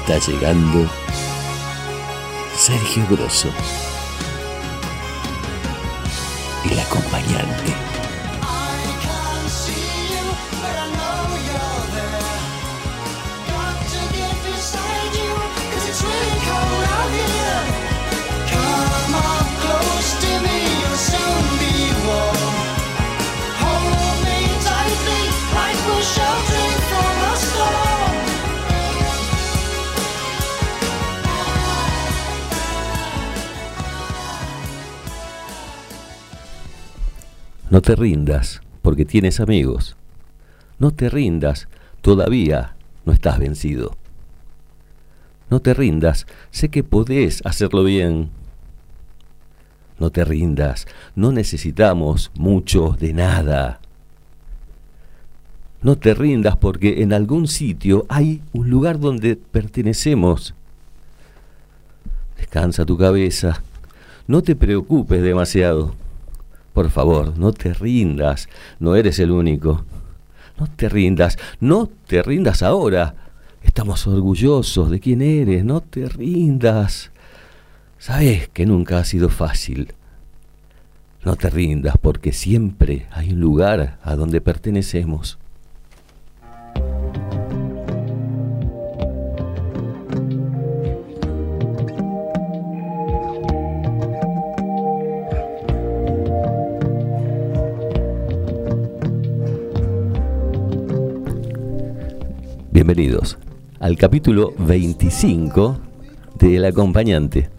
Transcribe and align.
está 0.00 0.18
llegando 0.18 0.88
Sergio 2.56 3.06
Grosso, 3.08 3.48
No 37.70 37.80
te 37.82 37.94
rindas, 37.94 38.62
porque 38.82 39.04
tienes 39.04 39.38
amigos. 39.38 39.96
No 40.80 40.90
te 40.90 41.08
rindas, 41.08 41.68
todavía 42.00 42.74
no 43.04 43.12
estás 43.12 43.38
vencido. 43.38 43.96
No 45.50 45.60
te 45.60 45.72
rindas, 45.72 46.26
sé 46.50 46.68
que 46.68 46.82
podés 46.82 47.40
hacerlo 47.46 47.84
bien. 47.84 48.30
No 50.00 50.10
te 50.10 50.24
rindas, 50.24 50.88
no 51.14 51.30
necesitamos 51.30 52.32
mucho 52.34 52.96
de 52.98 53.12
nada. 53.12 53.80
No 55.80 55.96
te 55.96 56.12
rindas 56.12 56.56
porque 56.56 57.02
en 57.02 57.12
algún 57.12 57.46
sitio 57.46 58.04
hay 58.08 58.42
un 58.52 58.68
lugar 58.68 58.98
donde 58.98 59.36
pertenecemos. 59.36 60.54
Descansa 62.36 62.84
tu 62.84 62.98
cabeza, 62.98 63.62
no 64.26 64.42
te 64.42 64.56
preocupes 64.56 65.22
demasiado. 65.22 65.99
Por 66.72 66.90
favor, 66.90 67.36
no 67.38 67.52
te 67.52 67.74
rindas, 67.74 68.48
no 68.78 68.94
eres 68.94 69.18
el 69.18 69.30
único. 69.30 69.84
No 70.58 70.66
te 70.66 70.88
rindas, 70.88 71.38
no 71.58 71.88
te 72.06 72.22
rindas 72.22 72.62
ahora. 72.62 73.14
Estamos 73.62 74.06
orgullosos 74.06 74.90
de 74.90 75.00
quién 75.00 75.22
eres, 75.22 75.64
no 75.64 75.80
te 75.80 76.08
rindas. 76.08 77.10
Sabes 77.98 78.48
que 78.48 78.66
nunca 78.66 78.98
ha 78.98 79.04
sido 79.04 79.28
fácil. 79.28 79.94
No 81.24 81.36
te 81.36 81.50
rindas 81.50 81.96
porque 82.00 82.32
siempre 82.32 83.06
hay 83.10 83.32
un 83.32 83.40
lugar 83.40 83.98
a 84.02 84.16
donde 84.16 84.40
pertenecemos. 84.40 85.38
Bienvenidos 102.72 103.36
al 103.80 103.96
capítulo 103.96 104.52
25 104.56 105.76
de 106.36 106.56
El 106.56 106.64
acompañante. 106.64 107.50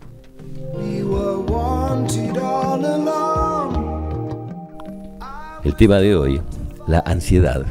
El 5.66 5.76
tema 5.76 5.98
de 5.98 6.16
hoy, 6.16 6.42
la 6.88 7.00
ansiedad. 7.06 7.66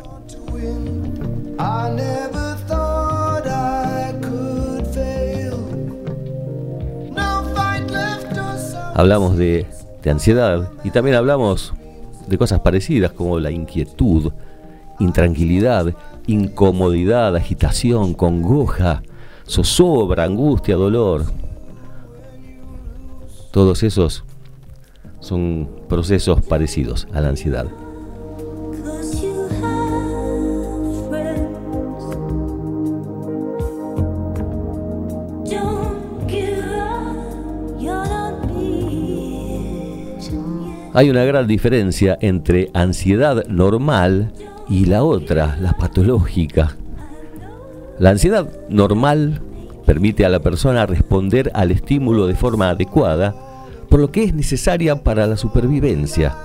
Hablamos 8.95 9.39
de, 9.39 9.67
de 10.03 10.11
ansiedad 10.11 10.71
y 10.85 10.91
también 10.91 11.17
hablamos 11.17 11.73
de 12.27 12.37
cosas 12.37 12.61
parecidas 12.61 13.13
como 13.13 13.41
la 13.41 13.51
inquietud, 13.51 14.31
intranquilidad 14.99 15.95
incomodidad, 16.27 17.37
agitación, 17.37 18.15
congoja, 18.15 19.03
zozobra, 19.47 20.25
angustia, 20.25 20.77
dolor. 20.77 21.25
Todos 23.51 23.83
esos 23.83 24.25
son 25.21 25.69
procesos 25.89 26.41
parecidos 26.43 27.09
a 27.13 27.21
la 27.21 27.29
ansiedad. 27.29 27.67
Hay 40.93 41.09
una 41.09 41.25
gran 41.25 41.47
diferencia 41.47 42.19
entre 42.21 42.69
ansiedad 42.75 43.47
normal 43.47 44.33
y 44.71 44.85
la 44.87 45.03
otra, 45.03 45.59
la 45.61 45.73
patológica. 45.73 46.77
La 47.99 48.11
ansiedad 48.11 48.49
normal 48.71 49.43
permite 49.85 50.25
a 50.25 50.29
la 50.29 50.39
persona 50.39 50.87
responder 50.87 51.51
al 51.53 51.73
estímulo 51.73 52.29
de 52.29 52.37
forma 52.37 52.71
adecuada, 52.71 53.35
por 53.89 54.01
lo 54.01 54.13
que 54.13 54.23
es 54.23 54.33
necesaria 54.33 55.03
para 55.03 55.27
la 55.27 55.37
supervivencia. 55.37 56.37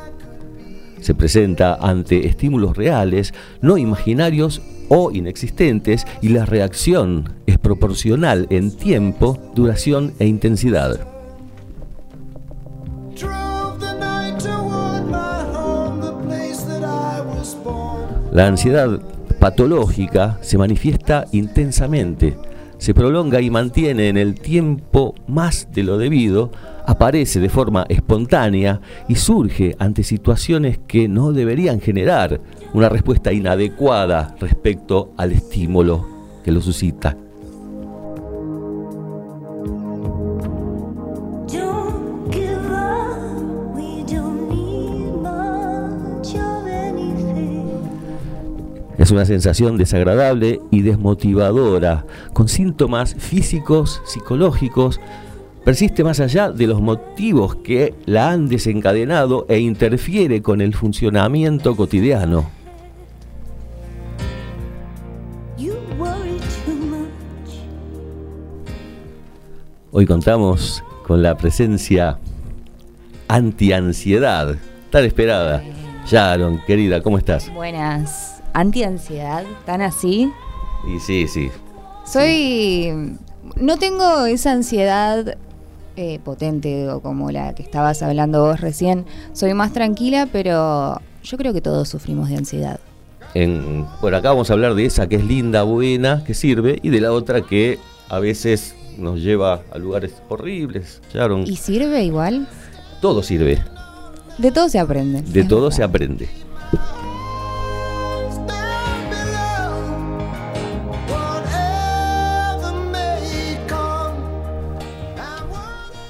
Se 1.00 1.14
presenta 1.14 1.76
ante 1.76 2.28
estímulos 2.28 2.76
reales, 2.76 3.34
no 3.62 3.78
imaginarios 3.78 4.62
o 4.90 5.12
inexistentes, 5.12 6.06
y 6.22 6.30
la 6.30 6.46
reacción 6.46 7.36
es 7.46 7.60
proporcional 7.60 8.48
en 8.50 8.76
tiempo, 8.76 9.38
duración 9.54 10.14
e 10.18 10.26
intensidad. 10.26 11.15
La 18.36 18.48
ansiedad 18.48 19.00
patológica 19.40 20.40
se 20.42 20.58
manifiesta 20.58 21.24
intensamente, 21.32 22.38
se 22.78 22.94
prolonga 22.94 23.40
y 23.40 23.50
mantiene 23.50 24.10
en 24.10 24.18
el 24.18 24.36
tiempo 24.38 25.16
más 25.26 25.70
de 25.72 25.84
lo 25.84 25.98
debido, 25.98 26.52
aparece 26.86 27.40
de 27.40 27.48
forma 27.48 27.86
espontánea 27.88 28.82
y 29.08 29.16
surge 29.16 29.78
ante 29.80 30.04
situaciones 30.04 30.80
que 30.86 31.08
no 31.08 31.32
deberían 31.32 31.80
generar 31.80 32.42
una 32.74 32.90
respuesta 32.90 33.32
inadecuada 33.32 34.36
respecto 34.38 35.14
al 35.16 35.32
estímulo 35.32 36.06
que 36.44 36.52
lo 36.52 36.60
suscita. 36.60 37.16
Es 49.06 49.12
una 49.12 49.26
sensación 49.26 49.78
desagradable 49.78 50.62
y 50.72 50.82
desmotivadora, 50.82 52.08
con 52.34 52.48
síntomas 52.48 53.14
físicos, 53.14 54.02
psicológicos, 54.04 55.00
persiste 55.64 56.04
más 56.04 56.20
allá 56.20 56.52
de 56.52 56.66
los 56.66 56.82
motivos 56.82 57.54
que 57.58 57.94
la 58.08 58.32
han 58.32 58.48
desencadenado 58.48 59.46
e 59.48 59.60
interfiere 59.60 60.42
con 60.42 60.60
el 60.60 60.74
funcionamiento 60.74 61.76
cotidiano. 61.76 62.50
Hoy 69.92 70.08
contamos 70.08 70.84
con 71.06 71.22
la 71.22 71.38
presencia 71.38 72.18
anti-ansiedad, 73.28 74.56
tan 74.90 75.06
esperada. 75.06 75.62
Sharon, 76.08 76.60
querida, 76.66 77.04
¿cómo 77.04 77.20
estás? 77.20 77.54
Buenas 77.54 78.35
anti-ansiedad, 78.56 79.44
tan 79.66 79.82
así. 79.82 80.32
Y 80.88 81.00
sí, 81.00 81.28
sí. 81.28 81.52
Soy. 82.06 83.18
No 83.58 83.78
tengo 83.78 84.26
esa 84.26 84.52
ansiedad 84.54 85.38
eh, 85.98 86.20
potente 86.24 86.90
o 86.90 87.02
como 87.02 87.32
la 87.32 87.54
que 87.54 87.62
estabas 87.62 88.02
hablando 88.02 88.44
vos 88.46 88.62
recién. 88.62 89.06
Soy 89.34 89.54
más 89.54 89.74
tranquila, 89.74 90.28
pero 90.32 91.00
yo 91.24 91.38
creo 91.38 91.54
que 91.54 91.62
todos 91.62 91.88
sufrimos 91.88 92.30
de 92.30 92.38
ansiedad. 92.38 92.80
En, 93.34 93.86
bueno, 94.02 94.18
acá 94.18 94.30
vamos 94.30 94.50
a 94.50 94.54
hablar 94.54 94.76
de 94.76 94.86
esa 94.86 95.08
que 95.08 95.18
es 95.18 95.26
linda, 95.26 95.64
buena, 95.64 96.24
que 96.24 96.34
sirve, 96.34 96.80
y 96.82 96.90
de 96.90 97.02
la 97.02 97.12
otra 97.12 97.42
que 97.42 97.80
a 98.10 98.20
veces 98.20 98.76
nos 98.98 99.20
lleva 99.20 99.62
a 99.72 99.78
lugares 99.78 100.14
horribles. 100.30 101.02
¿Y 101.46 101.58
sirve 101.58 102.04
igual? 102.04 102.48
Todo 103.02 103.22
sirve. 103.22 103.62
De 104.38 104.52
todo 104.52 104.70
se 104.70 104.80
aprende. 104.80 105.22
De 105.22 105.44
todo 105.44 105.70
se 105.72 105.84
aprende. 105.84 106.30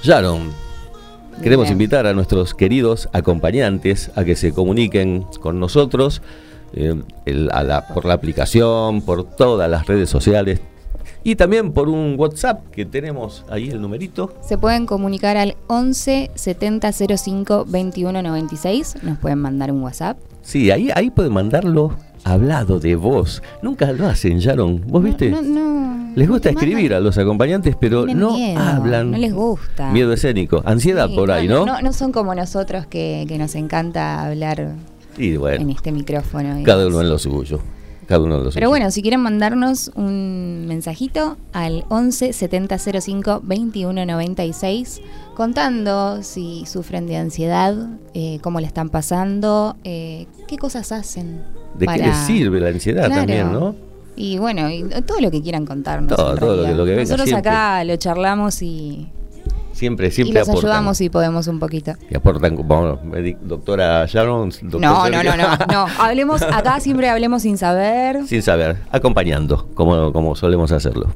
Sharon, 0.06 0.52
queremos 1.42 1.72
invitar 1.72 2.06
a 2.06 2.13
nuestros 2.13 2.54
queridos 2.54 3.10
acompañantes 3.12 4.12
a 4.16 4.24
que 4.24 4.36
se 4.36 4.54
comuniquen 4.54 5.25
con 5.40 5.60
nosotros 5.60 6.22
eh, 6.74 6.94
por 7.92 8.06
la 8.06 8.13
aplicación, 8.13 9.02
por 9.02 9.24
todas 9.24 9.68
las 9.68 9.88
redes 9.88 10.07
sociales 10.07 10.62
Y 11.24 11.38
también 11.38 11.74
por 11.74 11.90
un 11.90 12.13
WhatsApp 12.19 12.69
que 12.69 12.86
tenemos 12.86 13.46
ahí 13.50 13.72
el 13.72 13.81
numerito. 13.81 14.31
Se 14.42 14.60
pueden 14.60 14.86
comunicar 14.86 15.38
al 15.38 15.56
11 15.66 16.30
70 16.36 16.92
05 16.92 17.66
21 17.68 18.22
96. 18.22 18.98
Nos 19.01 19.18
pueden 19.18 19.40
mandar 19.40 19.72
un 19.72 19.81
WhatsApp. 19.81 20.19
Sí, 20.44 20.69
ahí, 20.69 20.92
ahí 20.94 21.10
pueden 21.10 21.34
mandarlo 21.34 21.96
hablado 22.25 22.80
de 22.80 22.95
voz. 22.95 23.42
Nunca 23.62 23.92
lo 23.94 24.07
hacen, 24.07 24.39
Sharon. 24.39 24.83
¿Vos 24.88 25.04
viste? 25.04 25.30
No, 25.30 25.42
no, 25.42 26.12
les 26.16 26.27
gusta 26.27 26.50
escribir 26.50 26.94
a 26.94 27.00
los 27.00 27.18
acompañantes, 27.18 27.77
pero 27.80 28.06
no 28.06 28.36
hablan. 28.57 29.12
No 29.12 29.18
les 29.18 29.33
gusta. 29.33 29.92
Miedo 29.92 30.12
escénico. 30.12 30.62
Ansiedad 30.66 31.10
por 31.13 31.31
ahí, 31.31 31.48
¿no? 31.48 31.66
¿no? 31.66 31.81
No 31.81 31.94
son 31.94 32.12
como 32.12 32.36
nosotros 32.36 32.88
que, 32.88 33.25
que 33.27 33.38
nos 33.38 33.56
encanta 33.56 34.25
hablar 34.25 34.75
en 35.18 35.69
este 35.69 35.92
micrófono. 35.92 36.62
Cada 36.63 36.88
uno 36.88 37.01
en 37.01 37.10
lo 37.10 37.19
suyo. 37.19 37.62
Cada 38.07 38.24
uno 38.24 38.38
de 38.38 38.44
los 38.45 38.54
Pero 38.54 38.69
bueno, 38.69 38.92
si 38.92 39.01
quieren 39.01 39.22
mandarnos 39.22 39.92
un 39.95 40.66
mensajito 40.68 41.38
al 41.54 41.86
11 41.89 42.33
70 42.33 42.77
05 42.77 43.42
21 43.44 44.06
96 44.06 45.01
contando 45.33 46.22
si 46.22 46.66
sufren 46.68 47.07
de 47.07 47.18
ansiedad, 47.18 47.75
eh, 48.13 48.38
cómo 48.42 48.60
le 48.60 48.68
están 48.68 48.89
pasando, 48.89 49.75
eh, 49.83 50.27
qué 50.48 50.57
cosas 50.57 50.92
hacen. 50.92 51.42
¿De 51.77 51.88
qué 51.88 51.98
les 51.98 52.16
sirve 52.18 52.60
la 52.60 52.69
ansiedad 52.69 53.10
también, 53.10 53.51
no? 53.51 53.75
Y 54.16 54.38
bueno, 54.38 54.69
y 54.69 54.83
todo 55.06 55.19
lo 55.19 55.30
que 55.30 55.42
quieran 55.42 55.66
contarnos. 55.66 56.16
Todo, 56.16 56.36
todo 56.38 56.68
lo 56.74 56.86
que, 56.86 56.92
venga 56.92 57.04
Nosotros 57.04 57.33
acá 57.33 57.83
lo 57.83 57.98
charlamos 57.98 58.62
y 58.62 59.10
Siempre, 59.75 60.10
siempre 60.10 60.39
y 60.39 60.45
les 60.45 60.48
ayudamos 60.48 60.98
si 60.98 61.10
podemos 61.10 61.48
un 61.48 61.60
poquito. 61.60 61.95
Y 62.10 62.16
aportan, 62.16 62.56
bueno, 62.66 62.98
doctora 63.42 64.06
Sharon. 64.06 64.50
no, 64.62 64.80
no, 64.80 65.10
no, 65.10 65.24
no, 65.24 65.36
no. 65.36 65.86
Hablemos, 66.00 66.42
acá 66.44 66.80
siempre 66.80 67.10
hablemos 67.10 67.42
sin 67.42 67.57
saber. 67.57 68.25
Sin 68.25 68.42
saber, 68.42 68.77
acompañando, 68.89 69.68
como, 69.74 70.13
como 70.13 70.33
solemos 70.38 70.72
hacerlo. 70.72 71.13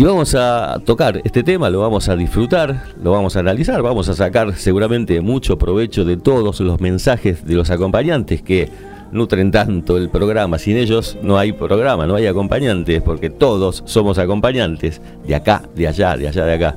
Y 0.00 0.02
vamos 0.02 0.34
a 0.34 0.80
tocar 0.82 1.20
este 1.24 1.42
tema, 1.42 1.68
lo 1.68 1.80
vamos 1.80 2.08
a 2.08 2.16
disfrutar, 2.16 2.86
lo 3.02 3.10
vamos 3.10 3.36
a 3.36 3.40
analizar, 3.40 3.82
vamos 3.82 4.08
a 4.08 4.14
sacar 4.14 4.56
seguramente 4.56 5.20
mucho 5.20 5.58
provecho 5.58 6.06
de 6.06 6.16
todos 6.16 6.58
los 6.60 6.80
mensajes 6.80 7.44
de 7.44 7.54
los 7.54 7.68
acompañantes 7.68 8.40
que 8.40 8.70
nutren 9.12 9.50
tanto 9.50 9.98
el 9.98 10.08
programa. 10.08 10.58
Sin 10.58 10.78
ellos 10.78 11.18
no 11.20 11.36
hay 11.36 11.52
programa, 11.52 12.06
no 12.06 12.14
hay 12.14 12.26
acompañantes, 12.26 13.02
porque 13.02 13.28
todos 13.28 13.82
somos 13.84 14.16
acompañantes, 14.16 15.02
de 15.26 15.34
acá, 15.34 15.64
de 15.76 15.88
allá, 15.88 16.16
de 16.16 16.28
allá, 16.28 16.46
de 16.46 16.54
acá. 16.54 16.76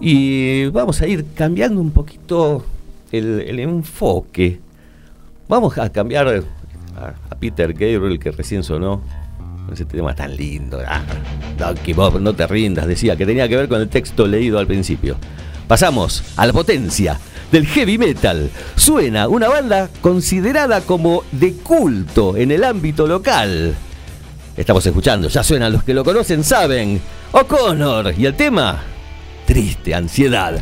Y 0.00 0.68
vamos 0.68 1.02
a 1.02 1.06
ir 1.06 1.26
cambiando 1.34 1.78
un 1.78 1.90
poquito 1.90 2.64
el, 3.12 3.60
enfoque. 3.60 4.60
Vamos 5.46 5.76
a 5.76 5.90
cambiar 5.90 6.42
a, 6.96 7.34
Peter 7.38 7.74
Gabriel, 7.74 8.18
que 8.18 8.30
recién 8.30 8.62
sonó. 8.62 9.25
Ese 9.72 9.84
tema 9.84 10.14
tan 10.14 10.36
lindo. 10.36 10.80
Ah, 10.86 11.02
Bob, 11.94 12.20
no 12.20 12.34
te 12.34 12.46
rindas, 12.46 12.86
decía 12.86 13.16
que 13.16 13.26
tenía 13.26 13.48
que 13.48 13.56
ver 13.56 13.68
con 13.68 13.80
el 13.80 13.88
texto 13.88 14.26
leído 14.26 14.58
al 14.58 14.66
principio. 14.66 15.16
Pasamos 15.66 16.22
a 16.36 16.46
la 16.46 16.52
potencia 16.52 17.18
del 17.50 17.66
heavy 17.66 17.98
metal. 17.98 18.50
Suena 18.76 19.28
una 19.28 19.48
banda 19.48 19.90
considerada 20.00 20.80
como 20.80 21.24
de 21.32 21.54
culto 21.54 22.36
en 22.36 22.52
el 22.52 22.64
ámbito 22.64 23.06
local. 23.06 23.74
Estamos 24.56 24.86
escuchando, 24.86 25.28
ya 25.28 25.42
suenan 25.42 25.72
los 25.72 25.82
que 25.82 25.94
lo 25.94 26.04
conocen, 26.04 26.44
saben. 26.44 27.00
O'Connor 27.32 28.14
y 28.16 28.26
el 28.26 28.34
tema, 28.34 28.82
triste 29.46 29.94
ansiedad. 29.94 30.60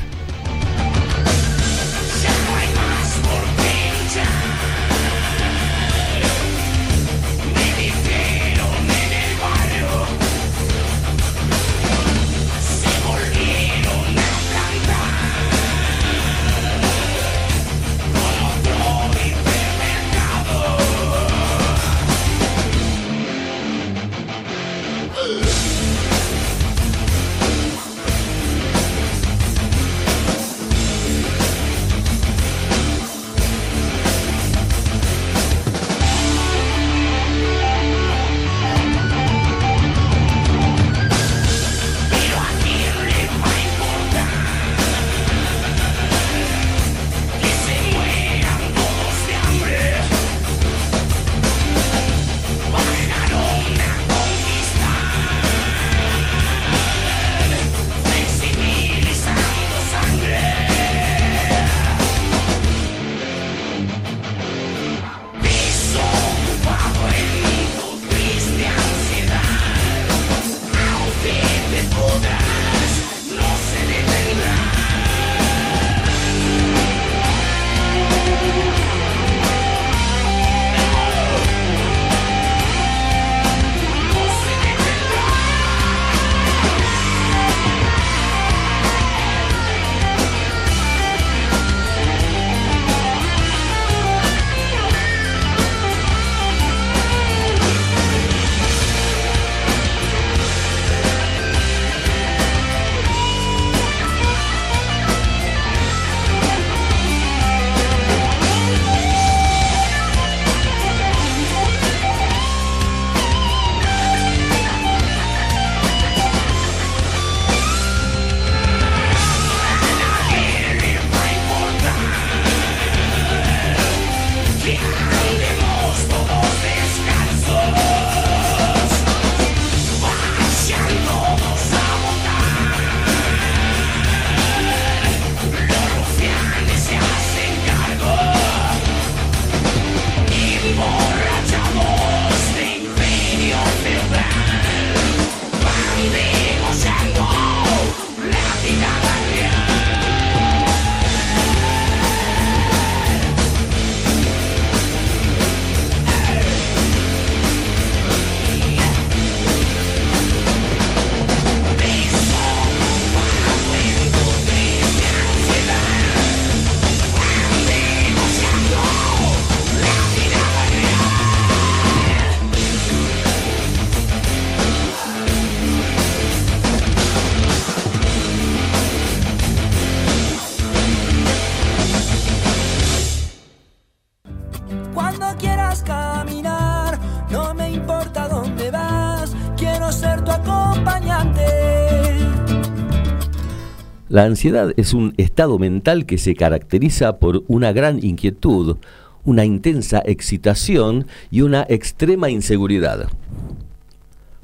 La 194.14 194.22
ansiedad 194.22 194.72
es 194.76 194.94
un 194.94 195.12
estado 195.16 195.58
mental 195.58 196.06
que 196.06 196.18
se 196.18 196.36
caracteriza 196.36 197.18
por 197.18 197.42
una 197.48 197.72
gran 197.72 197.98
inquietud, 198.04 198.76
una 199.24 199.44
intensa 199.44 200.04
excitación 200.06 201.08
y 201.32 201.40
una 201.40 201.66
extrema 201.68 202.30
inseguridad. 202.30 203.08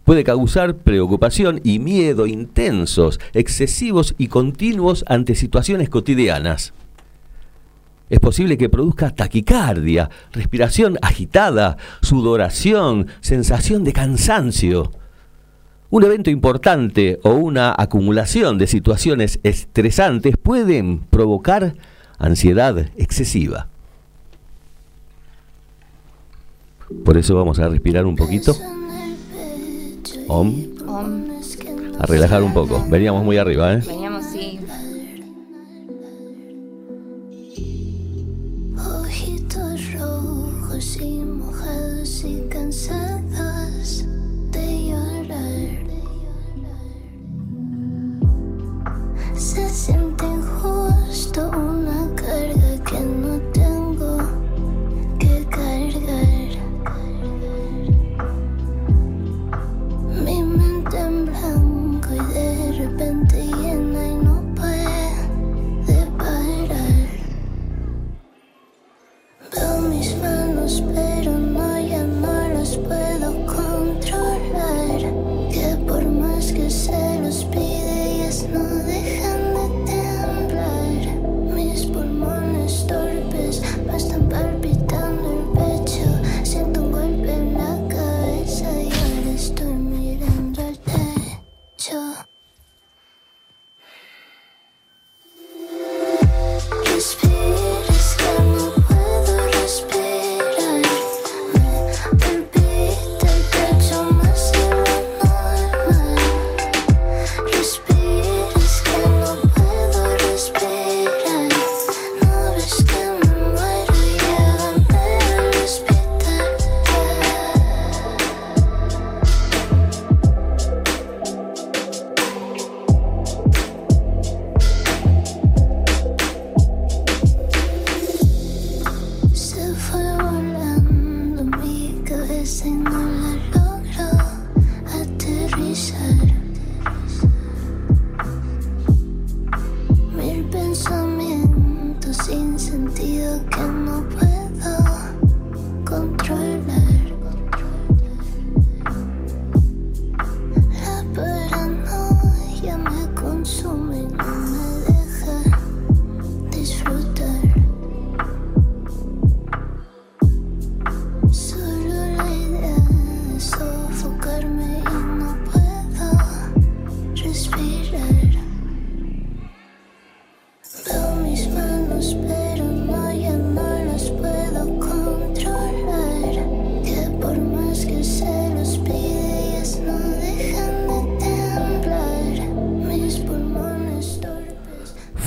Puede 0.02 0.24
causar 0.24 0.74
preocupación 0.74 1.60
y 1.62 1.78
miedo 1.78 2.26
intensos, 2.26 3.20
excesivos 3.32 4.16
y 4.18 4.26
continuos 4.26 5.04
ante 5.06 5.36
situaciones 5.36 5.88
cotidianas. 5.88 6.72
Es 8.08 8.18
posible 8.18 8.58
que 8.58 8.70
produzca 8.70 9.14
taquicardia, 9.14 10.10
respiración 10.32 10.98
agitada, 11.00 11.76
sudoración, 12.02 13.06
sensación 13.20 13.84
de 13.84 13.92
cansancio. 13.92 14.90
Un 15.92 16.04
evento 16.04 16.30
importante 16.30 17.18
o 17.24 17.30
una 17.32 17.74
acumulación 17.76 18.58
de 18.58 18.68
situaciones 18.68 19.40
estresantes 19.42 20.36
pueden 20.36 21.00
provocar 21.00 21.74
ansiedad 22.18 22.78
excesiva. 22.96 23.66
Por 27.04 27.18
eso 27.18 27.34
vamos 27.34 27.58
a 27.58 27.68
respirar 27.68 28.06
un 28.06 28.14
poquito. 28.14 28.54
Om. 30.28 30.54
A 31.98 32.06
relajar 32.06 32.44
un 32.44 32.54
poco. 32.54 32.84
Veníamos 32.88 33.24
muy 33.24 33.36
arriba, 33.36 33.74
¿eh? 33.74 33.82
Veníamos, 33.84 34.19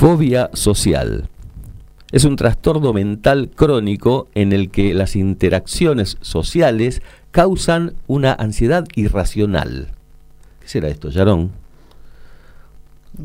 Fobia 0.04 0.50
social. 0.52 1.30
Es 2.12 2.26
un 2.26 2.36
trastorno 2.36 2.92
mental 2.92 3.50
crónico 3.56 4.28
en 4.36 4.52
el 4.52 4.70
que 4.70 4.94
las 4.94 5.16
interacciones 5.16 6.18
sociales 6.20 7.02
causan 7.32 7.94
una 8.08 8.34
ansiedad 8.34 8.86
irracional. 8.96 9.94
¿Qué 10.60 10.68
será 10.68 10.90
esto, 10.90 11.08
Yarón? 11.10 11.52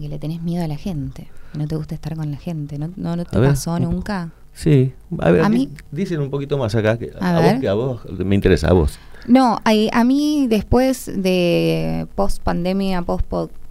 Que 0.00 0.08
le 0.08 0.20
tenés 0.20 0.40
miedo 0.40 0.64
a 0.64 0.68
la 0.68 0.76
gente. 0.76 1.26
Que 1.52 1.58
no 1.58 1.66
te 1.66 1.74
gusta 1.74 1.96
estar 1.96 2.14
con 2.14 2.30
la 2.30 2.36
gente. 2.36 2.78
¿No, 2.78 2.90
no, 2.94 3.16
no 3.16 3.24
te 3.24 3.36
A 3.36 3.40
ver, 3.40 3.50
pasó 3.50 3.76
nunca? 3.80 4.30
Sí, 4.52 4.92
a 5.18 5.32
ver, 5.32 5.42
A 5.42 5.48
mí- 5.48 5.70
dicen 5.90 6.20
un 6.20 6.30
poquito 6.30 6.58
más 6.58 6.76
acá. 6.76 6.96
Que, 6.96 7.10
A 7.18 7.38
a, 7.38 7.40
vos 7.40 7.60
que 7.60 7.68
a 7.68 7.74
vos, 7.74 8.00
me 8.24 8.36
interesa, 8.36 8.68
a 8.68 8.72
vos. 8.74 9.00
No, 9.26 9.58
hay- 9.64 9.90
a 9.92 10.04
mí 10.04 10.46
después 10.48 11.10
de 11.12 12.06
post 12.14 12.40
pandemia, 12.40 13.02
post 13.02 13.26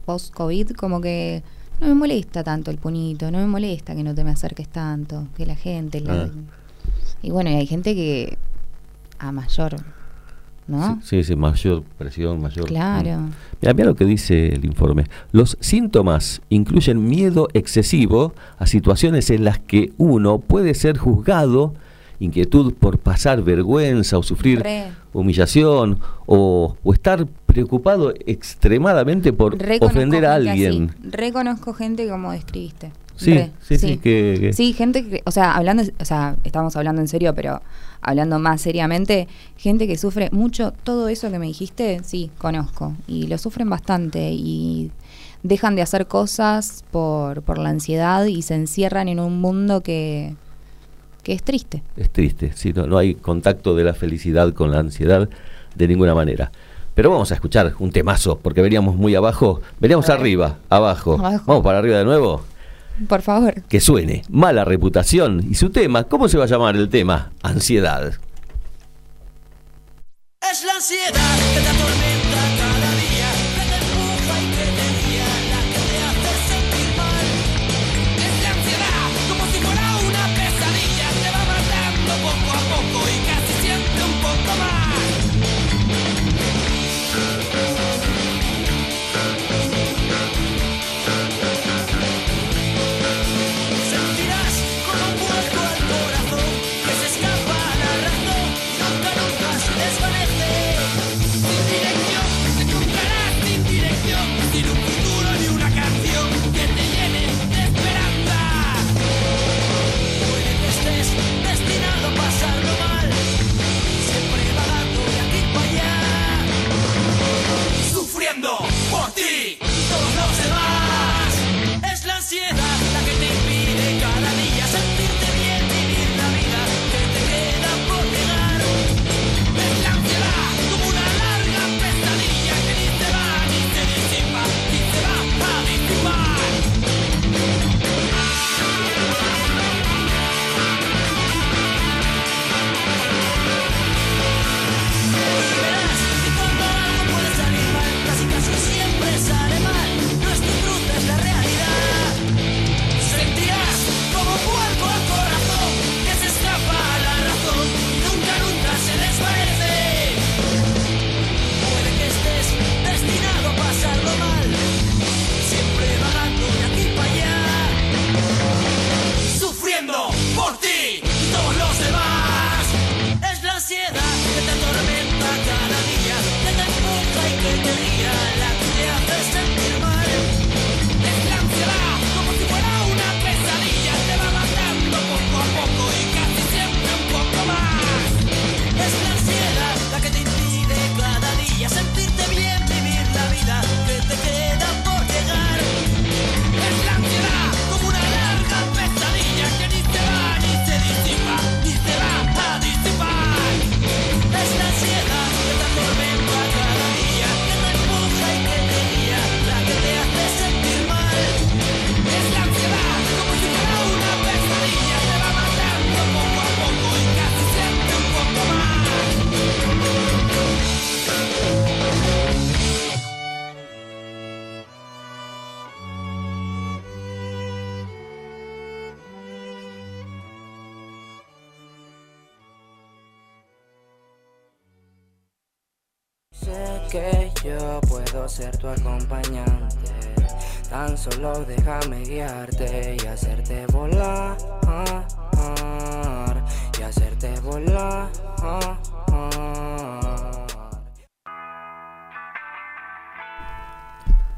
post 0.06 0.34
COVID, 0.34 0.72
como 0.72 1.00
que 1.00 1.42
no 1.81 1.88
me 1.88 1.93
molesta 1.93 2.43
tanto 2.43 2.72
el 2.72 2.77
puñito, 2.77 3.29
no 3.31 3.38
me 3.39 3.48
molesta 3.48 3.96
que 3.96 4.03
no 4.03 4.13
te 4.15 4.24
me 4.24 4.31
acerques 4.31 4.67
tanto, 4.67 5.27
que 5.36 5.46
la 5.46 5.55
gente. 5.55 6.00
la- 6.01 6.24
Ah. 6.24 6.29
Y 7.22 7.31
bueno, 7.31 7.50
y 7.50 7.53
hay 7.55 7.65
gente 7.67 7.96
que 7.96 8.38
a 9.19 9.31
mayor, 9.31 9.75
¿no? 10.67 11.00
Sí, 11.03 11.24
sí, 11.24 11.36
mayor 11.36 11.84
presión, 11.98 12.41
mayor. 12.41 12.65
Claro. 12.65 13.19
Mm. 13.22 13.31
Mira, 13.62 13.74
mira 13.74 13.86
lo 13.88 13.96
que 13.96 14.05
dice 14.05 14.50
el 14.53 14.65
informe. 14.65 15.05
Los 15.31 15.57
síntomas 15.60 16.41
incluyen 16.50 17.07
miedo 17.07 17.48
excesivo 17.53 18.34
a 18.60 18.67
situaciones 18.67 19.29
en 19.29 19.43
las 19.46 19.60
que 19.60 19.91
uno 19.98 20.39
puede 20.39 20.74
ser 20.75 20.98
juzgado, 20.98 21.74
inquietud 22.19 22.74
por 22.74 22.97
pasar 22.97 23.41
vergüenza 23.43 24.17
o 24.17 24.24
sufrir 24.24 24.62
Re. 24.62 24.86
humillación 25.13 26.00
o, 26.25 26.75
o 26.83 26.93
estar 26.93 27.25
preocupado 27.45 28.13
extremadamente 28.25 29.33
por 29.33 29.57
Reconozco 29.57 29.86
ofender 29.86 30.25
a 30.25 30.36
alguien. 30.36 30.89
así. 31.00 31.09
Reconozco 31.09 31.74
gente 31.74 32.07
como 32.09 32.31
describiste. 32.31 32.91
Sí, 33.15 33.33
Re, 33.33 33.51
sí, 33.62 33.77
sí, 33.77 33.97
que- 33.97 34.38
que- 34.39 34.53
Sí, 34.53 34.74
gente 34.74 35.03
que, 35.07 35.21
o 35.25 35.31
sea, 35.31 35.53
hablando, 35.55 35.83
o 36.00 36.05
sea, 36.05 36.36
estamos 36.43 36.75
hablando 36.75 37.01
en 37.01 37.07
serio, 37.07 37.33
pero 37.33 37.62
hablando 38.01 38.38
más 38.38 38.62
seriamente, 38.62 39.27
gente 39.57 39.88
que 39.88 39.97
sufre 39.97 40.29
mucho 40.31 40.71
todo 40.83 41.07
eso 41.09 41.31
que 41.31 41.39
me 41.39 41.47
dijiste, 41.47 42.01
sí, 42.03 42.29
conozco. 42.38 42.93
Y 43.07 43.25
lo 43.27 43.38
sufren 43.39 43.69
bastante 43.69 44.31
y 44.33 44.91
dejan 45.43 45.75
de 45.75 45.81
hacer 45.81 46.05
cosas 46.07 46.83
por, 46.91 47.41
por 47.41 47.57
la 47.57 47.69
ansiedad 47.69 48.25
y 48.25 48.43
se 48.43 48.53
encierran 48.55 49.07
en 49.07 49.19
un 49.19 49.41
mundo 49.41 49.81
que, 49.81 50.36
que 51.27 51.34
es 51.34 51.43
triste. 51.43 51.84
Es 51.98 52.10
triste, 52.10 52.53
sí, 52.55 52.72
no, 52.72 52.88
no 52.88 52.98
hay 52.98 53.13
contacto 53.13 53.75
de 53.75 53.84
la 53.84 53.93
felicidad 53.93 54.53
con 54.53 54.72
la 54.72 54.79
ansiedad 54.79 55.27
de 55.75 55.88
ninguna 55.89 56.15
manera. 56.15 56.53
Pero 56.96 57.10
vamos 57.10 57.34
a 57.34 57.36
escuchar 57.36 57.74
un 57.79 57.91
temazo, 57.91 58.39
porque 58.39 58.62
veníamos 58.62 58.96
muy 58.96 59.13
abajo, 59.13 59.60
veníamos 59.77 60.10
arriba, 60.10 60.60
abajo. 60.69 61.15
Abajo. 61.15 61.43
Vamos 61.46 61.65
para 61.65 61.79
arriba 61.79 61.98
de 61.98 62.05
nuevo. 62.05 62.46
Por 63.10 63.22
favor. 63.22 63.62
Que 63.63 63.81
suene, 63.81 64.24
mala 64.29 64.63
reputación. 64.63 65.46
Y 65.50 65.55
su 65.55 65.69
tema, 65.69 66.05
¿cómo 66.05 66.29
se 66.29 66.38
va 66.38 66.46
a 66.46 66.48
llamar 66.48 66.77
el 66.77 66.88
tema? 66.88 67.34
Ansiedad. 67.41 68.13
Es 70.50 70.63
la 70.63 70.75
ansiedad 70.75 71.38
que 71.53 71.60
te 71.60 71.67
atormenta 71.67 72.26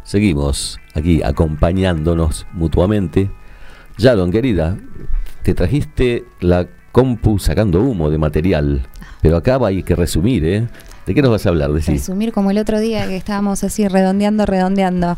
Seguimos 0.10 0.80
aquí 0.96 1.22
acompañándonos 1.22 2.48
mutuamente. 2.54 3.30
Yalon, 4.00 4.32
querida, 4.32 4.76
te 5.44 5.54
trajiste 5.54 6.26
la 6.40 6.68
compu 6.92 7.38
sacando 7.38 7.80
humo 7.84 8.10
de 8.10 8.18
material, 8.18 8.88
pero 9.22 9.38
acá 9.38 9.60
hay 9.64 9.84
que 9.84 9.96
resumir, 9.96 10.44
¿eh? 10.46 10.68
¿De 11.06 11.14
qué 11.14 11.22
nos 11.22 11.30
vas 11.30 11.46
a 11.46 11.50
hablar? 11.50 11.72
Decí. 11.74 11.92
Resumir 11.92 12.34
como 12.34 12.50
el 12.50 12.58
otro 12.58 12.80
día 12.80 13.08
que 13.08 13.18
estábamos 13.18 13.64
así 13.64 13.88
redondeando, 13.88 14.48
redondeando. 14.48 15.16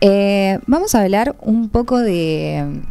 Eh, 0.00 0.60
vamos 0.68 0.94
a 0.94 1.02
hablar 1.02 1.34
un 1.40 1.68
poco 1.68 1.98
de, 1.98 2.82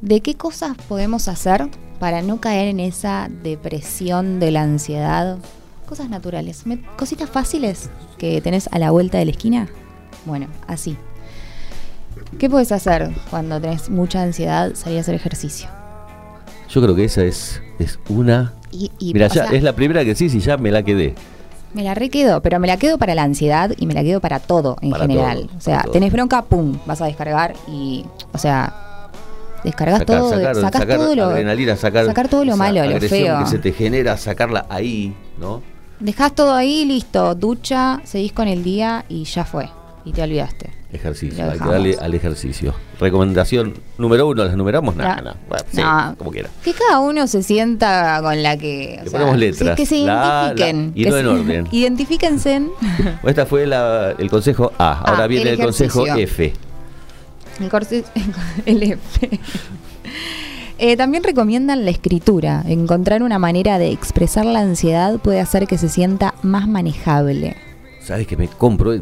de 0.00 0.20
qué 0.20 0.34
cosas 0.34 0.76
podemos 0.88 1.28
hacer 1.28 1.68
para 2.00 2.22
no 2.22 2.40
caer 2.40 2.66
en 2.66 2.80
esa 2.80 3.30
depresión 3.44 4.40
de 4.40 4.50
la 4.50 4.62
ansiedad. 4.62 5.38
Cosas 5.86 6.10
naturales, 6.10 6.64
cositas 6.96 7.30
fáciles 7.30 7.88
que 8.18 8.40
tenés 8.40 8.68
a 8.72 8.80
la 8.80 8.90
vuelta 8.90 9.18
de 9.18 9.26
la 9.26 9.30
esquina. 9.30 9.68
Bueno, 10.24 10.46
así. 10.66 10.96
¿Qué 12.38 12.48
puedes 12.48 12.72
hacer 12.72 13.10
cuando 13.30 13.60
tenés 13.60 13.90
mucha 13.90 14.22
ansiedad? 14.22 14.72
Salir 14.74 14.98
a 14.98 15.00
hacer 15.02 15.14
ejercicio. 15.14 15.68
Yo 16.68 16.82
creo 16.82 16.94
que 16.94 17.04
esa 17.04 17.22
es, 17.24 17.62
es 17.78 17.98
una... 18.08 18.52
Y, 18.70 18.90
y, 18.98 19.14
Mira, 19.14 19.28
ya 19.28 19.46
sea, 19.46 19.56
es 19.56 19.62
la 19.62 19.74
primera 19.74 20.04
que 20.04 20.14
sí, 20.14 20.28
sí, 20.28 20.40
ya 20.40 20.56
me 20.56 20.72
la 20.72 20.82
quedé. 20.82 21.14
Me 21.74 21.84
la 21.84 21.94
requedo, 21.94 22.40
pero 22.40 22.58
me 22.58 22.66
la 22.66 22.76
quedo 22.76 22.98
para 22.98 23.14
la 23.14 23.22
ansiedad 23.22 23.72
y 23.76 23.86
me 23.86 23.94
la 23.94 24.02
quedo 24.02 24.20
para 24.20 24.40
todo 24.40 24.76
en 24.80 24.90
Para 24.90 25.06
general. 25.06 25.46
todo, 25.46 25.58
o 25.58 25.60
sea, 25.60 25.84
tenés 25.92 26.12
bronca, 26.12 26.42
pum, 26.42 26.78
vas 26.86 27.00
a 27.00 27.06
descargar 27.06 27.54
y, 27.68 28.04
o 28.32 28.38
sea, 28.38 29.10
descargas 29.62 30.00
Sacar, 30.00 30.18
todo, 30.18 30.30
sacar, 30.30 30.54
sacás 30.56 30.80
sacar 30.80 30.98
todo 30.98 31.14
lo, 31.14 31.24
adrenalina, 31.26 31.76
sacar, 31.76 32.06
sacar 32.06 32.28
todo 32.28 32.44
lo 32.44 32.56
malo, 32.56 32.84
lo 32.84 33.00
feo. 33.00 33.40
que 33.40 33.46
se 33.46 33.58
te 33.58 33.72
genera, 33.72 34.16
sacarla 34.16 34.66
ahí, 34.68 35.14
¿no? 35.38 35.62
dejás 36.00 36.34
todo 36.34 36.52
ahí, 36.52 36.84
listo, 36.84 37.34
ducha, 37.34 38.00
seguís 38.04 38.32
con 38.32 38.48
el 38.48 38.62
día 38.62 39.04
y 39.08 39.24
ya 39.24 39.44
fue. 39.44 39.68
Y 40.06 40.12
te 40.12 40.22
olvidaste. 40.22 40.70
Ejercicio, 40.92 41.50
hay 41.50 41.58
que 41.58 41.64
darle 41.64 41.96
al 42.00 42.14
ejercicio. 42.14 42.74
Recomendación 43.00 43.74
número 43.98 44.28
uno, 44.28 44.44
¿las 44.44 44.54
numeramos? 44.56 44.94
Nada. 44.94 45.34
Bueno, 45.48 45.64
sí, 45.72 45.80
No. 45.80 46.14
como 46.18 46.30
quiera. 46.30 46.50
Que 46.62 46.72
cada 46.74 47.00
uno 47.00 47.26
se 47.26 47.42
sienta 47.42 48.20
con 48.22 48.42
la 48.42 48.56
que. 48.58 48.98
o 49.00 49.04
Le 49.04 49.10
sea, 49.10 49.18
ponemos 49.20 49.38
letras. 49.38 49.76
Que 49.76 49.86
se 49.86 49.98
La, 50.04 50.14
la, 50.14 50.54
identifiquen. 50.54 50.92
y 50.94 51.04
que 51.04 51.10
no 51.10 51.16
en 51.16 51.24
se- 51.24 51.28
orden. 51.30 51.68
Identifíquense. 51.72 52.60
Bueno, 52.60 53.18
Esta 53.24 53.46
fue 53.46 53.66
la- 53.66 54.14
el 54.18 54.28
consejo 54.30 54.72
A, 54.78 55.00
ahora 55.00 55.24
Ah, 55.24 55.26
viene 55.26 55.50
el 55.50 55.58
el, 55.60 55.64
consejo. 55.64 56.06
F. 56.06 56.52
El 57.60 57.70
corse- 57.70 58.04
el 58.66 58.82
F. 58.82 59.40
Eh, 60.78 60.96
también 60.96 61.24
recomiendan 61.24 61.84
la 61.84 61.90
escritura. 61.92 62.62
Encontrar 62.66 63.22
una 63.22 63.38
manera 63.38 63.78
de 63.78 63.90
expresar 63.90 64.44
la 64.44 64.60
ansiedad 64.60 65.18
puede 65.18 65.40
hacer 65.40 65.66
que 65.66 65.78
se 65.78 65.88
sienta 65.88 66.34
más 66.42 66.68
manejable. 66.68 67.56
¿Sabes 68.04 68.26
que 68.26 68.36
me 68.36 68.48
compro? 68.48 68.92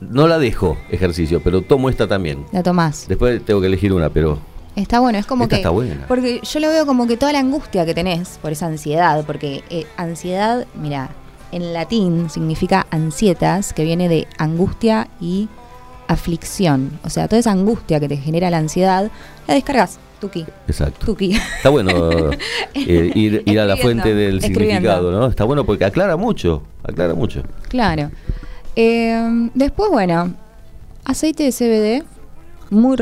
No 0.00 0.26
la 0.26 0.38
dejo 0.38 0.76
ejercicio, 0.90 1.40
pero 1.42 1.62
tomo 1.62 1.88
esta 1.88 2.08
también. 2.08 2.44
La 2.52 2.62
tomás. 2.62 3.06
Después 3.08 3.44
tengo 3.44 3.60
que 3.60 3.68
elegir 3.68 3.92
una, 3.92 4.10
pero 4.10 4.38
Está 4.76 4.98
bueno, 4.98 5.18
es 5.18 5.26
como 5.26 5.44
Esta 5.44 5.56
que. 5.56 5.60
está 5.60 5.70
buena. 5.70 6.04
Porque 6.08 6.40
yo 6.42 6.60
lo 6.60 6.68
veo 6.68 6.84
como 6.84 7.06
que 7.06 7.16
toda 7.16 7.32
la 7.32 7.38
angustia 7.38 7.86
que 7.86 7.94
tenés 7.94 8.38
por 8.42 8.50
esa 8.50 8.66
ansiedad, 8.66 9.24
porque 9.24 9.62
eh, 9.70 9.86
ansiedad, 9.96 10.66
mira, 10.74 11.10
en 11.52 11.72
latín 11.72 12.28
significa 12.28 12.86
ansietas, 12.90 13.72
que 13.72 13.84
viene 13.84 14.08
de 14.08 14.26
angustia 14.36 15.06
y 15.20 15.48
aflicción. 16.08 16.98
O 17.04 17.10
sea, 17.10 17.28
toda 17.28 17.38
esa 17.38 17.52
angustia 17.52 18.00
que 18.00 18.08
te 18.08 18.16
genera 18.16 18.50
la 18.50 18.58
ansiedad, 18.58 19.10
la 19.46 19.54
descargas. 19.54 19.98
Tuki. 20.24 20.46
Exacto. 20.66 21.04
Tuki. 21.04 21.32
Está 21.32 21.68
bueno 21.68 22.30
eh, 22.74 23.12
ir, 23.14 23.42
ir 23.44 23.60
a 23.60 23.66
la 23.66 23.76
fuente 23.76 24.14
del 24.14 24.40
significado, 24.40 25.12
¿no? 25.12 25.26
Está 25.26 25.44
bueno 25.44 25.66
porque 25.66 25.84
aclara 25.84 26.16
mucho, 26.16 26.62
aclara 26.82 27.12
mucho. 27.14 27.42
Claro. 27.68 28.10
Eh, 28.74 29.50
después, 29.52 29.90
bueno, 29.90 30.32
aceite 31.04 31.42
de 31.44 31.52
CBD, 31.52 32.04
muy, 32.70 32.96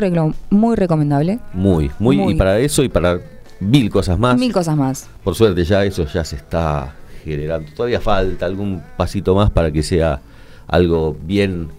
muy 0.49 0.75
recomendable. 0.75 1.39
Muy, 1.53 1.91
muy, 1.97 2.17
Muy. 2.17 2.33
y 2.33 2.35
para 2.35 2.59
eso 2.59 2.83
y 2.83 2.89
para 2.89 3.21
mil 3.61 3.89
cosas 3.89 4.19
más. 4.19 4.37
Mil 4.37 4.51
cosas 4.51 4.75
más. 4.75 5.07
Por 5.23 5.35
suerte 5.35 5.63
ya 5.63 5.85
eso 5.85 6.05
ya 6.05 6.25
se 6.25 6.35
está 6.35 6.93
generando. 7.23 7.71
Todavía 7.73 8.01
falta 8.01 8.45
algún 8.45 8.83
pasito 8.97 9.33
más 9.33 9.49
para 9.49 9.71
que 9.71 9.81
sea 9.81 10.19
algo 10.67 11.15
bien, 11.23 11.69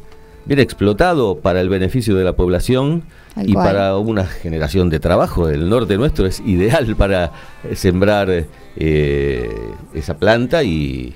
bien 0.46 0.60
explotado 0.60 1.36
para 1.36 1.60
el 1.60 1.68
beneficio 1.68 2.16
de 2.16 2.24
la 2.24 2.32
población 2.32 3.04
Tal 3.34 3.48
y 3.48 3.52
cual. 3.52 3.66
para 3.66 3.96
una 3.96 4.24
generación 4.24 4.90
de 4.90 5.00
trabajo. 5.00 5.48
El 5.48 5.68
norte 5.68 5.96
nuestro 5.96 6.26
es 6.26 6.40
ideal 6.40 6.94
para 6.96 7.32
eh, 7.64 7.74
sembrar 7.74 8.46
eh, 8.76 9.50
esa 9.92 10.16
planta 10.16 10.62
y... 10.62 11.14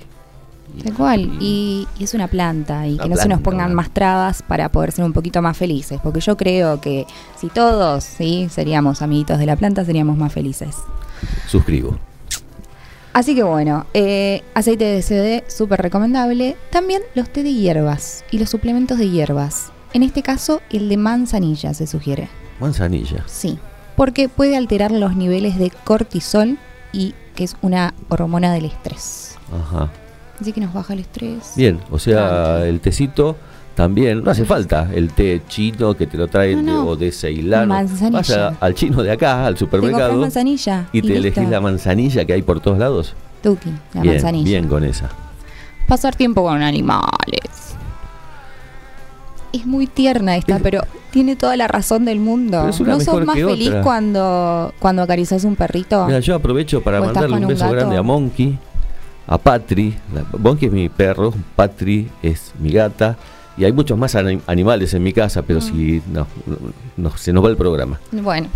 Tal 0.85 0.95
cual. 0.95 1.31
Y, 1.41 1.89
y 1.99 2.05
es 2.05 2.15
una 2.15 2.29
planta 2.29 2.87
y 2.87 2.95
Una 2.95 3.03
que 3.03 3.09
no 3.09 3.17
se 3.17 3.29
nos 3.29 3.41
pongan 3.41 3.75
más 3.75 3.91
trabas 3.91 4.43
para 4.43 4.69
poder 4.71 4.93
ser 4.93 5.05
un 5.05 5.13
poquito 5.13 5.41
más 5.41 5.57
felices. 5.57 5.99
Porque 6.03 6.21
yo 6.21 6.37
creo 6.37 6.81
que 6.81 7.07
si 7.37 7.49
todos 7.49 8.05
sí 8.05 8.49
seríamos 8.51 9.01
amiguitos 9.01 9.39
de 9.39 9.47
la 9.47 9.57
planta, 9.57 9.85
seríamos 9.85 10.19
más 10.19 10.33
felices. 10.33 10.77
Suscribo. 11.47 11.99
Así 13.13 13.35
que 13.35 13.43
bueno, 13.43 13.87
eh, 13.95 14.43
aceite 14.55 14.85
de 14.85 15.03
CBD 15.03 15.51
súper 15.51 15.81
recomendable. 15.81 16.57
También 16.71 17.03
los 17.15 17.29
té 17.31 17.43
de 17.43 17.53
hierbas 17.53 18.25
y 18.31 18.39
los 18.39 18.51
suplementos 18.51 18.99
de 18.99 19.11
hierbas. 19.11 19.73
En 19.95 20.03
este 20.03 20.23
caso, 20.23 20.61
el 20.71 20.89
de 20.89 20.97
manzanilla 20.97 21.73
se 21.75 21.87
sugiere. 21.87 22.29
Manzanilla. 22.61 23.25
Sí, 23.27 23.59
porque 23.97 24.29
puede 24.29 24.57
alterar 24.57 24.91
los 24.91 25.17
niveles 25.17 25.59
de 25.59 25.71
cortisol 25.85 26.59
y 26.93 27.15
que 27.35 27.45
es 27.45 27.57
una 27.63 27.95
hormona 28.09 28.53
del 28.53 28.67
estrés. 28.67 29.37
Ajá. 29.53 29.91
Así 30.41 30.53
que 30.53 30.61
nos 30.61 30.73
baja 30.73 30.93
el 30.93 31.01
estrés. 31.01 31.53
Bien, 31.57 31.81
o 31.91 31.99
sea, 31.99 32.65
el 32.67 32.81
tecito 32.81 33.37
también, 33.75 34.23
no 34.25 34.31
hace 34.31 34.45
falta 34.45 34.89
el 34.93 35.11
té 35.13 35.41
chino 35.49 35.95
que 35.95 36.07
te 36.07 36.17
lo 36.17 36.29
traen 36.29 36.65
No, 36.67 36.73
no. 36.73 36.83
de- 36.85 36.89
o 36.91 36.97
de 36.97 37.13
Ceilán. 37.13 37.69
Manzanilla. 37.69 38.57
Al 38.61 38.75
chino 38.75 39.03
de 39.03 39.13
acá, 39.13 39.47
al 39.47 39.55
Te 39.55 39.61
supermercado, 39.61 40.17
manzanilla 40.21 40.89
y 40.93 41.01
te 41.01 41.09
listo. 41.09 41.21
elegís 41.21 41.49
la 41.49 41.61
manzanilla 41.61 42.25
que 42.25 42.33
hay 42.35 42.43
por 42.43 42.61
todos 42.61 42.79
lados. 42.79 43.15
Tuki, 43.43 43.71
la 43.95 44.03
bien, 44.03 44.15
manzanilla. 44.15 44.45
bien 44.45 44.69
con 44.69 44.85
esa. 44.85 45.09
Pasar 45.87 46.15
tiempo 46.17 46.43
con 46.43 46.61
animales. 46.63 47.41
Es 49.53 49.65
muy 49.67 49.87
tierna 49.87 50.37
esta, 50.37 50.57
Es- 50.57 50.63
pero 50.63 50.83
tiene 51.11 51.37
toda 51.37 51.57
la 51.57 51.69
razón 51.69 52.05
del 52.05 52.21
mundo. 52.21 52.65
¿No 52.67 52.73
sos 52.73 53.25
más 53.25 53.35
feliz 53.37 53.69
otra. 53.69 53.83
cuando, 53.83 54.75
cuando 54.79 55.03
acaricias 55.03 55.45
un 55.45 55.57
perrito? 55.57 56.07
Mira, 56.07 56.21
yo 56.21 56.35
aprovecho 56.35 56.83
para 56.83 56.99
¿O 57.01 57.05
estás 57.05 57.15
mandarle 57.15 57.37
un 57.37 57.43
un 57.45 57.49
beso 57.49 57.65
gato? 57.65 57.75
grande 57.77 57.97
a 57.97 58.03
Monkey, 58.03 58.59
a 59.27 59.39
Patri. 59.39 59.95
La- 60.15 60.25
Monkey 60.39 60.69
es 60.69 60.73
mi 60.75 60.89
perro, 60.89 61.33
Patri 61.57 62.09
es 62.23 62.53
mi 62.59 62.71
gata. 62.73 63.17
Y 63.57 63.65
hay 63.65 63.73
muchos 63.73 63.99
más 63.99 64.15
ani- 64.15 64.41
animales 64.47 64.93
en 64.95 65.03
mi 65.03 65.13
casa, 65.13 65.43
Mm. 65.43 65.45
pero 65.47 65.61
si 65.61 66.03
no, 66.13 66.27
no, 66.47 66.57
no, 66.97 67.17
se 67.17 67.33
nos 67.33 67.45
va 67.45 67.49
el 67.49 67.57
programa. 67.57 67.99
Bueno, 68.13 68.49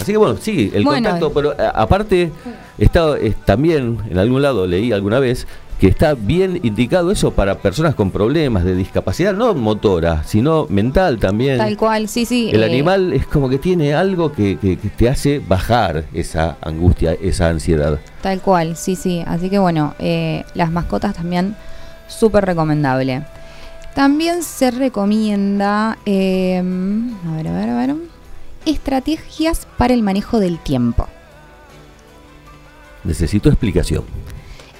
Así 0.00 0.10
que 0.10 0.16
bueno, 0.18 0.36
sí, 0.40 0.70
el 0.74 0.84
Bueno. 0.84 1.02
contacto, 1.10 1.32
pero 1.32 1.52
a- 1.52 1.82
aparte, 1.82 2.32
está, 2.78 3.16
es- 3.18 3.36
también 3.44 3.98
en 4.10 4.18
algún 4.18 4.40
lado 4.42 4.66
leí 4.66 4.90
alguna 4.90 5.20
vez 5.20 5.46
que 5.82 5.88
está 5.88 6.14
bien 6.14 6.60
indicado 6.62 7.10
eso 7.10 7.32
para 7.32 7.58
personas 7.58 7.96
con 7.96 8.12
problemas 8.12 8.62
de 8.62 8.76
discapacidad, 8.76 9.34
no 9.34 9.52
motora, 9.52 10.22
sino 10.22 10.68
mental 10.68 11.18
también. 11.18 11.58
tal 11.58 11.76
cual, 11.76 12.06
sí, 12.06 12.24
sí. 12.24 12.50
El 12.52 12.62
eh, 12.62 12.66
animal 12.66 13.12
es 13.12 13.26
como 13.26 13.48
que 13.48 13.58
tiene 13.58 13.92
algo 13.92 14.30
que, 14.30 14.58
que- 14.60 14.76
que 14.76 14.88
te 14.90 15.08
hace 15.08 15.40
bajar 15.40 16.04
esa 16.14 16.56
angustia, 16.62 17.14
esa 17.20 17.48
ansiedad. 17.48 17.98
Tal 18.20 18.40
cual, 18.40 18.76
sí, 18.76 18.94
sí. 18.94 19.24
Así 19.26 19.50
que 19.50 19.58
bueno, 19.58 19.96
eh, 19.98 20.44
las 20.54 20.70
mascotas 20.70 21.16
también 21.16 21.56
súper 22.06 22.44
recomendable. 22.44 23.24
También 23.92 24.44
se 24.44 24.70
recomienda, 24.70 25.98
eh, 26.06 26.58
a 27.28 27.34
ver, 27.34 27.48
a 27.48 27.52
ver, 27.58 27.68
a 27.70 27.76
ver, 27.76 27.96
estrategias 28.66 29.66
para 29.76 29.94
el 29.94 30.04
manejo 30.04 30.38
del 30.38 30.60
tiempo. 30.60 31.08
Necesito 33.02 33.48
explicación. 33.48 34.04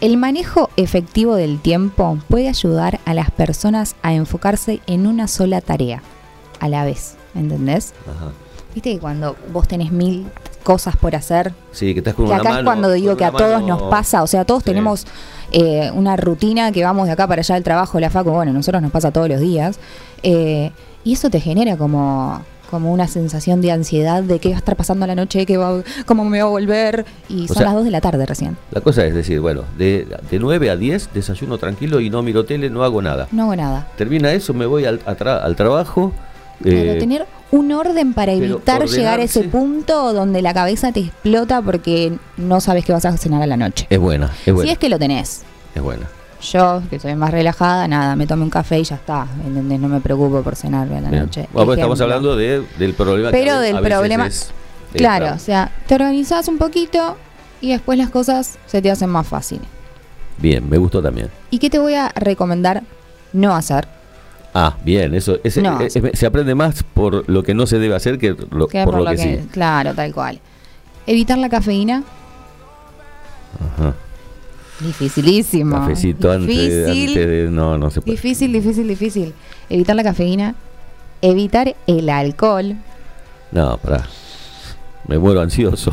El 0.02 0.16
manejo 0.16 0.68
efectivo 0.76 1.36
del 1.36 1.60
tiempo 1.60 2.18
puede 2.28 2.48
ayudar 2.48 2.98
a 3.06 3.14
las 3.14 3.30
personas 3.30 3.94
a 4.02 4.12
enfocarse 4.12 4.80
en 4.86 5.06
una 5.06 5.28
sola 5.28 5.60
tarea 5.60 6.02
a 6.60 6.68
la 6.68 6.84
vez, 6.84 7.14
¿entendés? 7.36 7.94
Ajá. 8.10 8.32
Viste 8.74 8.92
que 8.94 8.98
cuando 8.98 9.36
vos 9.52 9.68
tenés 9.68 9.92
mil 9.92 10.26
cosas 10.64 10.96
por 10.96 11.14
hacer, 11.14 11.54
Sí, 11.70 11.92
que 11.94 12.00
estás 12.00 12.14
con 12.14 12.26
que 12.26 12.34
acá 12.34 12.58
es 12.58 12.64
cuando 12.64 12.90
digo 12.90 13.16
que 13.16 13.24
a 13.24 13.30
todos 13.30 13.62
mano- 13.62 13.66
nos 13.78 13.82
pasa, 13.84 14.22
o 14.22 14.26
sea, 14.26 14.44
todos 14.44 14.62
Sí. 14.64 14.70
tenemos 14.70 15.06
eh, 15.52 15.90
una 15.94 16.16
rutina 16.16 16.72
que 16.72 16.82
vamos 16.82 17.06
de 17.06 17.12
acá 17.12 17.26
para 17.28 17.40
allá 17.40 17.54
del 17.56 17.62
trabajo, 17.64 18.00
la 18.00 18.10
facu, 18.10 18.30
bueno, 18.30 18.50
a 18.50 18.54
nosotros 18.54 18.82
nos 18.82 18.90
pasa 18.90 19.12
todos 19.12 19.28
los 19.28 19.38
días, 19.40 19.78
eh, 20.24 20.72
y 21.04 21.12
eso 21.12 21.30
te 21.30 21.38
genera 21.40 21.76
como, 21.76 22.42
como 22.72 22.92
una 22.92 23.06
sensación 23.06 23.60
de 23.60 23.70
ansiedad 23.70 24.24
de 24.24 24.40
qué 24.40 24.48
va 24.48 24.56
a 24.56 24.58
estar 24.58 24.74
pasando 24.74 25.06
la 25.06 25.14
noche, 25.14 25.46
qué 25.46 25.56
va, 25.56 25.80
cómo 26.06 26.24
me 26.24 26.38
va 26.42 26.48
a 26.48 26.50
volver, 26.50 27.04
y 27.28 27.44
O 27.44 27.46
son 27.46 27.56
sea- 27.58 27.66
las 27.66 27.74
2 27.74 27.84
de 27.84 27.90
la 27.92 28.00
tarde 28.00 28.26
recién. 28.26 28.56
La 28.72 28.80
cosa 28.80 29.06
es 29.06 29.14
decir, 29.14 29.38
bueno, 29.38 29.62
de, 29.78 30.08
de 30.28 30.38
9 30.40 30.70
a 30.70 30.76
10 30.76 31.10
desayuno 31.14 31.58
tranquilo 31.58 32.00
y 32.00 32.10
no 32.10 32.20
miro 32.24 32.44
tele, 32.44 32.68
no 32.68 32.82
hago 32.82 33.00
nada. 33.00 33.28
No 33.30 33.44
hago 33.44 33.54
nada. 33.54 33.86
Termina 33.96 34.32
eso, 34.32 34.52
me 34.54 34.66
voy 34.66 34.84
al, 34.86 34.98
tra- 35.04 35.40
al 35.40 35.54
trabajo. 35.54 36.12
Claro, 36.60 36.76
eh, 36.92 36.96
tener 36.98 37.26
un 37.50 37.70
orden 37.72 38.14
para 38.14 38.32
pero 38.32 38.54
evitar 38.56 38.86
llegar 38.86 39.20
a 39.20 39.22
ese 39.24 39.42
punto 39.44 40.12
donde 40.12 40.42
la 40.42 40.54
cabeza 40.54 40.90
te 40.92 41.00
explota 41.00 41.60
porque 41.60 42.12
no 42.36 42.60
sabes 42.60 42.84
qué 42.84 42.92
vas 42.92 43.04
a 43.04 43.16
cenar 43.16 43.42
a 43.42 43.46
la 43.46 43.56
noche. 43.56 43.86
es 43.90 43.98
buena, 43.98 44.30
es 44.46 44.52
buena. 44.54 44.68
Si 44.68 44.72
es 44.72 44.78
que 44.78 44.88
lo 44.88 44.98
tenés. 44.98 45.42
Es 45.74 45.82
buena. 45.82 46.08
Yo, 46.42 46.82
que 46.90 46.98
soy 46.98 47.14
más 47.14 47.30
relajada, 47.30 47.86
nada, 47.86 48.16
me 48.16 48.26
tomo 48.26 48.42
un 48.42 48.50
café 48.50 48.80
y 48.80 48.84
ya 48.84 48.96
está. 48.96 49.26
¿Entendés? 49.46 49.78
No 49.78 49.88
me 49.88 50.00
preocupo 50.00 50.42
por 50.42 50.56
cenar 50.56 50.88
a 50.92 51.00
la 51.00 51.08
Bien. 51.08 51.22
noche. 51.22 51.48
Bueno, 51.52 51.66
pues 51.66 51.78
estamos 51.78 52.00
hablando 52.00 52.34
de, 52.36 52.64
del 52.78 52.94
problema 52.94 53.30
que 53.30 53.38
Pero 53.38 53.58
ve- 53.58 53.66
del 53.66 53.76
a 53.76 53.80
veces 53.80 53.96
problema- 53.98 54.26
es- 54.26 54.50
es 54.92 54.98
Claro, 55.00 55.26
tra- 55.26 55.36
o 55.36 55.38
sea, 55.38 55.70
te 55.86 55.94
organizás 55.94 56.48
un 56.48 56.58
poquito 56.58 57.16
y 57.60 57.70
después 57.70 57.96
las 57.96 58.10
cosas 58.10 58.58
se 58.66 58.82
te 58.82 58.90
hacen 58.90 59.08
más 59.08 59.26
fáciles. 59.26 59.66
Bien, 60.38 60.68
me 60.68 60.78
gustó 60.78 61.00
también. 61.00 61.30
¿Y 61.50 61.58
qué 61.60 61.70
te 61.70 61.78
voy 61.78 61.94
a 61.94 62.08
recomendar 62.16 62.82
no 63.32 63.54
hacer? 63.54 63.86
Ah, 64.52 64.76
bien, 64.84 65.14
eso 65.14 65.38
No. 65.62 65.80
es- 65.80 65.94
es- 65.96 66.18
se 66.18 66.26
aprende 66.26 66.54
más 66.56 66.82
por 66.82 67.26
lo 67.30 67.42
que 67.44 67.54
no 67.54 67.66
se 67.66 67.78
debe 67.78 67.94
hacer 67.94 68.18
que 68.18 68.36
lo- 68.50 68.66
Que 68.66 68.84
por, 68.84 68.96
lo 69.00 69.10
que, 69.12 69.16
sí. 69.16 69.48
Claro, 69.52 69.94
tal 69.94 70.12
cual. 70.12 70.40
Evitar 71.06 71.38
la 71.38 71.48
cafeína. 71.48 72.02
Ajá. 73.78 73.94
Dificilísimo. 74.80 75.76
Cafecito 75.76 76.30
antes, 76.30 76.48
Difícil. 76.48 77.08
antes 77.08 77.26
de. 77.26 77.48
No, 77.50 77.78
no 77.78 77.90
se 77.90 78.00
puede. 78.00 78.12
Difícil, 78.16 78.52
difícil, 78.52 78.88
difícil. 78.88 79.34
Evitar 79.68 79.96
la 79.96 80.02
cafeína. 80.02 80.54
Evitar 81.20 81.74
el 81.86 82.08
alcohol. 82.08 82.76
No, 83.52 83.76
pará. 83.78 84.06
Me 85.06 85.18
muero 85.18 85.40
ansioso. 85.40 85.92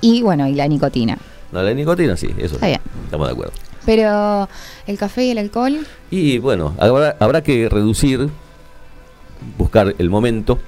Y 0.00 0.22
bueno, 0.22 0.46
y 0.48 0.54
la 0.54 0.68
nicotina. 0.68 1.18
No, 1.50 1.62
la 1.62 1.72
nicotina 1.74 2.16
sí, 2.16 2.28
eso 2.38 2.54
Está 2.54 2.66
bien. 2.66 2.80
Estamos 3.04 3.26
de 3.28 3.32
acuerdo. 3.32 3.52
Pero 3.84 4.48
el 4.86 4.98
café 4.98 5.24
y 5.24 5.30
el 5.30 5.38
alcohol. 5.38 5.78
Y 6.10 6.38
bueno, 6.38 6.74
habrá, 6.78 7.16
habrá 7.18 7.42
que 7.42 7.68
reducir, 7.68 8.28
buscar 9.58 9.94
el 9.98 10.10
momento 10.10 10.58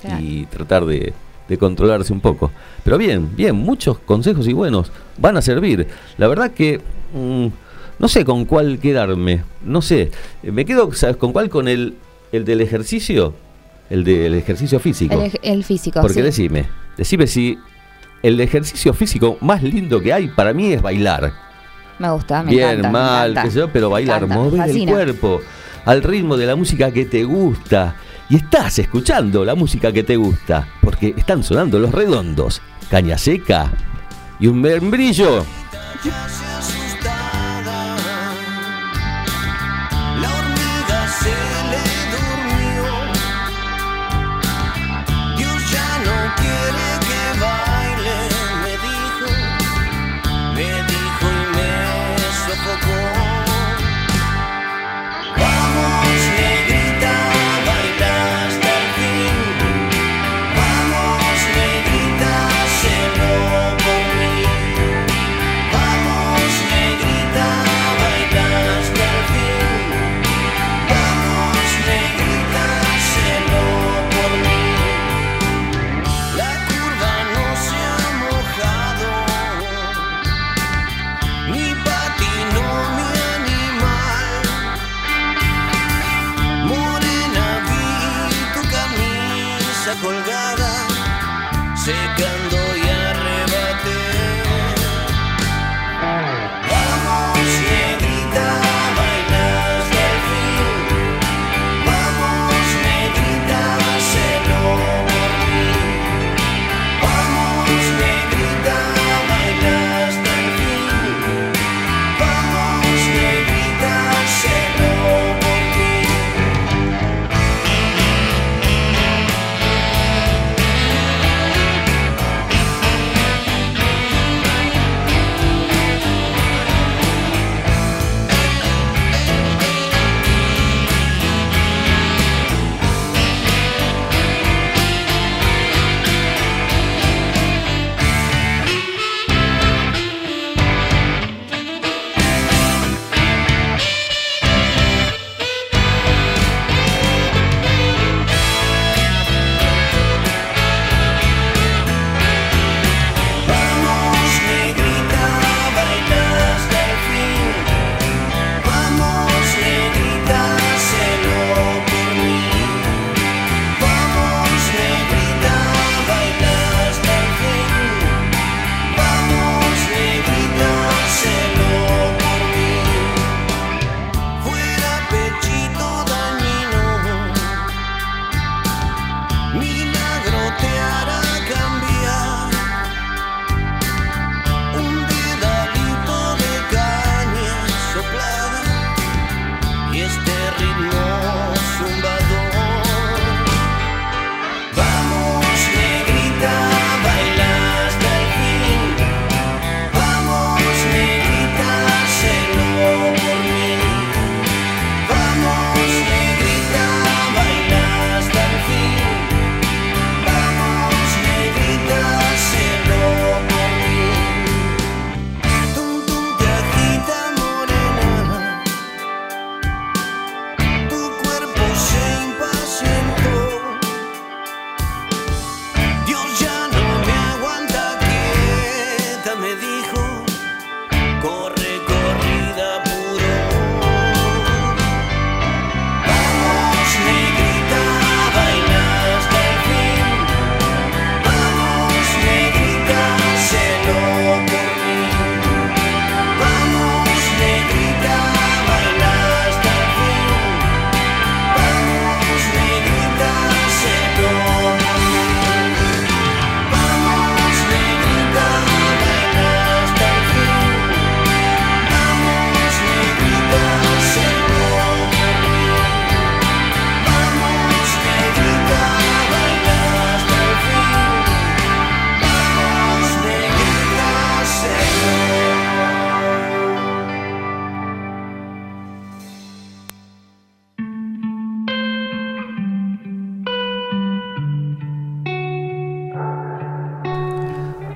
Claro. 0.00 0.22
y 0.22 0.46
tratar 0.46 0.84
de, 0.86 1.14
de 1.48 1.58
controlarse 1.58 2.12
un 2.12 2.20
poco. 2.20 2.50
Pero 2.84 2.98
bien, 2.98 3.34
bien, 3.34 3.56
muchos 3.56 3.98
consejos 3.98 4.46
y 4.46 4.52
buenos 4.52 4.92
van 5.18 5.36
a 5.36 5.42
servir. 5.42 5.88
La 6.18 6.28
verdad 6.28 6.50
que 6.50 6.80
mm, 7.14 7.46
no 7.98 8.08
sé 8.08 8.24
con 8.24 8.44
cuál 8.44 8.78
quedarme. 8.78 9.42
No 9.64 9.80
sé, 9.82 10.10
Eh, 10.42 10.52
me 10.52 10.64
quedo, 10.64 10.92
¿sabes 10.92 11.16
con 11.16 11.32
cuál? 11.32 11.48
Con 11.48 11.66
el, 11.68 11.94
el 12.32 12.44
del 12.44 12.60
ejercicio, 12.60 13.34
el 13.90 14.04
del 14.04 14.34
ejercicio 14.34 14.78
físico. 14.80 15.14
El, 15.20 15.32
el 15.42 15.64
físico. 15.64 16.00
Porque 16.00 16.14
sí. 16.16 16.22
decime, 16.22 16.66
decime 16.98 17.26
si 17.26 17.58
el 18.22 18.38
ejercicio 18.40 18.92
físico 18.94 19.38
más 19.40 19.62
lindo 19.62 20.00
que 20.00 20.12
hay 20.12 20.28
para 20.28 20.52
mí 20.52 20.72
es 20.72 20.82
bailar. 20.82 21.32
Me 21.98 22.10
gusta, 22.10 22.42
me 22.42 22.50
Bien, 22.50 22.70
encanta. 22.70 22.88
me 22.88 22.92
mal, 22.92 23.30
encanta. 23.30 23.42
qué 23.44 23.50
sé 23.52 23.58
yo, 23.60 23.68
pero 23.72 23.88
bailar, 23.90 24.26
mover 24.26 24.68
el 24.68 24.86
cuerpo 24.86 25.40
al 25.84 26.02
ritmo 26.02 26.36
de 26.36 26.46
la 26.46 26.56
música 26.56 26.90
que 26.90 27.04
te 27.06 27.24
gusta. 27.24 27.96
Y 28.30 28.36
estás 28.36 28.78
escuchando 28.78 29.44
la 29.44 29.54
música 29.54 29.92
que 29.92 30.02
te 30.02 30.16
gusta, 30.16 30.66
porque 30.80 31.14
están 31.16 31.42
sonando 31.44 31.78
los 31.78 31.92
redondos, 31.92 32.62
caña 32.90 33.18
seca 33.18 33.70
y 34.38 34.46
un 34.46 34.60
membrillo. 34.60 35.44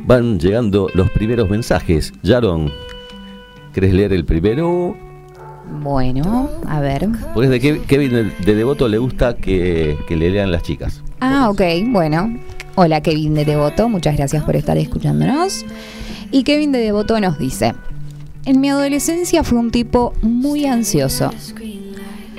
Van 0.09 0.41
llegando 0.41 0.89
los 0.95 1.11
primeros 1.11 1.51
mensajes. 1.51 2.15
Yaron, 2.23 2.73
¿querés 3.75 3.93
leer 3.93 4.15
el 4.15 4.25
primero? 4.25 4.97
Bueno, 5.83 6.49
a 6.67 6.81
ver. 6.81 7.11
Porque 7.35 7.51
de 7.51 7.61
Kev- 7.61 7.85
Kevin 7.85 8.11
de, 8.13 8.25
de 8.25 8.55
Devoto 8.55 8.89
le 8.89 8.97
gusta 8.97 9.37
que, 9.37 9.99
que 10.09 10.17
le 10.17 10.31
lean 10.31 10.51
las 10.51 10.63
chicas. 10.63 11.03
Ah, 11.21 11.51
ok, 11.51 11.61
bueno. 11.89 12.39
Hola 12.75 13.03
Kevin 13.03 13.35
de 13.35 13.45
Devoto, 13.45 13.89
muchas 13.89 14.17
gracias 14.17 14.43
por 14.45 14.57
estar 14.57 14.79
escuchándonos. 14.79 15.67
Y 16.31 16.43
Kevin 16.45 16.73
de 16.73 16.79
Devoto 16.79 17.21
nos 17.21 17.39
dice, 17.39 17.75
en 18.47 18.61
mi 18.61 18.71
adolescencia 18.71 19.45
fui 19.45 19.59
un 19.59 19.71
tipo 19.71 20.15
muy 20.23 20.65
ansioso. 20.65 21.31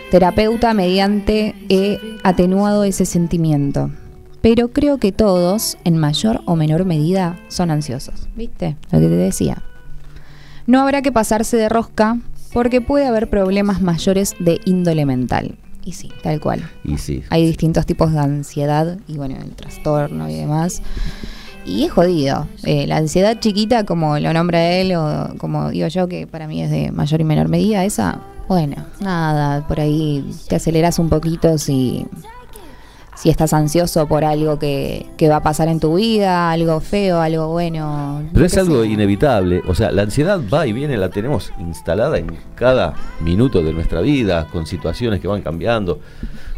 Terapeuta 0.10 0.74
mediante 0.74 1.54
he 1.70 2.00
atenuado 2.24 2.84
ese 2.84 3.06
sentimiento. 3.06 3.92
Pero 4.42 4.70
creo 4.70 4.98
que 4.98 5.12
todos, 5.12 5.78
en 5.84 5.98
mayor 5.98 6.42
o 6.46 6.56
menor 6.56 6.86
medida, 6.86 7.38
son 7.50 7.72
ansiosos. 7.72 8.28
¿Viste? 8.36 8.78
Lo 8.92 9.00
que 9.00 9.08
te 9.08 9.16
decía. 9.16 9.64
No 10.66 10.82
habrá 10.82 11.02
que 11.02 11.12
pasarse 11.12 11.58
de 11.58 11.68
rosca 11.68 12.18
porque 12.54 12.82
puede 12.82 13.06
haber 13.06 13.30
problemas 13.30 13.82
mayores 13.82 14.36
de 14.40 14.60
índole 14.66 15.06
mental. 15.06 15.58
Y 15.84 15.94
sí, 15.94 16.12
tal 16.22 16.40
cual. 16.40 16.70
Y 16.84 16.98
sí, 16.98 17.24
Hay 17.30 17.46
distintos 17.46 17.86
tipos 17.86 18.12
de 18.12 18.20
ansiedad 18.20 19.00
y 19.08 19.18
bueno, 19.18 19.36
el 19.42 19.56
trastorno 19.56 20.30
y 20.30 20.36
demás. 20.36 20.82
Y 21.66 21.86
es 21.86 21.92
jodido. 21.92 22.48
Eh, 22.64 22.88
la 22.88 22.98
ansiedad 22.98 23.40
chiquita, 23.40 23.84
como 23.86 24.20
lo 24.20 24.34
nombra 24.34 24.72
él, 24.72 24.96
o 24.96 25.36
como 25.38 25.70
digo 25.70 25.88
yo, 25.88 26.08
que 26.08 26.28
para 26.28 26.48
mí 26.48 26.62
es 26.62 26.72
de 26.72 26.92
mayor 26.92 27.22
y 27.22 27.24
menor 27.24 27.48
medida, 27.48 27.86
esa, 27.86 28.20
bueno, 28.48 28.76
nada, 29.00 29.68
por 29.68 29.80
ahí 29.80 30.26
te 30.48 30.56
aceleras 30.56 31.00
un 31.00 31.10
poquito 31.10 31.58
si, 31.58 32.06
si 33.20 33.30
estás 33.30 33.52
ansioso 33.52 34.08
por 34.08 34.24
algo 34.24 34.58
que, 34.60 35.06
que 35.18 35.28
va 35.28 35.38
a 35.38 35.44
pasar 35.44 35.68
en 35.68 35.82
tu 35.82 35.96
vida, 35.96 36.52
algo 36.52 36.80
feo, 36.80 37.20
algo 37.20 37.50
bueno. 37.50 38.24
Pero 38.34 38.46
es 38.46 38.58
algo 38.58 38.84
sea. 38.84 38.92
inevitable. 38.92 39.62
O 39.68 39.76
sea, 39.76 39.92
la 39.92 40.04
ansiedad 40.04 40.40
va 40.52 40.66
y 40.66 40.72
viene, 40.72 40.96
la 40.96 41.10
tenemos 41.10 41.52
instalada 41.60 42.18
en 42.18 42.28
cada 42.56 42.94
minuto 43.20 43.62
de 43.62 43.74
nuestra 43.74 44.00
vida, 44.00 44.48
con 44.50 44.66
situaciones 44.66 45.20
que 45.20 45.28
van 45.28 45.42
cambiando. 45.42 46.00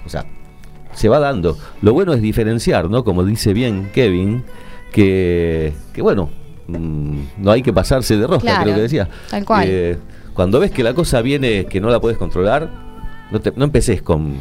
O 0.05 0.09
sea, 0.09 0.27
se 0.93 1.09
va 1.09 1.17
dando. 1.17 1.57
Lo 1.81 1.93
bueno 1.93 2.13
es 2.13 2.21
diferenciar, 2.21 2.91
¿no? 2.91 3.03
Como 3.03 3.23
dice 3.25 3.53
bien 3.53 3.89
Kevin, 3.91 4.43
que, 4.91 5.73
que 5.93 6.01
bueno, 6.03 6.29
mm, 6.67 7.21
no 7.39 7.51
hay 7.51 7.63
que 7.63 7.73
pasarse 7.73 8.17
de 8.17 8.27
rosca, 8.27 8.41
Claro, 8.41 8.63
creo 8.65 8.75
que 8.75 8.81
decía. 8.81 9.09
tal 9.31 9.45
cual. 9.45 9.65
Eh, 9.67 9.97
cuando 10.35 10.59
ves 10.59 10.69
que 10.69 10.83
la 10.83 10.93
cosa 10.93 11.23
viene 11.23 11.65
que 11.65 11.81
no 11.81 11.89
la 11.89 11.99
puedes 11.99 12.19
controlar, 12.19 12.69
no, 13.31 13.39
te, 13.41 13.51
no 13.55 13.65
empeces 13.65 14.03
con, 14.03 14.35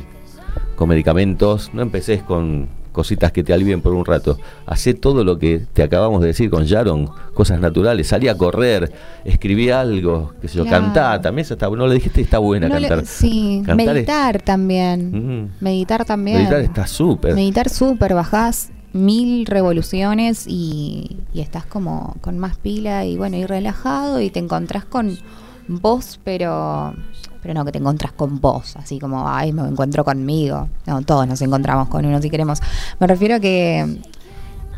con 0.81 0.89
medicamentos, 0.89 1.71
no 1.75 1.83
empeces 1.83 2.23
con 2.23 2.67
cositas 2.91 3.33
que 3.33 3.45
te 3.45 3.53
alivien 3.53 3.83
por 3.83 3.93
un 3.93 4.03
rato. 4.07 4.39
Hacé 4.65 4.95
todo 4.95 5.25
lo 5.25 5.39
que 5.39 5.59
te 5.75 5.83
acabamos 5.83 6.23
de 6.23 6.29
decir 6.29 6.49
con 6.49 6.65
Sharon, 6.65 7.07
cosas 7.35 7.61
naturales. 7.61 8.09
Salí 8.09 8.29
a 8.29 8.37
correr, 8.39 8.91
escribí 9.27 9.69
algo, 9.69 10.33
qué 10.41 10.49
sé 10.49 10.57
yo, 10.57 10.65
Claro. 10.65 10.87
cantá. 10.87 11.21
También 11.21 11.47
está 11.49 11.69
bueno. 11.69 11.83
No 11.85 11.89
le 11.89 11.97
dijiste, 11.97 12.23
está 12.23 12.39
buena 12.39 12.69
No 12.71 12.79
le- 12.79 12.89
cantar. 12.89 13.07
sí, 13.07 13.63
Cantar 13.67 13.89
es- 13.89 13.95
meditar 13.95 14.41
también. 14.43 15.43
Mm. 15.43 15.51
Meditar 15.61 16.07
también. 16.07 16.39
Meditar 16.39 16.61
está 16.63 16.87
súper. 16.87 17.35
Meditar 17.35 17.69
súper, 17.69 18.15
bajás 18.15 18.71
mil 18.95 19.45
revoluciones 19.45 20.47
y, 20.49 21.19
y 21.35 21.41
estás 21.43 21.67
como 21.67 22.17
con 22.23 22.39
más 22.39 22.57
pila 22.57 23.05
y 23.05 23.19
bueno, 23.19 23.37
y 23.37 23.45
relajado 23.45 24.21
y 24.23 24.31
te 24.31 24.39
encontrás 24.41 24.87
con 24.87 25.19
vos, 25.69 26.19
pero 26.25 26.95
pero 27.43 27.55
no 27.55 27.65
que 27.65 27.73
te 27.73 27.79
encontrás 27.79 28.13
con 28.13 28.41
vos, 28.41 28.77
así 28.77 28.99
como, 28.99 29.29
ay, 29.29 29.53
me 29.53 29.63
encuentro 29.69 30.05
conmigo. 30.05 30.69
No, 30.87 31.03
todos 31.03 31.27
nos 31.27 31.41
encontramos 31.43 31.89
con 31.89 32.05
uno 32.05 32.21
si 32.21 32.31
queremos. 32.31 32.61
Me 32.99 33.07
refiero 33.07 33.37
a 33.37 33.41
que 33.41 33.99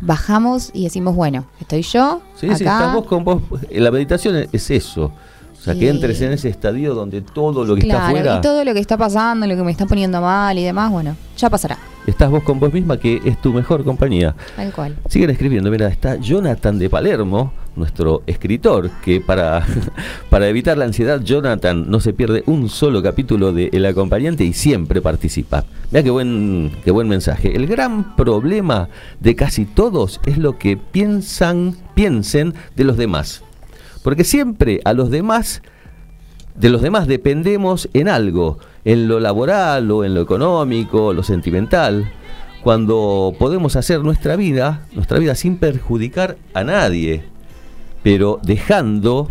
bajamos 0.01 0.69
y 0.73 0.83
decimos, 0.83 1.15
bueno, 1.15 1.45
estoy 1.59 1.81
yo, 1.81 2.21
Sí, 2.35 2.47
acá, 2.47 2.57
sí, 2.57 2.63
estás 2.63 2.93
vos 2.93 3.05
con 3.05 3.23
vos. 3.23 3.41
La 3.71 3.91
meditación 3.91 4.35
es- 4.35 4.49
es 4.51 4.71
eso. 4.71 5.11
O 5.59 5.65
sea, 5.65 5.75
que 5.75 5.87
entres 5.89 6.19
en 6.19 6.33
ese 6.33 6.49
estadio 6.49 6.93
donde 6.93 7.21
todo 7.21 7.63
lo 7.63 7.75
que 7.75 7.81
está 7.81 8.07
afuera, 8.07 8.37
y 8.37 8.41
todo 8.41 8.65
lo 8.65 8.73
que 8.73 8.81
está 8.81 8.97
pasando, 8.97 9.47
lo 9.47 9.55
que 9.55 9.63
me 9.63 9.71
está 9.71 9.85
poniendo 9.85 10.19
mal 10.19 10.57
y 10.59 10.63
demás, 10.63 10.91
bueno, 10.91 11.15
ya 11.37 11.49
pasará, 11.49 11.77
estás 12.07 12.29
vos 12.29 12.43
con 12.43 12.59
vos 12.59 12.73
misma, 12.73 12.97
que 12.97 13.21
es 13.25 13.41
tu 13.41 13.53
mejor 13.53 13.83
compañía. 13.83 14.35
tal 14.55 14.71
cual. 14.71 14.95
Siguen 15.07 15.29
escribiendo, 15.29 15.69
mira, 15.71 15.87
está 15.87 16.15
Jonathan 16.15 16.77
de 16.79 16.89
Palermo, 16.89 17.53
nuestro 17.75 18.23
escritor, 18.27 18.89
que 19.03 19.21
para, 19.21 19.65
para 20.29 20.47
evitar 20.47 20.77
la 20.77 20.85
ansiedad, 20.85 21.21
Jonathan 21.21 21.89
no 21.89 21.99
se 21.99 22.13
pierde 22.13 22.43
un 22.45 22.69
solo 22.69 23.01
capítulo 23.01 23.51
de 23.51 23.69
El 23.73 23.85
acompañante 23.85 24.43
y 24.43 24.53
siempre 24.53 25.01
participa. 25.01 25.65
Mira 25.91 26.03
qué 26.03 26.09
buen, 26.09 26.71
qué 26.83 26.91
buen 26.91 27.07
mensaje. 27.07 27.55
El 27.55 27.67
gran 27.67 28.15
problema 28.15 28.89
de 29.19 29.35
casi 29.35 29.65
todos 29.65 30.21
es 30.25 30.37
lo 30.37 30.57
que 30.57 30.77
piensan, 30.77 31.75
piensen 31.95 32.53
de 32.75 32.83
los 32.83 32.97
demás. 32.97 33.43
Porque 34.03 34.23
siempre 34.23 34.81
a 34.83 34.93
los 34.93 35.09
demás 35.09 35.61
de 36.55 36.69
los 36.69 36.81
demás 36.81 37.07
dependemos 37.07 37.89
en 37.93 38.07
algo, 38.07 38.59
en 38.85 39.07
lo 39.07 39.19
laboral 39.19 39.89
o 39.91 40.03
en 40.03 40.13
lo 40.13 40.21
económico, 40.21 41.13
lo 41.13 41.23
sentimental, 41.23 42.11
cuando 42.63 43.33
podemos 43.37 43.75
hacer 43.75 43.99
nuestra 44.01 44.35
vida, 44.35 44.85
nuestra 44.93 45.19
vida 45.19 45.35
sin 45.35 45.57
perjudicar 45.57 46.37
a 46.53 46.63
nadie, 46.63 47.23
pero 48.03 48.39
dejando 48.41 49.29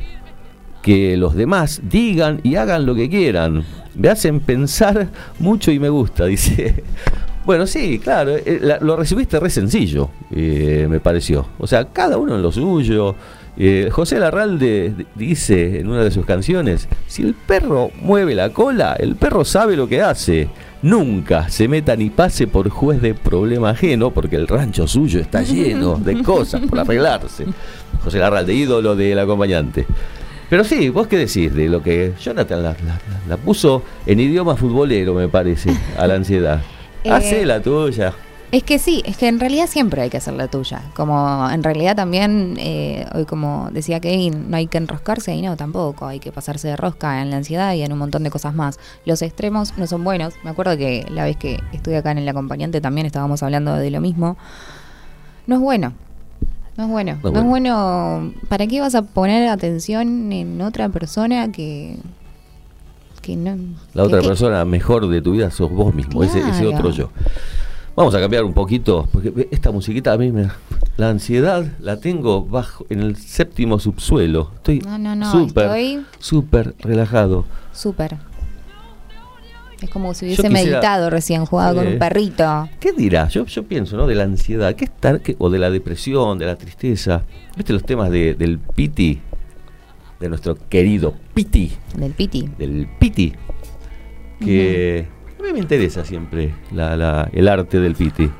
que 0.82 1.16
los 1.16 1.34
demás 1.34 1.80
digan 1.84 2.40
y 2.42 2.56
hagan 2.56 2.84
lo 2.84 2.94
que 2.94 3.08
quieran. 3.08 3.64
Me 3.94 4.08
hacen 4.08 4.40
pensar 4.40 5.08
mucho 5.38 5.70
y 5.70 5.78
me 5.78 5.88
gusta, 5.88 6.24
dice. 6.26 6.82
Bueno, 7.44 7.66
sí, 7.66 7.98
claro, 7.98 8.36
eh, 8.36 8.78
lo 8.80 8.96
recibiste 8.96 9.40
re 9.40 9.50
sencillo, 9.50 10.10
eh, 10.30 10.86
me 10.88 11.00
pareció. 11.00 11.46
O 11.58 11.66
sea, 11.66 11.86
cada 11.86 12.16
uno 12.16 12.36
en 12.36 12.42
lo 12.42 12.52
suyo. 12.52 13.16
Eh, 13.58 13.90
José 13.92 14.18
Larralde 14.18 14.94
dice 15.14 15.78
en 15.80 15.88
una 15.88 16.02
de 16.02 16.10
sus 16.10 16.24
canciones, 16.24 16.88
si 17.06 17.22
el 17.22 17.34
perro 17.34 17.90
mueve 18.00 18.34
la 18.34 18.48
cola, 18.50 18.96
el 18.98 19.14
perro 19.16 19.44
sabe 19.44 19.76
lo 19.76 19.86
que 19.88 20.00
hace. 20.02 20.48
Nunca 20.82 21.48
se 21.48 21.68
meta 21.68 21.94
ni 21.94 22.10
pase 22.10 22.46
por 22.48 22.68
juez 22.70 23.00
de 23.00 23.14
problema 23.14 23.70
ajeno, 23.70 24.10
porque 24.10 24.36
el 24.36 24.48
rancho 24.48 24.86
suyo 24.88 25.20
está 25.20 25.42
lleno 25.44 25.96
de 25.96 26.22
cosas 26.22 26.62
por 26.62 26.80
arreglarse. 26.80 27.44
José 28.02 28.18
Larralde, 28.18 28.54
ídolo 28.54 28.96
del 28.96 29.18
acompañante. 29.18 29.86
Pero 30.50 30.64
sí, 30.64 30.88
vos 30.88 31.06
qué 31.06 31.16
decís 31.18 31.54
de 31.54 31.68
lo 31.68 31.82
que 31.82 32.12
Jonathan 32.20 32.62
la, 32.62 32.70
la- 32.70 33.00
la 33.28 33.36
puso 33.36 33.82
en 34.06 34.18
idioma 34.20 34.56
futbolero, 34.56 35.14
me 35.14 35.28
parece, 35.28 35.70
a 35.98 36.06
la 36.06 36.14
ansiedad. 36.14 36.60
Eh, 37.04 37.10
Hace 37.10 37.44
la 37.44 37.60
tuya. 37.60 38.12
Es 38.52 38.62
que 38.64 38.78
sí, 38.78 39.02
es 39.06 39.16
que 39.16 39.28
en 39.28 39.40
realidad 39.40 39.66
siempre 39.66 40.02
hay 40.02 40.10
que 40.10 40.18
hacer 40.18 40.34
la 40.34 40.46
tuya. 40.46 40.82
Como 40.94 41.48
en 41.50 41.62
realidad 41.62 41.96
también, 41.96 42.56
eh, 42.58 43.06
hoy 43.14 43.24
como 43.24 43.70
decía 43.72 43.98
Kevin, 43.98 44.50
no 44.50 44.58
hay 44.58 44.66
que 44.66 44.76
enroscarse 44.76 45.34
y 45.34 45.40
no, 45.40 45.56
tampoco. 45.56 46.06
Hay 46.06 46.20
que 46.20 46.32
pasarse 46.32 46.68
de 46.68 46.76
rosca 46.76 47.22
en 47.22 47.30
la 47.30 47.38
ansiedad 47.38 47.72
y 47.72 47.82
en 47.82 47.92
un 47.94 47.98
montón 47.98 48.24
de 48.24 48.30
cosas 48.30 48.54
más. 48.54 48.78
Los 49.06 49.22
extremos 49.22 49.78
no 49.78 49.86
son 49.86 50.04
buenos. 50.04 50.34
Me 50.44 50.50
acuerdo 50.50 50.76
que 50.76 51.06
la 51.10 51.24
vez 51.24 51.38
que 51.38 51.58
estuve 51.72 51.96
acá 51.96 52.10
en 52.10 52.18
el 52.18 52.28
acompañante 52.28 52.82
también 52.82 53.06
estábamos 53.06 53.42
hablando 53.42 53.74
de 53.74 53.90
lo 53.90 54.02
mismo. 54.02 54.36
No 55.46 55.54
es 55.54 55.60
bueno. 55.62 55.94
No 56.76 56.84
es 56.84 56.90
bueno. 56.90 57.18
No 57.22 57.30
No, 57.30 57.38
es 57.38 57.44
es 57.44 57.48
bueno. 57.48 58.32
¿Para 58.50 58.66
qué 58.66 58.82
vas 58.82 58.94
a 58.94 59.00
poner 59.00 59.48
atención 59.48 60.30
en 60.30 60.60
otra 60.60 60.90
persona 60.90 61.50
que... 61.52 61.96
que 63.22 63.34
no... 63.36 63.56
La 63.94 64.02
otra 64.02 64.20
que- 64.20 64.28
persona 64.28 64.62
mejor 64.66 65.08
de 65.08 65.22
tu 65.22 65.32
vida 65.32 65.50
sos 65.50 65.70
vos 65.70 65.94
mismo, 65.94 66.22
ese, 66.22 66.40
ese 66.40 66.50
Claro. 66.64 66.68
otro 66.76 66.90
yo. 66.90 67.08
Vamos 67.94 68.14
a 68.14 68.20
cambiar 68.20 68.44
un 68.44 68.54
poquito, 68.54 69.06
porque 69.12 69.48
esta 69.50 69.70
musiquita 69.70 70.12
a 70.14 70.18
mí 70.18 70.32
me... 70.32 70.48
La 70.96 71.10
ansiedad 71.10 71.64
la 71.80 71.98
tengo 71.98 72.44
bajo 72.44 72.86
en 72.90 73.00
el 73.00 73.16
séptimo 73.16 73.78
subsuelo. 73.78 74.50
Estoy 74.56 74.80
No, 74.80 74.98
no, 74.98 75.14
no, 75.14 75.30
súper, 75.30 75.64
estoy- 75.66 76.04
súper 76.18 76.74
relajado. 76.80 77.44
Súper. 77.72 78.16
Es 79.80 79.90
como 79.90 80.14
si 80.14 80.26
hubiese 80.26 80.42
quisiera- 80.48 80.64
meditado 80.70 81.10
recién, 81.10 81.44
jugado 81.44 81.76
con 81.76 81.86
un 81.86 81.98
perrito. 81.98 82.68
¿Qué 82.78 82.92
dirá? 82.92 83.28
Yo, 83.28 83.44
yo 83.46 83.64
pienso, 83.64 83.96
¿no? 83.96 84.06
De 84.06 84.14
la 84.14 84.24
ansiedad, 84.24 84.74
¿qué 84.74 84.84
estar, 84.84 85.20
qué- 85.20 85.34
o 85.38 85.50
de 85.50 85.58
la 85.58 85.70
depresión, 85.70 86.38
de 86.38 86.46
la 86.46 86.56
tristeza. 86.56 87.24
¿Viste 87.56 87.72
los 87.72 87.84
temas 87.84 88.10
de- 88.10 88.34
del 88.34 88.58
piti? 88.58 89.20
De 90.20 90.28
nuestro 90.28 90.56
querido 90.68 91.14
piti. 91.34 91.72
Del 91.96 92.12
piti. 92.12 92.48
del 92.58 92.86
piti. 92.98 93.32
Que 94.40 95.08
a 95.42 95.46
mí 95.46 95.52
me 95.52 95.58
interesa 95.60 96.04
siempre 96.04 96.54
la- 96.72 96.96
la- 96.96 97.28
el 97.32 97.48
arte 97.48 97.80
del 97.80 97.94
piti. 97.94 98.30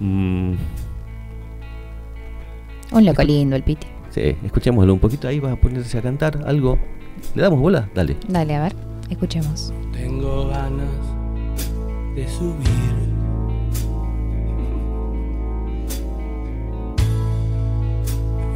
Mm, 0.00 0.54
Un 2.92 3.04
loco 3.04 3.22
lindo 3.22 3.56
el 3.56 3.62
piti. 3.62 3.86
sí, 4.10 4.36
escuchémoslo 4.44 4.92
un 4.94 5.00
poquito. 5.00 5.28
Ahí 5.28 5.38
va 5.40 5.52
a 5.52 5.56
ponerse 5.56 5.98
a 5.98 6.02
cantar 6.02 6.38
algo. 6.46 6.78
¿Le 7.34 7.42
damos 7.42 7.60
bola? 7.60 7.88
Dale. 7.94 8.16
Dale, 8.28 8.54
a 8.56 8.62
ver, 8.62 8.76
escuchemos. 9.10 9.72
Tengo 9.92 10.48
ganas 10.48 10.88
de 12.14 12.26
subir. 12.28 13.08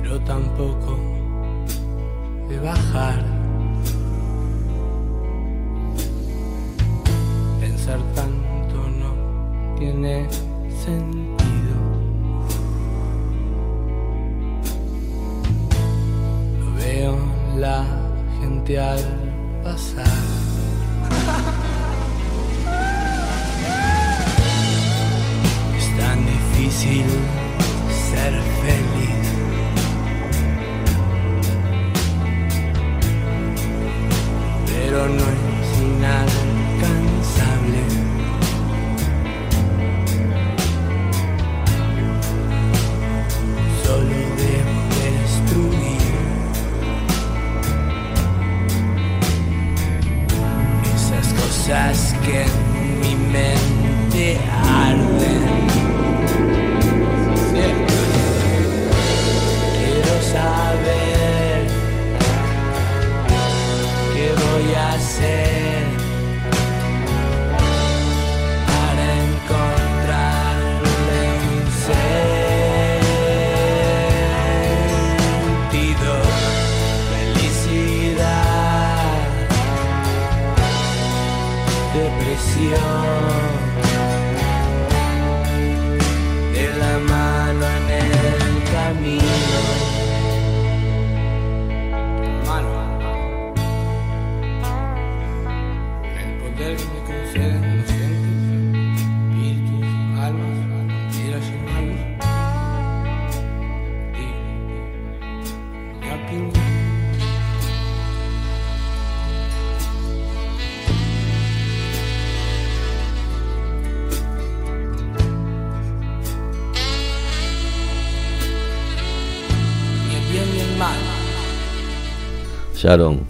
Pero 0.03 0.21
tampoco 0.21 0.99
de 2.49 2.59
bajar. 2.61 3.42
pensar 7.85 8.01
tanto 8.15 8.89
no 9.01 9.77
tiene 9.77 10.29
sentido. 10.85 11.75
Lo 16.61 16.75
veo 16.77 17.19
la 17.57 17.85
gente 18.41 18.79
al 18.79 19.03
pasar. 19.65 20.07
Es 25.77 25.99
tan 25.99 26.19
difícil 26.25 27.05
ser 28.11 28.33
feliz. 28.63 29.27
Pero 34.67 35.09
no 35.09 35.25
es 35.25 36.01
nada. 36.01 36.52
Cosas 51.73 52.15
que 52.25 52.43
en 52.43 53.01
mi 53.01 53.15
mente 53.33 54.39
arden. 54.61 55.67
Quiero 59.79 60.15
saber 60.23 61.67
qué 64.13 64.35
voy 64.43 64.75
a 64.75 64.93
hacer 64.93 65.52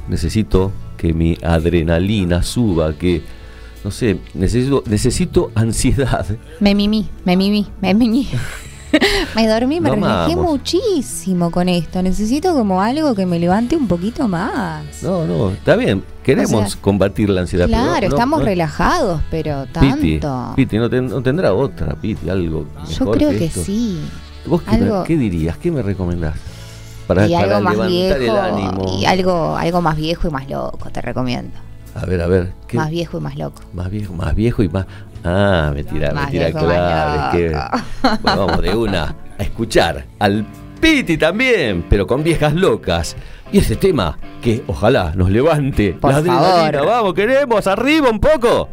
Necesito 0.08 0.72
que 0.96 1.12
mi 1.14 1.36
adrenalina 1.42 2.42
suba, 2.42 2.92
que, 2.94 3.22
no 3.84 3.90
sé, 3.90 4.18
necesito, 4.34 4.82
necesito 4.86 5.50
ansiedad. 5.54 6.26
Me 6.60 6.74
mimí, 6.74 7.08
me 7.24 7.36
mimí, 7.36 7.66
me 7.80 7.94
mimí. 7.94 8.28
me 9.36 9.48
dormí, 9.48 9.80
me 9.80 9.88
No 9.88 9.94
relajé 9.94 10.32
amamos. 10.34 10.50
muchísimo 10.52 11.50
con 11.50 11.68
esto. 11.68 12.02
Necesito 12.02 12.52
como 12.54 12.82
algo 12.82 13.14
que 13.14 13.24
me 13.24 13.38
levante 13.38 13.74
un 13.76 13.88
poquito 13.88 14.28
más. 14.28 15.02
No, 15.02 15.24
no, 15.26 15.50
está 15.50 15.76
bien, 15.76 16.02
queremos 16.22 16.52
O 16.52 16.68
sea, 16.68 16.80
combatir 16.80 17.30
la 17.30 17.40
ansiedad. 17.42 17.66
pero 17.70 17.82
claro, 17.82 18.08
no- 18.08 18.14
estamos 18.14 18.38
no- 18.40 18.44
relajados, 18.44 19.20
pero 19.30 19.66
tanto. 19.66 20.52
Piti, 20.56 20.76
no, 20.78 20.90
ten- 20.90 21.08
no 21.08 21.22
tendrá 21.22 21.54
otra, 21.54 21.94
Piti, 21.94 22.28
algo 22.28 22.66
Yo 22.98 23.10
creo 23.12 23.30
que 23.30 23.48
sí. 23.48 23.98
¿Vos 24.46 24.60
qué, 24.62 24.70
Algo- 24.76 25.04
qué 25.04 25.16
dirías? 25.16 25.56
¿Qué 25.56 25.70
me 25.70 25.82
recomendás? 25.82 26.34
Para, 27.14 27.26
y 27.26 27.32
para 27.32 27.44
algo 27.56 27.60
más 27.60 27.72
levantar 27.74 28.18
viejo 28.18 28.32
el 28.32 28.38
ánimo. 28.38 28.98
y 28.98 29.04
algo, 29.04 29.56
algo 29.56 29.80
más 29.82 29.96
viejo 29.96 30.28
y 30.28 30.30
más 30.30 30.48
loco, 30.48 30.90
te 30.90 31.00
recomiendo. 31.00 31.58
A 31.94 32.06
ver, 32.06 32.20
a 32.22 32.26
ver. 32.26 32.52
¿qué? 32.66 32.76
Más 32.76 32.90
viejo 32.90 33.18
y 33.18 33.20
más 33.20 33.36
loco. 33.36 33.62
Más 33.74 33.90
viejo, 33.90 34.14
más 34.14 34.34
viejo 34.34 34.62
y 34.62 34.68
más. 34.68 34.86
Ah, 35.24 35.70
me 35.74 35.84
tira, 35.84 36.12
Más 36.12 36.26
me 36.26 36.30
tira 36.32 36.46
viejo, 36.46 36.58
claro. 36.66 37.22
Es 37.22 37.36
que. 37.36 37.50
loco. 37.50 38.18
Bueno, 38.22 38.46
vamos 38.46 38.62
de 38.62 38.74
una 38.76 39.14
a 39.38 39.42
escuchar 39.42 40.04
al 40.18 40.46
Piti 40.80 41.16
también, 41.16 41.84
pero 41.88 42.06
con 42.06 42.22
viejas 42.24 42.54
locas. 42.54 43.14
Y 43.52 43.58
ese 43.58 43.76
tema 43.76 44.18
que 44.40 44.64
ojalá 44.66 45.12
nos 45.14 45.30
levante 45.30 45.92
Por 45.92 46.10
la 46.10 46.16
adrenalina. 46.18 46.78
favor. 46.78 46.86
Vamos, 46.86 47.14
queremos, 47.14 47.66
arriba 47.66 48.08
un 48.10 48.18
poco. 48.18 48.68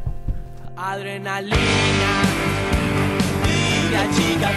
Adrenalina, 0.77 1.57
la 3.91 4.09
chica 4.15 4.49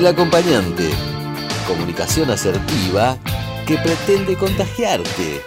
El 0.00 0.06
acompañante. 0.06 0.88
Comunicación 1.68 2.30
asertiva 2.30 3.18
que 3.66 3.76
pretende 3.76 4.34
contagiarte. 4.34 5.42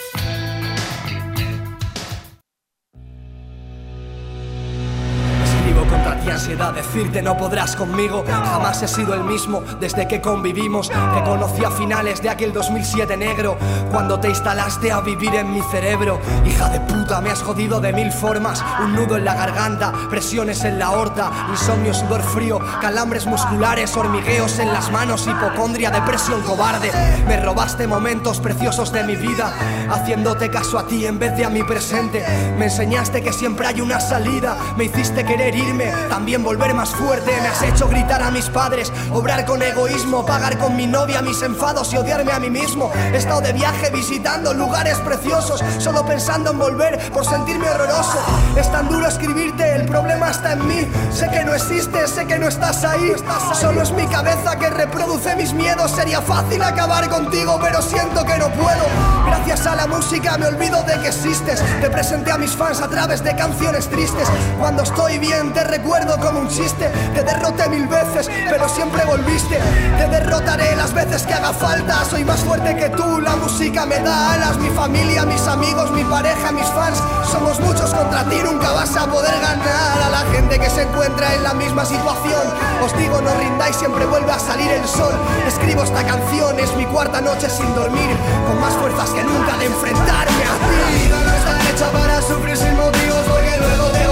Ansiedad, 6.44 6.74
decirte 6.74 7.22
no 7.22 7.38
podrás 7.38 7.74
conmigo. 7.74 8.26
Jamás 8.28 8.84
he 8.84 8.88
sido 8.90 9.14
el 9.14 9.24
mismo 9.24 9.64
desde 9.80 10.10
que 10.10 10.20
convivimos. 10.20 10.90
Te 10.90 11.24
conocí 11.24 11.64
a 11.64 11.72
finales 11.72 12.22
de 12.22 12.30
aquel 12.30 12.52
2007 12.52 13.16
negro, 13.16 13.58
cuando 13.92 14.20
te 14.20 14.28
instalaste 14.28 14.92
a 14.92 15.00
vivir 15.00 15.34
en 15.36 15.54
mi 15.54 15.62
cerebro. 15.72 16.20
Hija 16.46 16.68
de 16.68 16.82
puta, 16.82 17.22
me 17.22 17.30
has 17.30 17.42
jodido 17.42 17.80
de 17.80 17.94
mil 17.94 18.12
formas. 18.12 18.62
Un 18.84 18.94
nudo 18.94 19.16
en 19.16 19.24
la 19.24 19.36
garganta, 19.36 19.94
presiones 20.10 20.66
en 20.66 20.80
la 20.80 20.88
aorta, 20.88 21.32
insomnio, 21.50 21.94
sudor 21.94 22.22
frío, 22.22 22.60
calambres 22.82 23.26
musculares, 23.26 23.96
hormigueos 23.96 24.60
en 24.60 24.74
las 24.74 24.92
manos, 24.92 25.26
hipocondria, 25.26 25.92
depresión 25.92 26.42
cobarde. 26.42 26.92
Me 27.26 27.40
robaste 27.40 27.88
momentos 27.88 28.42
preciosos 28.42 28.92
de 28.92 29.06
mi 29.06 29.16
vida, 29.16 29.54
haciéndote 29.90 30.50
caso 30.50 30.78
a 30.78 30.88
ti 30.88 31.06
en 31.06 31.20
vez 31.20 31.38
de 31.38 31.46
a 31.46 31.50
mi 31.50 31.64
presente. 31.64 32.22
Me 32.58 32.66
enseñaste 32.66 33.22
que 33.22 33.32
siempre 33.32 33.66
hay 33.66 33.80
una 33.80 34.02
salida, 34.02 34.58
me 34.76 34.84
hiciste 34.86 35.24
querer 35.24 35.56
irme, 35.56 35.86
también 36.10 36.33
volver 36.42 36.74
más 36.74 36.90
fuerte. 36.96 37.32
Me 37.42 37.48
has 37.50 37.62
hecho 37.62 37.88
gritar 37.90 38.24
a 38.24 38.32
mis 38.32 38.50
padres, 38.50 38.92
obrar 39.12 39.46
con 39.46 39.62
egoísmo, 39.62 40.26
pagar 40.26 40.58
con 40.58 40.76
mi 40.76 40.88
novia 40.88 41.22
mis 41.22 41.42
enfados 41.42 41.94
y 41.94 41.98
odiarme 41.98 42.32
a 42.32 42.40
mí 42.40 42.50
mismo. 42.50 42.92
He 43.12 43.18
estado 43.18 43.42
de 43.42 43.52
viaje 43.52 43.92
visitando 43.92 44.54
lugares 44.54 44.98
preciosos, 45.00 45.64
solo 45.80 46.06
pensando 46.06 46.52
en 46.52 46.60
volver 46.60 47.12
por 47.12 47.26
sentirme 47.26 47.70
horroroso. 47.70 48.20
Es 48.56 48.72
tan 48.72 48.88
duro 48.88 49.08
escribirte, 49.08 49.76
el 49.76 49.86
problema 49.86 50.32
está 50.32 50.54
en 50.54 50.68
mí. 50.68 50.88
Sé 51.12 51.30
que 51.30 51.44
no 51.44 51.54
existes, 51.54 52.10
sé 52.10 52.26
que 52.26 52.40
no 52.40 52.48
estás 52.48 52.84
ahí. 52.86 53.14
Solo 53.54 53.82
es 53.82 53.92
mi 53.92 54.08
cabeza 54.08 54.58
que 54.58 54.70
reproduce 54.70 55.36
mis 55.36 55.54
miedos. 55.54 55.92
Sería 55.92 56.22
fácil 56.22 56.64
acabar 56.64 57.10
contigo, 57.10 57.60
pero 57.62 57.82
siento 57.82 58.26
que 58.26 58.38
no 58.38 58.50
puedo. 58.50 58.86
Gracias 59.26 59.68
a 59.68 59.76
la 59.76 59.88
música 59.88 60.38
me 60.38 60.48
olvido 60.48 60.82
de 60.84 61.00
que 61.02 61.10
existes. 61.10 61.62
Te 61.82 61.90
presenté 61.90 62.32
a 62.32 62.38
mis 62.38 62.56
fans 62.56 62.82
a 62.82 62.88
través 62.88 63.24
de 63.24 63.36
canciones 63.36 63.90
tristes. 63.90 64.28
Cuando 64.60 64.84
estoy 64.84 65.20
bien 65.20 65.54
te 65.54 65.64
recuerdo 65.64 66.20
como 66.24 66.40
un 66.40 66.48
chiste. 66.48 66.90
Te 67.14 67.24
derroté 67.24 67.68
mil 67.70 67.88
veces, 67.88 68.30
pero 68.50 68.68
siempre 68.70 69.04
volviste. 69.06 69.60
Te 69.98 70.08
derrotaré 70.08 70.76
las 70.76 70.94
veces 70.94 71.24
que 71.24 71.34
haga 71.34 71.54
falta. 71.54 72.06
Soy 72.06 72.24
más 72.24 72.40
fuerte 72.40 72.76
que 72.76 72.90
tú, 72.90 73.20
la 73.20 73.36
música 73.36 73.86
me 73.86 74.00
da 74.00 74.34
alas. 74.34 74.58
Mi 74.58 74.70
familia, 74.70 75.26
mis 75.26 75.46
amigos, 75.48 75.92
mi 75.92 76.04
pareja, 76.04 76.52
mis 76.52 76.68
fans. 76.68 77.02
Somos 77.30 77.60
muchos 77.60 77.94
contra 77.94 78.24
ti, 78.26 78.38
nunca 78.44 78.72
vas 78.72 78.96
a 78.96 79.06
poder 79.06 79.34
ganar. 79.42 80.02
A 80.06 80.10
la 80.10 80.32
gente 80.32 80.60
que 80.60 80.70
se 80.70 80.84
encuentra 80.84 81.34
en 81.36 81.44
la 81.44 81.54
misma 81.54 81.86
situación. 81.86 82.44
Os 82.84 82.98
digo, 82.98 83.22
no 83.22 83.34
rindáis, 83.36 83.76
siempre 83.76 84.06
vuelve 84.06 84.32
a 84.32 84.40
salir 84.40 84.72
el 84.72 84.88
sol. 84.88 85.14
Escribo 85.48 85.84
esta 85.84 86.04
canción, 86.04 86.60
es 86.60 86.74
mi 86.76 86.86
cuarta 86.86 87.22
noche 87.22 87.50
sin 87.50 87.74
dormir. 87.76 88.16
Con 88.48 88.60
más 88.62 88.74
fuerzas 88.76 89.10
que 89.10 89.24
nunca 89.24 89.58
de 89.58 89.66
enfrentarme 89.66 90.44
a 90.44 90.56
ti. 90.64 90.76
La 90.84 90.90
vida 91.04 91.20
no 91.26 91.34
está 91.34 91.70
hecha 91.70 91.92
para 91.92 92.22
sufrir 92.22 92.58
sin 92.58 92.76
motivos, 92.78 93.24
porque 93.28 93.58
luego 93.58 93.86
te 93.92 94.03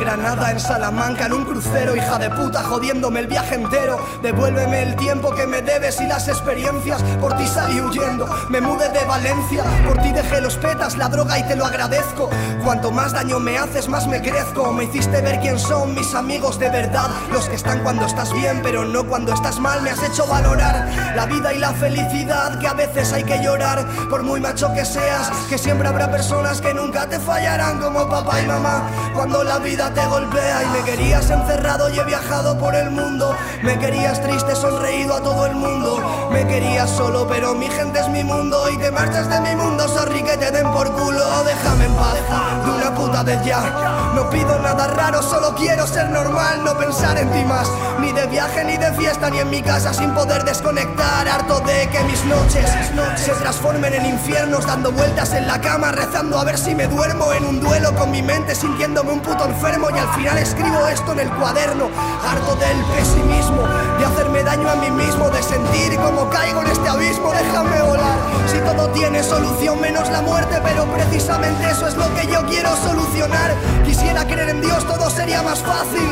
and 0.00 0.03
Granada, 0.14 0.52
en 0.52 0.60
Salamanca, 0.60 1.26
en 1.26 1.32
un 1.32 1.44
crucero, 1.44 1.96
hija 1.96 2.18
de 2.18 2.30
puta, 2.30 2.62
jodiéndome 2.62 3.18
el 3.18 3.26
viaje 3.26 3.56
entero. 3.56 3.98
Devuélveme 4.22 4.84
el 4.84 4.94
tiempo 4.94 5.34
que 5.34 5.44
me 5.44 5.60
debes 5.60 6.00
y 6.00 6.06
las 6.06 6.28
experiencias. 6.28 7.02
Por 7.20 7.36
ti 7.36 7.44
salí 7.48 7.80
huyendo, 7.80 8.28
me 8.48 8.60
mudé 8.60 8.90
de 8.90 9.04
Valencia. 9.06 9.64
Por 9.84 10.00
ti 10.02 10.12
dejé 10.12 10.40
los 10.40 10.56
petas, 10.56 10.96
la 10.96 11.08
droga 11.08 11.36
y 11.40 11.42
te 11.48 11.56
lo 11.56 11.66
agradezco. 11.66 12.30
Cuanto 12.62 12.92
más 12.92 13.12
daño 13.12 13.40
me 13.40 13.58
haces, 13.58 13.88
más 13.88 14.06
me 14.06 14.22
crezco. 14.22 14.72
Me 14.72 14.84
hiciste 14.84 15.20
ver 15.20 15.40
quién 15.40 15.58
son 15.58 15.96
mis 15.96 16.14
amigos 16.14 16.60
de 16.60 16.70
verdad. 16.70 17.08
Los 17.32 17.48
que 17.48 17.56
están 17.56 17.82
cuando 17.82 18.06
estás 18.06 18.32
bien, 18.32 18.60
pero 18.62 18.84
no 18.84 19.04
cuando 19.04 19.34
estás 19.34 19.58
mal. 19.58 19.82
Me 19.82 19.90
has 19.90 20.02
hecho 20.04 20.28
valorar 20.28 20.88
la 21.16 21.26
vida 21.26 21.52
y 21.52 21.58
la 21.58 21.72
felicidad, 21.72 22.60
que 22.60 22.68
a 22.68 22.74
veces 22.74 23.12
hay 23.12 23.24
que 23.24 23.42
llorar. 23.42 23.84
Por 24.08 24.22
muy 24.22 24.40
macho 24.40 24.72
que 24.74 24.84
seas, 24.84 25.28
que 25.48 25.58
siempre 25.58 25.88
habrá 25.88 26.08
personas 26.08 26.60
que 26.60 26.72
nunca 26.72 27.08
te 27.08 27.18
fallarán, 27.18 27.80
como 27.80 28.08
papá 28.08 28.40
y 28.40 28.46
mamá. 28.46 28.88
Cuando 29.12 29.42
la 29.42 29.58
vida 29.58 29.92
te 29.92 30.03
golpea 30.06 30.62
y 30.62 30.66
me 30.68 30.82
querías 30.84 31.28
encerrado 31.30 31.88
y 31.90 31.98
he 31.98 32.04
viajado 32.04 32.58
por 32.58 32.74
el 32.74 32.90
mundo. 32.90 33.34
Me 33.62 33.78
querías 33.78 34.20
triste, 34.22 34.54
sonreído 34.54 35.14
a 35.14 35.20
todo 35.20 35.46
el 35.46 35.54
mundo. 35.54 36.28
Me 36.30 36.46
querías 36.46 36.90
solo, 36.90 37.26
pero 37.28 37.54
mi 37.54 37.68
gente 37.68 38.00
es 38.00 38.08
mi 38.08 38.24
mundo. 38.24 38.68
Y 38.70 38.78
te 38.78 38.90
marchas 38.90 39.28
de 39.28 39.40
mi 39.40 39.54
mundo, 39.56 39.88
sorry 39.88 40.22
que 40.22 40.36
te 40.36 40.50
den 40.50 40.70
por 40.72 40.92
culo. 40.92 41.44
Déjame 41.44 41.86
en 41.86 41.94
paz, 41.94 42.16
No 44.14 44.28
pido 44.28 44.58
nada 44.58 44.86
raro, 44.88 45.22
solo 45.22 45.54
quiero 45.54 45.86
ser 45.86 46.10
normal. 46.10 46.62
No 46.62 46.76
pensar 46.76 47.16
en 47.16 47.30
ti 47.32 47.42
más, 47.44 47.66
ni 47.98 48.12
de 48.12 48.26
viaje, 48.26 48.64
ni 48.64 48.76
de 48.76 48.92
fiesta, 48.92 49.30
ni 49.30 49.38
en 49.38 49.48
mi 49.48 49.62
casa 49.62 49.94
sin 49.94 50.12
poder 50.12 50.44
desconectar. 50.44 51.26
Harto 51.26 51.60
de 51.60 51.88
que 51.88 52.00
mis 52.04 52.22
noches 52.26 52.68
se 53.16 53.32
transformen 53.32 53.94
en 53.94 54.04
infiernos, 54.04 54.66
dando 54.66 54.92
vueltas 54.92 55.32
en 55.32 55.46
la 55.46 55.58
cama, 55.58 55.90
rezando 55.92 56.38
a 56.38 56.44
ver 56.44 56.58
si 56.58 56.74
me 56.74 56.86
duermo 56.86 57.32
en 57.32 57.46
un 57.46 57.60
duelo 57.60 57.94
con 57.94 58.10
mi 58.10 58.20
mente, 58.20 58.54
sintiéndome 58.54 59.12
un 59.12 59.20
puto 59.20 59.46
enfermo. 59.46 59.88
Y 59.88 59.98
al 59.98 60.08
final 60.14 60.36
escribo 60.36 60.86
esto 60.86 61.12
en 61.12 61.20
el 61.20 61.30
cuaderno, 61.30 61.88
harto 62.22 62.56
del 62.56 62.84
pesimismo, 62.94 63.62
de 63.98 64.04
hacerme 64.04 64.42
daño 64.42 64.68
a 64.68 64.76
mí 64.76 64.90
mismo, 64.90 65.30
de 65.30 65.42
sentir 65.42 65.96
como 65.96 66.28
caigo 66.28 66.60
en 66.60 66.68
este 66.68 66.88
abismo. 66.90 67.32
Déjame 67.32 67.80
volar, 67.80 68.18
si 68.52 68.58
todo 68.58 68.88
tiene 68.90 69.22
solución 69.22 69.80
menos 69.80 70.10
la 70.10 70.20
muerte, 70.20 70.60
pero 70.62 70.84
precisamente 70.92 71.70
eso 71.70 71.88
es 71.88 71.96
lo 71.96 72.14
que 72.14 72.26
yo 72.26 72.44
quiero 72.46 72.68
solucionar. 72.76 73.13
Quisiera 73.84 74.26
creer 74.26 74.48
en 74.48 74.60
Dios, 74.60 74.84
todo 74.86 75.08
sería 75.08 75.40
más 75.42 75.60
fácil. 75.60 76.08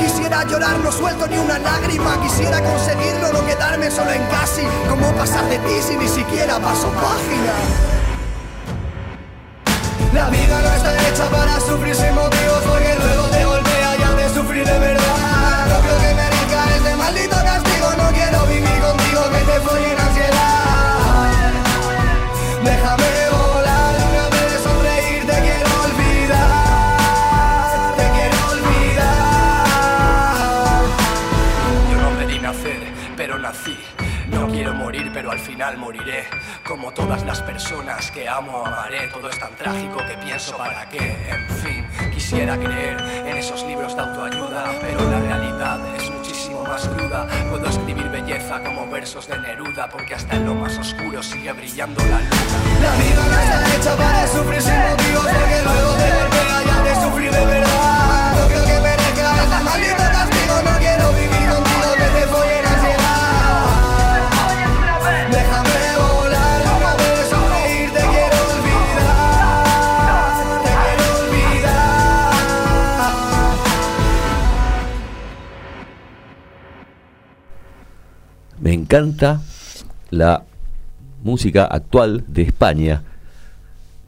Quisiera 0.00 0.44
llorar, 0.44 0.78
no 0.78 0.90
suelto 0.90 1.26
ni 1.26 1.36
una 1.36 1.58
lágrima. 1.58 2.18
Quisiera 2.22 2.62
conseguirlo, 2.62 3.32
no 3.34 3.44
quedarme 3.44 3.90
solo 3.90 4.10
en 4.12 4.24
casi. 4.26 4.62
¿Cómo 4.88 5.12
pasar 5.12 5.46
de 5.50 5.58
ti 5.58 5.74
si 5.86 5.96
ni 5.96 6.08
siquiera 6.08 6.58
paso 6.58 6.88
página? 6.88 7.52
La 10.14 10.30
vida 10.30 10.60
no 10.62 10.74
está 10.74 11.08
hecha 11.08 11.28
para 11.28 11.60
sufrir 11.60 11.94
sin 11.94 12.14
motivos 12.14 12.62
porque 12.66 12.96
luego 12.98 13.24
te 13.28 13.44
golpea 13.44 13.96
y 13.98 14.02
has 14.02 14.16
de 14.16 14.40
sufrir 14.40 14.66
de 14.66 14.78
verdad. 14.78 14.97
Al 35.30 35.38
final 35.38 35.76
moriré. 35.76 36.24
Como 36.66 36.92
todas 36.92 37.24
las 37.24 37.42
personas 37.42 38.10
que 38.10 38.28
amo, 38.28 38.64
amaré. 38.64 39.08
Todo 39.08 39.28
es 39.28 39.38
tan 39.38 39.54
trágico 39.56 39.98
que 39.98 40.16
pienso 40.24 40.56
para 40.56 40.88
qué. 40.88 41.16
En 41.28 41.48
fin, 41.56 41.86
quisiera 42.12 42.56
creer 42.56 43.00
en 43.26 43.36
esos 43.36 43.64
libros 43.64 43.94
de 43.94 44.02
autoayuda, 44.02 44.64
pero 44.80 45.10
la 45.10 45.20
realidad 45.20 45.80
es 45.96 46.10
muchísimo 46.10 46.62
más 46.64 46.86
cruda. 46.88 47.26
Puedo 47.50 47.66
escribir 47.66 48.08
belleza 48.08 48.62
como 48.62 48.88
versos 48.90 49.28
de 49.28 49.38
Neruda, 49.38 49.88
porque 49.88 50.14
hasta 50.14 50.36
en 50.36 50.46
lo 50.46 50.54
más 50.54 50.78
oscuro 50.78 51.22
sigue 51.22 51.52
brillando 51.52 52.00
la 52.04 52.18
luna. 52.18 52.80
La 52.82 52.92
vida 52.96 53.24
no 53.24 53.40
está 53.40 53.76
hecha 53.76 53.96
para 53.96 54.26
sufrir 54.26 54.62
sin 54.62 54.78
motivos, 54.78 55.24
porque 55.24 55.62
luego 55.64 55.94
te 55.94 56.10
golpea 56.14 56.62
y 56.62 56.88
de 56.88 56.94
sufrir 56.94 57.30
de 57.32 57.46
verdad. 57.46 57.97
Encanta 78.88 79.42
la 80.08 80.44
música 81.22 81.66
actual 81.66 82.24
de 82.26 82.40
España. 82.40 83.02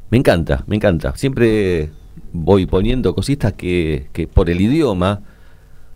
Me 0.09 0.17
encanta, 0.17 0.65
me 0.67 0.77
encanta. 0.77 1.15
Siempre 1.17 1.91
voy 2.33 2.65
poniendo 2.65 3.15
cositas 3.15 3.53
que, 3.53 4.09
que 4.15 4.27
por 4.27 4.49
el 4.49 4.59
idioma 4.59 5.21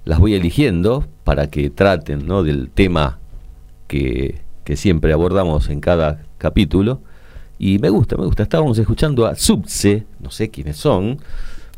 las 0.05 0.19
voy 0.19 0.35
eligiendo 0.35 1.07
para 1.25 1.47
que 1.47 1.71
traten 1.71 2.27
¿no? 2.27 2.43
del 2.43 2.69
tema 2.69 3.19
que, 3.89 4.43
que 4.65 4.77
siempre 4.77 5.15
abordamos 5.15 5.71
en 5.71 5.81
cada 5.81 6.23
capítulo. 6.37 7.01
Y 7.59 7.79
me 7.79 7.89
gusta, 7.89 8.19
me 8.19 8.27
gusta. 8.27 8.43
Estábamos 8.43 8.77
escuchando 8.77 9.25
a 9.25 9.35
Subse, 9.35 10.05
no 10.21 10.31
sé 10.31 10.51
quiénes 10.51 10.77
son, 10.77 11.21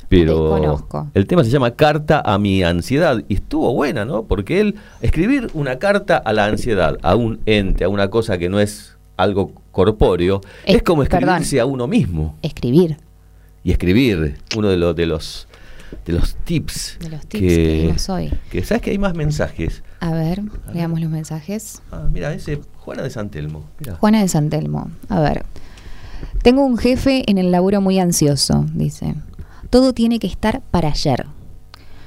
Pero 0.09 0.55
Desconozco. 0.55 1.09
el 1.15 1.27
tema 1.27 1.43
se 1.43 1.51
llama 1.51 1.73
Carta 1.73 2.23
a 2.25 2.39
mi 2.39 2.63
ansiedad 2.63 3.23
y 3.29 3.35
estuvo 3.35 3.73
buena, 3.75 4.05
¿no? 4.05 4.23
Porque 4.25 4.61
él 4.61 4.77
escribir 5.03 5.49
una 5.55 5.79
carta 5.79 6.17
a 6.17 6.33
la 6.33 6.45
ansiedad, 6.47 6.97
a 7.03 7.17
un 7.17 7.41
ente, 7.47 7.83
a 7.85 7.89
una 7.89 8.09
cosa 8.09 8.39
que 8.39 8.49
no 8.49 8.61
es 8.61 8.97
algo 9.17 9.53
corpóreo, 9.73 10.41
Es- 10.65 10.77
es, 10.77 10.83
como 10.83 11.03
perdón. 11.05 11.21
escribirse 11.31 11.61
a 11.61 11.67
uno 11.67 11.87
mismo 11.89 12.37
Escribir. 12.43 12.99
y 13.65 13.73
escribir 13.73 14.39
uno 14.57 14.69
de 14.69 14.77
los 14.77 14.95
de 14.95 15.07
los 15.07 15.49
de 16.05 16.13
los 16.13 16.35
tips 16.45 16.99
De 17.01 17.09
los 17.11 17.27
tips 17.27 17.41
que 17.43 17.69
dimos 17.83 18.09
hoy. 18.09 18.33
que 18.51 18.63
sabes 18.65 18.83
que 18.83 18.91
hay 18.91 18.99
más 18.99 19.15
mensajes. 19.15 19.83
A 20.01 20.13
ver, 20.13 20.43
leamos 20.73 21.01
los 21.01 21.11
mensajes. 21.11 21.81
Ah, 21.91 22.07
mira, 22.13 22.33
ese 22.35 22.61
Juana 22.79 23.03
de 23.03 23.11
Santelmo. 23.11 23.65
Mira. 23.81 23.95
Juana 23.97 24.21
de 24.21 24.29
Santelmo. 24.29 24.91
A 25.09 25.21
ver. 25.21 25.45
Tengo 26.43 26.65
un 26.65 26.77
jefe 26.77 27.29
en 27.31 27.39
el 27.39 27.51
laburo 27.51 27.81
muy 27.81 27.99
ansioso, 27.99 28.67
dice. 28.75 29.15
Todo 29.71 29.93
tiene 29.93 30.19
que 30.19 30.27
estar 30.27 30.63
para 30.71 30.89
ayer. 30.89 31.27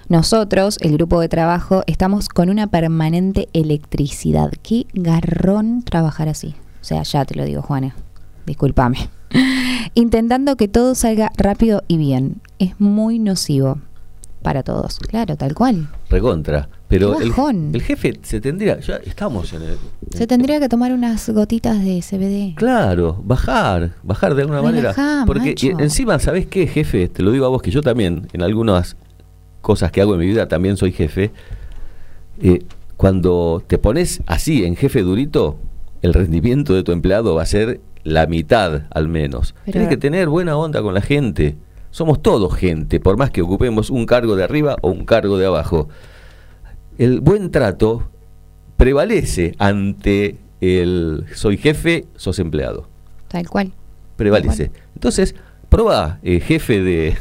Nosotros, 0.07 0.77
el 0.81 0.93
grupo 0.93 1.19
de 1.19 1.29
trabajo, 1.29 1.83
estamos 1.85 2.29
con 2.29 2.49
una 2.49 2.67
permanente 2.67 3.47
electricidad. 3.53 4.51
Qué 4.63 4.87
garrón 4.93 5.83
trabajar 5.83 6.29
así. 6.29 6.55
O 6.81 6.83
sea, 6.83 7.03
ya 7.03 7.25
te 7.25 7.35
lo 7.35 7.45
digo, 7.45 7.61
Juana. 7.61 7.95
Discúlpame. 8.45 9.09
Intentando 9.93 10.55
que 10.55 10.67
todo 10.67 10.95
salga 10.95 11.31
rápido 11.37 11.83
y 11.87 11.97
bien. 11.97 12.41
Es 12.57 12.79
muy 12.79 13.19
nocivo 13.19 13.77
para 14.41 14.63
todos. 14.63 14.97
Claro, 14.99 15.35
tal 15.35 15.53
cual. 15.53 15.89
Recontra. 16.09 16.69
Pero 16.89 17.19
el, 17.21 17.81
jefe 17.83 18.19
se 18.23 18.41
tendría, 18.41 18.79
ya 18.79 18.95
estamos 18.95 19.53
en 19.53 19.61
el 19.61 19.77
Se 20.09 20.25
tendría 20.25 20.59
que 20.59 20.67
tomar 20.67 20.91
unas 20.91 21.29
gotitas 21.29 21.83
de 21.83 22.01
CBD. 22.01 22.55
Claro, 22.55 23.21
bajar, 23.23 23.91
bajar 24.01 24.33
de 24.33 24.41
alguna 24.41 24.59
Relajá, 24.61 25.01
manera. 25.01 25.25
Porque 25.27 25.53
y 25.61 25.67
encima, 25.81 26.17
¿sabés 26.17 26.47
qué, 26.47 26.65
jefe? 26.65 27.07
Te 27.07 27.21
lo 27.21 27.31
digo 27.31 27.45
a 27.45 27.49
vos, 27.49 27.61
que 27.61 27.69
yo 27.69 27.83
también, 27.83 28.27
en 28.33 28.41
algunas 28.41 28.97
cosas 29.61 29.91
que 29.91 30.01
hago 30.01 30.15
en 30.15 30.19
mi 30.21 30.25
vida, 30.25 30.47
también 30.47 30.77
soy 30.77 30.91
jefe. 30.91 31.29
Eh, 32.41 32.63
cuando 32.97 33.63
te 33.67 33.77
pones 33.77 34.23
así, 34.25 34.65
en 34.65 34.75
jefe 34.75 35.03
durito, 35.03 35.59
el 36.01 36.15
rendimiento 36.15 36.73
de 36.73 36.81
tu 36.81 36.91
empleado 36.91 37.35
va 37.35 37.43
a 37.43 37.45
ser 37.45 37.81
la 38.03 38.25
mitad, 38.25 38.81
al 38.89 39.09
menos. 39.09 39.53
Pero- 39.65 39.73
Tienes 39.73 39.89
que 39.89 39.97
tener 39.97 40.27
buena 40.27 40.57
onda 40.57 40.81
con 40.81 40.95
la 40.95 41.01
gente. 41.01 41.55
Somos 41.91 42.19
todos 42.19 42.55
gente, 42.55 42.99
por 42.99 43.15
más 43.15 43.29
que 43.29 43.43
ocupemos 43.43 43.91
un 43.91 44.07
cargo 44.07 44.35
de 44.35 44.43
arriba 44.43 44.75
o 44.81 44.89
un 44.89 45.05
cargo 45.05 45.37
de 45.37 45.45
abajo. 45.45 45.87
El 46.99 47.21
buen 47.21 47.49
trato 47.49 48.07
prevalece 48.77 49.55
ante 49.57 50.37
el 50.61 51.25
soy 51.33 51.57
jefe, 51.57 52.05
sos 52.15 52.37
empleado 52.39 52.87
Tal 53.29 53.47
cual. 53.49 53.71
prevalece. 54.17 54.71
Entonces, 54.95 55.33
probá, 55.69 56.19
eh, 56.23 56.39
jefe 56.41 56.81
de, 56.83 57.15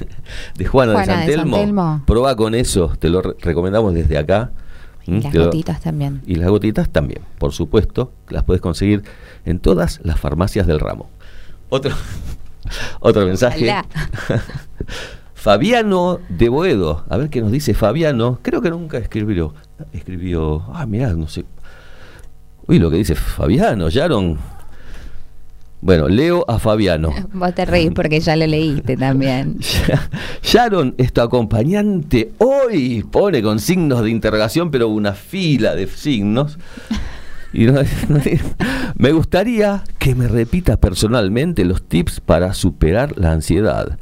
de 0.57 0.65
Juana, 0.67 0.93
Juana 0.95 1.13
de 1.13 1.19
de 1.21 1.27
San 1.27 1.27
Telmo, 1.43 1.57
Santelmo. 1.57 2.03
probá 2.07 2.35
con 2.37 2.55
eso, 2.55 2.93
te 2.99 3.09
lo 3.09 3.23
re- 3.23 3.35
recomendamos 3.41 3.95
desde 3.95 4.19
acá. 4.19 4.51
Y 5.07 5.13
¿Mm? 5.13 5.21
las 5.23 5.35
gotitas 5.37 5.81
también. 5.81 6.23
Y 6.27 6.35
las 6.35 6.51
gotitas 6.51 6.89
también, 6.91 7.23
por 7.39 7.53
supuesto, 7.53 8.13
las 8.29 8.43
puedes 8.45 8.61
conseguir 8.61 9.05
en 9.45 9.59
todas 9.61 10.01
las 10.03 10.19
farmacias 10.19 10.67
del 10.67 10.81
ramo. 10.81 11.09
Otro, 11.69 11.95
otro 13.01 13.25
mensaje. 13.27 13.73
Fabiano 15.35 16.19
de 16.29 16.49
Boedo. 16.49 17.05
A 17.09 17.17
ver 17.17 17.31
qué 17.31 17.41
nos 17.41 17.53
dice 17.53 17.73
Fabiano. 17.75 18.41
Creo 18.43 18.61
que 18.61 18.71
nunca 18.71 18.99
escribió. 18.99 19.55
Escribió. 19.93 20.65
Ah, 20.73 20.87
mirá, 20.87 21.13
no 21.15 21.29
sé. 21.29 21.45
Uy, 22.67 22.79
lo 22.79 22.91
que 22.91 22.97
dice 22.99 23.15
Fabiano, 23.15 23.89
Yaron. 23.89 24.39
Bueno, 25.81 26.09
leo 26.09 26.45
a 26.49 26.59
Fabiano. 26.59 27.13
Vos 27.33 27.55
te 27.55 27.65
reís 27.65 27.93
porque 27.95 28.19
ya 28.21 28.35
lo 28.37 28.47
leíste 28.47 28.97
también. 28.97 29.59
Sharon 30.43 30.95
es 30.99 31.13
tu 31.13 31.21
acompañante 31.21 32.33
hoy. 32.39 33.05
Pone 33.11 33.43
con 33.43 33.61
signos 33.61 34.03
de 34.03 34.11
interrogación, 34.11 34.71
pero 34.71 34.89
una 34.89 35.13
fila 35.13 35.75
de 35.77 35.87
signos. 35.87 36.59
Y 37.53 37.67
no- 37.67 37.81
me 38.97 39.13
gustaría 39.13 39.85
que 39.99 40.15
me 40.17 40.27
repita 40.29 40.77
personalmente 40.79 41.65
los 41.65 41.83
tips 41.85 42.21
para 42.21 42.53
superar 42.55 43.17
la 43.17 43.33
ansiedad. 43.33 43.99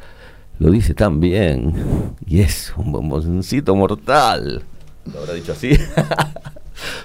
Lo 0.59 0.71
dice 0.71 0.95
tan 0.95 1.21
bien. 1.21 1.75
Y 2.27 2.41
es 2.41 2.73
un 2.79 2.91
bomboncito 2.91 3.77
mortal. 3.77 4.63
Lo 5.13 5.21
habrá 5.21 5.35
dicho 5.35 5.53
así. 5.53 5.71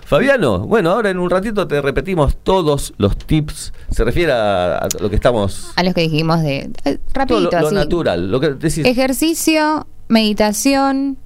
Fabiano, 0.05 0.59
bueno, 0.59 0.91
ahora 0.91 1.09
en 1.09 1.19
un 1.19 1.29
ratito 1.29 1.67
te 1.67 1.81
repetimos 1.81 2.35
todos 2.43 2.93
los 2.97 3.17
tips. 3.17 3.73
Se 3.89 4.03
refiere 4.03 4.31
a, 4.33 4.77
a 4.79 4.87
lo 4.99 5.09
que 5.09 5.15
estamos. 5.15 5.71
A 5.75 5.83
los 5.83 5.93
que 5.93 6.01
dijimos 6.01 6.41
de... 6.41 6.69
eh, 6.83 6.97
todo 7.27 7.39
lo, 7.39 7.49
lo 7.51 7.67
así. 7.67 7.75
natural. 7.75 8.29
Lo 8.31 8.39
que 8.39 8.49
decís. 8.49 8.85
Ejercicio, 8.85 9.87
meditación, 10.09 11.17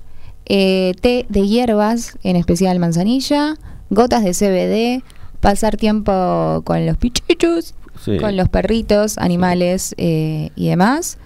eh, 0.46 0.94
té 1.02 1.26
de 1.30 1.48
hierbas, 1.48 2.18
en 2.24 2.36
especial 2.36 2.78
manzanilla, 2.80 3.56
gotas 3.90 4.24
de 4.24 4.32
CBD, 4.34 5.04
pasar 5.40 5.78
tiempo 5.78 6.62
con 6.66 6.86
los 6.86 6.98
pichichos, 6.98 7.74
Sí. 8.04 8.18
con 8.18 8.36
los 8.36 8.50
perritos, 8.50 9.18
animales 9.18 9.96
eh, 9.98 10.50
y 10.56 10.68
demás. 10.68 11.18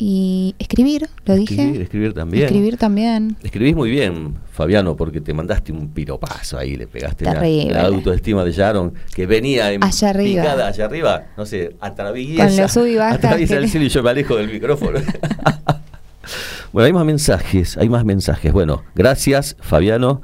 Y 0.00 0.54
escribir, 0.60 1.08
lo 1.24 1.34
dije. 1.34 1.82
Escribir, 1.82 2.12
también. 2.12 2.44
Escribir 2.44 2.76
también. 2.76 3.36
Escribís 3.42 3.74
muy 3.74 3.90
bien, 3.90 4.36
Fabiano, 4.52 4.96
porque 4.96 5.20
te 5.20 5.34
mandaste 5.34 5.72
un 5.72 5.88
piropazo 5.88 6.56
ahí, 6.56 6.76
le 6.76 6.86
pegaste 6.86 7.24
la, 7.24 7.80
autoestima 7.82 8.44
de 8.44 8.52
Sharon, 8.52 8.94
que 9.12 9.26
venía 9.26 9.72
en 9.72 9.82
Allá 9.82 10.10
arriba. 10.10 10.42
picada 10.42 10.68
allá 10.68 10.84
arriba, 10.84 11.26
no 11.36 11.44
sé, 11.44 11.74
atraviesa, 11.80 12.46
Con 12.46 12.56
los 12.56 12.72
sub 12.72 12.86
y 12.86 12.94
bajas 12.94 13.16
atraviesa 13.16 13.54
que- 13.56 13.64
el 13.64 13.68
cielo 13.68 13.86
y 13.86 13.88
yo 13.88 14.02
me 14.04 14.10
alejo 14.10 14.36
del 14.36 14.52
micrófono. 14.52 15.00
bueno, 16.72 16.86
hay 16.86 16.92
más 16.92 17.04
mensajes, 17.04 17.76
hay 17.76 17.88
más 17.88 18.04
mensajes. 18.04 18.52
Bueno, 18.52 18.84
gracias, 18.94 19.56
Fabiano. 19.58 20.22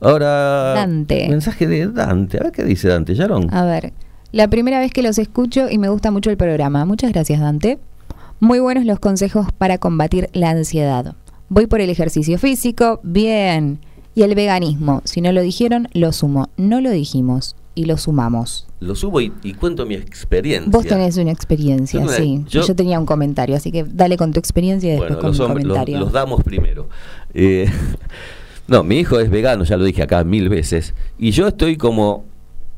Ahora, 0.00 0.74
Dante. 0.74 1.28
mensaje 1.28 1.68
de 1.68 1.86
Dante. 1.86 2.38
A 2.38 2.42
ver 2.42 2.52
qué 2.52 2.64
dice 2.64 2.88
Dante, 2.88 3.14
Sharon. 3.14 3.54
A 3.54 3.64
ver, 3.64 3.92
la 4.32 4.48
primera 4.48 4.80
vez 4.80 4.92
que 4.92 5.02
los 5.02 5.16
escucho 5.18 5.70
y 5.70 5.78
me 5.78 5.88
gusta 5.88 6.10
mucho 6.10 6.30
el 6.30 6.36
programa. 6.36 6.84
Muchas 6.84 7.12
gracias, 7.12 7.38
Dante. 7.38 7.78
Muy 8.44 8.58
buenos 8.58 8.84
los 8.84 8.98
consejos 8.98 9.46
para 9.56 9.78
combatir 9.78 10.28
la 10.32 10.50
ansiedad. 10.50 11.14
Voy 11.48 11.68
por 11.68 11.80
el 11.80 11.90
ejercicio 11.90 12.38
físico, 12.38 12.98
bien. 13.04 13.78
Y 14.16 14.22
el 14.22 14.34
veganismo, 14.34 15.00
si 15.04 15.20
no 15.20 15.30
lo 15.30 15.42
dijeron, 15.42 15.86
lo 15.92 16.10
sumo. 16.10 16.48
No 16.56 16.80
lo 16.80 16.90
dijimos 16.90 17.54
y 17.76 17.84
lo 17.84 17.96
sumamos. 17.98 18.66
Lo 18.80 18.96
subo 18.96 19.20
y, 19.20 19.32
y 19.44 19.54
cuento 19.54 19.86
mi 19.86 19.94
experiencia. 19.94 20.68
Vos 20.72 20.84
tenés 20.84 21.16
una 21.18 21.30
experiencia, 21.30 22.00
una- 22.00 22.14
sí. 22.14 22.44
yo- 22.48 22.66
Yo, 22.66 22.74
tenía 22.74 22.98
un 22.98 23.06
comentario, 23.06 23.54
así 23.54 23.70
que 23.70 23.84
dale 23.84 24.16
con 24.16 24.32
tu 24.32 24.40
experiencia 24.40 24.88
y 24.88 24.90
después 24.94 25.10
Bueno, 25.10 25.20
con 25.20 25.28
los, 25.30 25.38
mi 25.38 25.44
hom- 25.44 25.48
los- 25.48 25.62
comentario. 25.62 26.00
los 26.00 26.10
damos 26.12 26.42
primero. 26.42 26.88
Eh, 27.34 27.70
no, 28.66 28.82
mi 28.82 28.96
hijo 28.98 29.20
es 29.20 29.30
vegano, 29.30 29.62
ya 29.62 29.76
lo 29.76 29.84
dije 29.84 30.02
acá 30.02 30.24
mil 30.24 30.48
veces. 30.48 30.94
Y 31.16 31.30
yo 31.30 31.46
estoy 31.46 31.76
como 31.76 32.24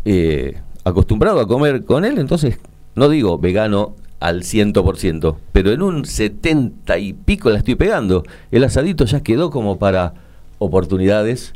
eh, 0.05 0.59
acostumbrado 0.85 1.41
a 1.41 1.49
comer 1.49 1.87
con 1.87 2.05
él, 2.05 2.19
entonces 2.19 2.59
no 2.97 3.09
digo 3.09 3.39
vegano 3.39 3.97
al 4.25 4.43
ciento 4.43 4.83
por 4.83 4.97
ciento, 4.97 5.39
pero 5.53 5.71
en 5.71 5.83
un 5.83 6.07
70 6.07 6.97
y 6.99 7.13
pico 7.13 7.51
la 7.51 7.59
estoy 7.59 7.75
pegando. 7.75 8.23
El 8.51 8.65
asadito 8.65 9.05
ya 9.05 9.21
quedó 9.21 9.51
como 9.51 9.79
para 9.79 10.15
oportunidades. 10.59 11.53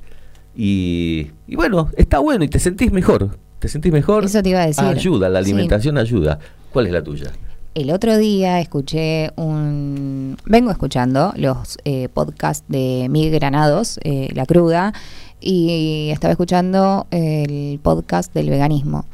Y, 0.55 1.31
y 1.47 1.57
bueno, 1.57 1.89
está 1.97 2.19
bueno 2.19 2.45
y 2.45 2.49
te 2.49 2.59
sentís 2.59 2.93
mejor. 2.93 3.39
Te 3.59 3.69
sentís 3.69 3.91
mejor. 3.93 4.25
Eso 4.25 4.43
te 4.43 4.51
iba 4.51 4.61
a 4.63 4.67
decir. 4.67 4.85
Ayuda, 4.85 5.29
la 5.29 5.43
Sí. 5.43 5.51
alimentación 5.51 5.97
ayuda. 5.99 6.39
¿Cuál 6.71 6.87
es 6.87 6.93
la 6.93 7.03
tuya? 7.03 7.33
El 7.75 7.91
otro 7.91 8.19
día 8.19 8.61
escuché 8.61 9.31
un... 9.37 10.37
Vengo 10.45 10.71
escuchando 10.71 11.33
los 11.37 11.79
eh, 11.85 12.09
podcasts 12.13 12.65
de 12.69 13.07
Miguel 13.09 13.33
Granados, 13.33 13.99
eh, 14.05 14.29
La 14.35 14.45
Cruda, 14.47 14.93
y 15.41 16.11
estaba 16.13 16.33
escuchando 16.33 17.07
el 17.13 17.79
podcast 17.83 18.35
del 18.35 18.51
veganismo. 18.51 19.07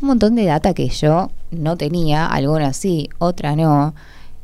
Un 0.00 0.08
montón 0.08 0.34
de 0.34 0.44
data 0.46 0.72
que 0.74 0.88
yo 0.88 1.30
no 1.50 1.76
tenía, 1.76 2.26
algunas 2.26 2.76
sí, 2.76 3.08
otra 3.18 3.56
no. 3.56 3.94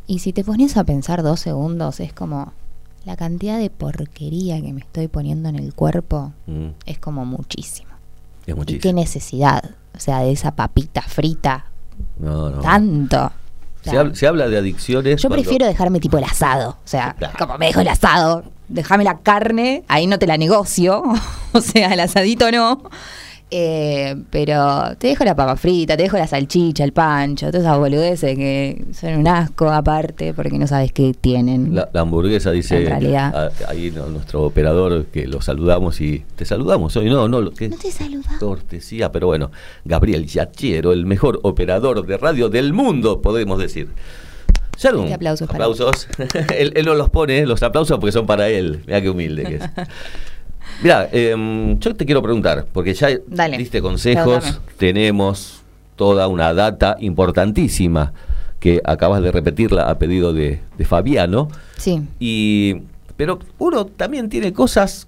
Y 0.07 0.18
si 0.20 0.32
te 0.32 0.44
pones 0.44 0.76
a 0.76 0.84
pensar 0.84 1.22
dos 1.22 1.40
segundos, 1.40 2.00
es 2.00 2.12
como 2.12 2.53
la 3.05 3.16
cantidad 3.16 3.59
de 3.59 3.70
porquería 3.70 4.61
que 4.61 4.72
me 4.72 4.80
estoy 4.80 5.09
poniendo 5.09 5.48
en 5.48 5.57
el 5.57 5.74
cuerpo 5.74 6.32
Mm, 6.46 6.68
es 6.86 6.98
como 6.98 7.24
muchísimo. 7.24 7.90
es 8.42 8.48
¿Y 8.48 8.53
qué 8.53 8.55
muchísimo. 8.55 8.94
necesidad? 8.94 9.70
O 9.96 10.00
sea, 10.00 10.20
de 10.20 10.32
esa 10.32 10.53
papita 10.57 11.03
frita, 11.03 11.66
No, 12.18 12.50
no. 12.50 12.61
tanto. 12.62 13.26
O 13.26 13.90
Se, 13.90 13.98
habla, 13.98 14.14
se 14.14 14.26
habla 14.28 14.48
de 14.48 14.59
adicciones. 14.59 15.20
yo 15.20 15.28
cuando- 15.28 15.42
prefiero 15.42 15.66
dejarme 15.66 15.98
tipo 15.98 16.16
el 16.18 16.24
asado. 16.24 16.70
O 16.70 16.88
sea, 16.88 17.14
Claro. 17.18 17.34
como 17.38 17.59
me 17.59 17.66
dejo 17.66 17.80
el 17.80 17.88
asado, 17.88 18.44
déjame 18.68 19.03
la 19.03 19.18
carne, 19.18 19.82
ahí 19.88 20.07
no 20.07 20.18
te 20.20 20.26
la 20.28 20.36
negocio. 20.38 21.03
o 21.53 21.61
sea, 21.61 21.92
el 21.92 21.98
asadito 22.00 22.50
no. 22.53 22.82
Eh, 23.55 24.16
pero 24.30 24.96
te 24.98 25.09
dejo 25.09 25.24
la 25.24 25.36
papa 25.36 25.57
frita, 25.57 25.94
te 25.94 26.05
dejo 26.05 26.16
la 26.16 26.26
salchicha, 26.26 26.84
el 26.84 26.92
pancho, 26.94 27.48
todas 27.48 27.62
esas 27.66 27.76
boludeces 27.76 28.34
que 28.34 28.82
son 28.94 29.12
un 29.16 29.28
asco 29.28 29.70
aparte 29.70 30.32
porque 30.32 30.59
no 30.59 30.66
sabes 30.66 30.90
qué 30.92 31.12
tienen. 31.12 31.74
La, 31.74 31.90
la 31.92 32.00
hamburguesa 32.00 32.50
dice 32.50 32.78
En 32.84 32.86
realidad. 32.88 33.50
a- 33.66 33.70
ahí 33.70 33.90
no- 33.90 34.07
nuestro 34.07 34.42
operador 34.44 35.05
que 35.12 35.26
lo 35.26 35.42
saludamos 35.42 36.00
y 36.00 36.24
te 36.34 36.46
saludamos 36.46 36.96
hoy. 36.96 37.11
No, 37.11 37.28
no, 37.28 37.42
lo 37.42 37.50
que 37.53 37.68
no 37.68 37.76
te 37.76 37.90
saluda. 37.90 38.38
cortesía, 38.40 39.12
pero 39.12 39.26
bueno, 39.26 39.50
Gabriel 39.84 40.24
Yachero, 40.26 40.92
el 40.94 41.05
mejor 41.05 41.38
operador 41.42 42.07
de 42.07 42.16
radio 42.16 42.48
del 42.48 42.72
mundo, 42.72 43.20
podemos 43.20 43.59
decir. 43.59 43.88
Sharon, 44.78 45.03
Este 45.03 45.14
aplauso 45.14 45.44
es 45.44 45.50
para 45.50 45.64
aplausos. 45.66 46.09
él, 46.59 46.72
él 46.74 46.86
no 46.86 46.94
los 46.94 47.11
pone, 47.11 47.44
los 47.44 47.62
aplausos, 47.62 47.98
porque 47.98 48.12
son 48.12 48.24
para 48.24 48.48
él. 48.48 48.80
Mira 48.86 49.03
qué 49.03 49.11
humilde 49.11 49.44
que 49.44 49.55
es. 49.57 49.62
Mira, 50.82 51.08
yo 51.10 51.94
te 51.94 52.04
quiero 52.04 52.22
preguntar, 52.22 52.66
porque 52.72 52.92
ya 52.94 53.08
Dale. 53.26 53.56
diste 53.58 53.80
consejos, 53.80 54.60
tenemos 54.76 55.62
toda 55.96 56.26
una 56.28 56.52
data 56.54 56.96
importantísima 57.00 58.12
que 58.58 58.80
acabas 58.84 59.22
de 59.22 59.30
repetirla 59.32 59.88
a 59.90 59.98
pedido 59.98 60.32
de, 60.32 60.60
de 60.78 60.84
Fabiano. 60.84 61.48
Sí. 61.78 62.02
Y, 62.18 62.82
pero 63.16 63.38
uno 63.58 63.86
también 63.86 64.28
tiene 64.28 64.52
cosas 64.52 65.06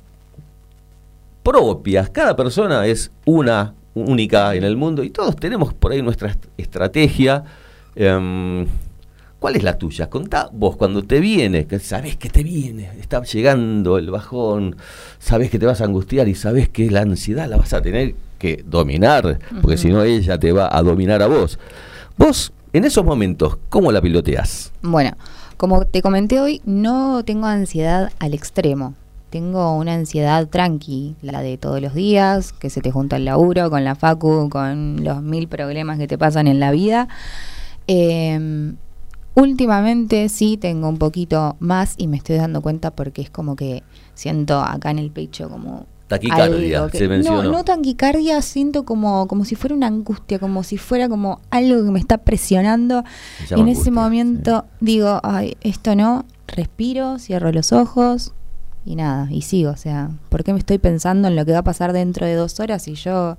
propias. 1.42 2.10
Cada 2.10 2.36
persona 2.36 2.86
es 2.86 3.10
una, 3.24 3.74
única 3.94 4.54
en 4.56 4.64
el 4.64 4.76
mundo 4.76 5.04
y 5.04 5.10
todos 5.10 5.36
tenemos 5.36 5.72
por 5.72 5.92
ahí 5.92 6.02
nuestra 6.02 6.30
est- 6.30 6.44
estrategia. 6.58 7.44
Em, 7.94 8.66
¿Cuál 9.38 9.56
es 9.56 9.62
la 9.62 9.76
tuya? 9.76 10.08
Contá 10.08 10.48
vos 10.52 10.76
cuando 10.76 11.02
te 11.02 11.20
viene, 11.20 11.66
que 11.66 11.78
sabés 11.78 12.16
que 12.16 12.30
te 12.30 12.42
viene, 12.42 12.90
está 12.98 13.22
llegando 13.22 13.98
el 13.98 14.10
bajón, 14.10 14.76
sabés 15.18 15.50
que 15.50 15.58
te 15.58 15.66
vas 15.66 15.80
a 15.82 15.84
angustiar 15.84 16.28
y 16.28 16.34
sabés 16.34 16.68
que 16.68 16.90
la 16.90 17.02
ansiedad 17.02 17.48
la 17.48 17.58
vas 17.58 17.74
a 17.74 17.82
tener 17.82 18.14
que 18.38 18.64
dominar, 18.66 19.38
porque 19.60 19.76
si 19.76 19.88
no 19.88 20.02
ella 20.02 20.38
te 20.38 20.52
va 20.52 20.74
a 20.74 20.82
dominar 20.82 21.22
a 21.22 21.26
vos. 21.26 21.58
Vos, 22.16 22.52
en 22.72 22.84
esos 22.84 23.04
momentos, 23.04 23.58
¿cómo 23.68 23.92
la 23.92 24.00
piloteás? 24.00 24.72
Bueno, 24.82 25.12
como 25.56 25.84
te 25.84 26.02
comenté 26.02 26.40
hoy, 26.40 26.60
no 26.64 27.22
tengo 27.24 27.46
ansiedad 27.46 28.12
al 28.18 28.34
extremo. 28.34 28.94
Tengo 29.30 29.76
una 29.76 29.94
ansiedad 29.94 30.46
tranqui, 30.48 31.16
la 31.20 31.42
de 31.42 31.58
todos 31.58 31.80
los 31.80 31.94
días, 31.94 32.52
que 32.52 32.70
se 32.70 32.80
te 32.80 32.90
junta 32.90 33.16
el 33.16 33.24
laburo, 33.24 33.68
con 33.68 33.84
la 33.84 33.94
facu, 33.94 34.48
con 34.48 35.04
los 35.04 35.22
mil 35.22 35.48
problemas 35.48 35.98
que 35.98 36.06
te 36.06 36.16
pasan 36.18 36.46
en 36.46 36.60
la 36.60 36.70
vida. 36.70 37.08
Eh, 37.88 38.74
últimamente 39.34 40.28
sí 40.28 40.56
tengo 40.56 40.88
un 40.88 40.98
poquito 40.98 41.56
más 41.60 41.94
y 41.98 42.06
me 42.06 42.16
estoy 42.16 42.36
dando 42.36 42.60
cuenta 42.62 42.90
porque 42.92 43.22
es 43.22 43.30
como 43.30 43.56
que 43.56 43.82
siento 44.14 44.60
acá 44.60 44.90
en 44.90 44.98
el 44.98 45.10
pecho 45.10 45.48
como... 45.48 45.86
Taquicardia, 46.06 46.86
que- 46.92 46.98
se 46.98 47.08
mencionó. 47.08 47.42
No, 47.44 47.50
no 47.52 47.64
taquicardia, 47.64 48.42
siento 48.42 48.84
como, 48.84 49.26
como 49.26 49.44
si 49.46 49.54
fuera 49.56 49.74
una 49.74 49.86
angustia, 49.86 50.38
como 50.38 50.62
si 50.62 50.76
fuera 50.76 51.08
como 51.08 51.40
algo 51.50 51.82
que 51.82 51.90
me 51.90 51.98
está 51.98 52.18
presionando. 52.18 53.02
Y 53.50 53.60
en 53.60 53.68
ese 53.68 53.90
momento 53.90 54.66
digo, 54.80 55.18
ay, 55.22 55.56
esto 55.62 55.96
no, 55.96 56.26
respiro, 56.46 57.18
cierro 57.18 57.50
los 57.52 57.72
ojos 57.72 58.32
y 58.84 58.96
nada, 58.96 59.28
y 59.32 59.40
sigo. 59.42 59.70
O 59.70 59.76
sea, 59.78 60.10
¿por 60.28 60.44
qué 60.44 60.52
me 60.52 60.58
estoy 60.58 60.76
pensando 60.78 61.26
en 61.28 61.36
lo 61.36 61.44
que 61.46 61.52
va 61.52 61.60
a 61.60 61.64
pasar 61.64 61.92
dentro 61.94 62.26
de 62.26 62.34
dos 62.34 62.60
horas 62.60 62.86
y 62.86 62.94
yo... 62.94 63.36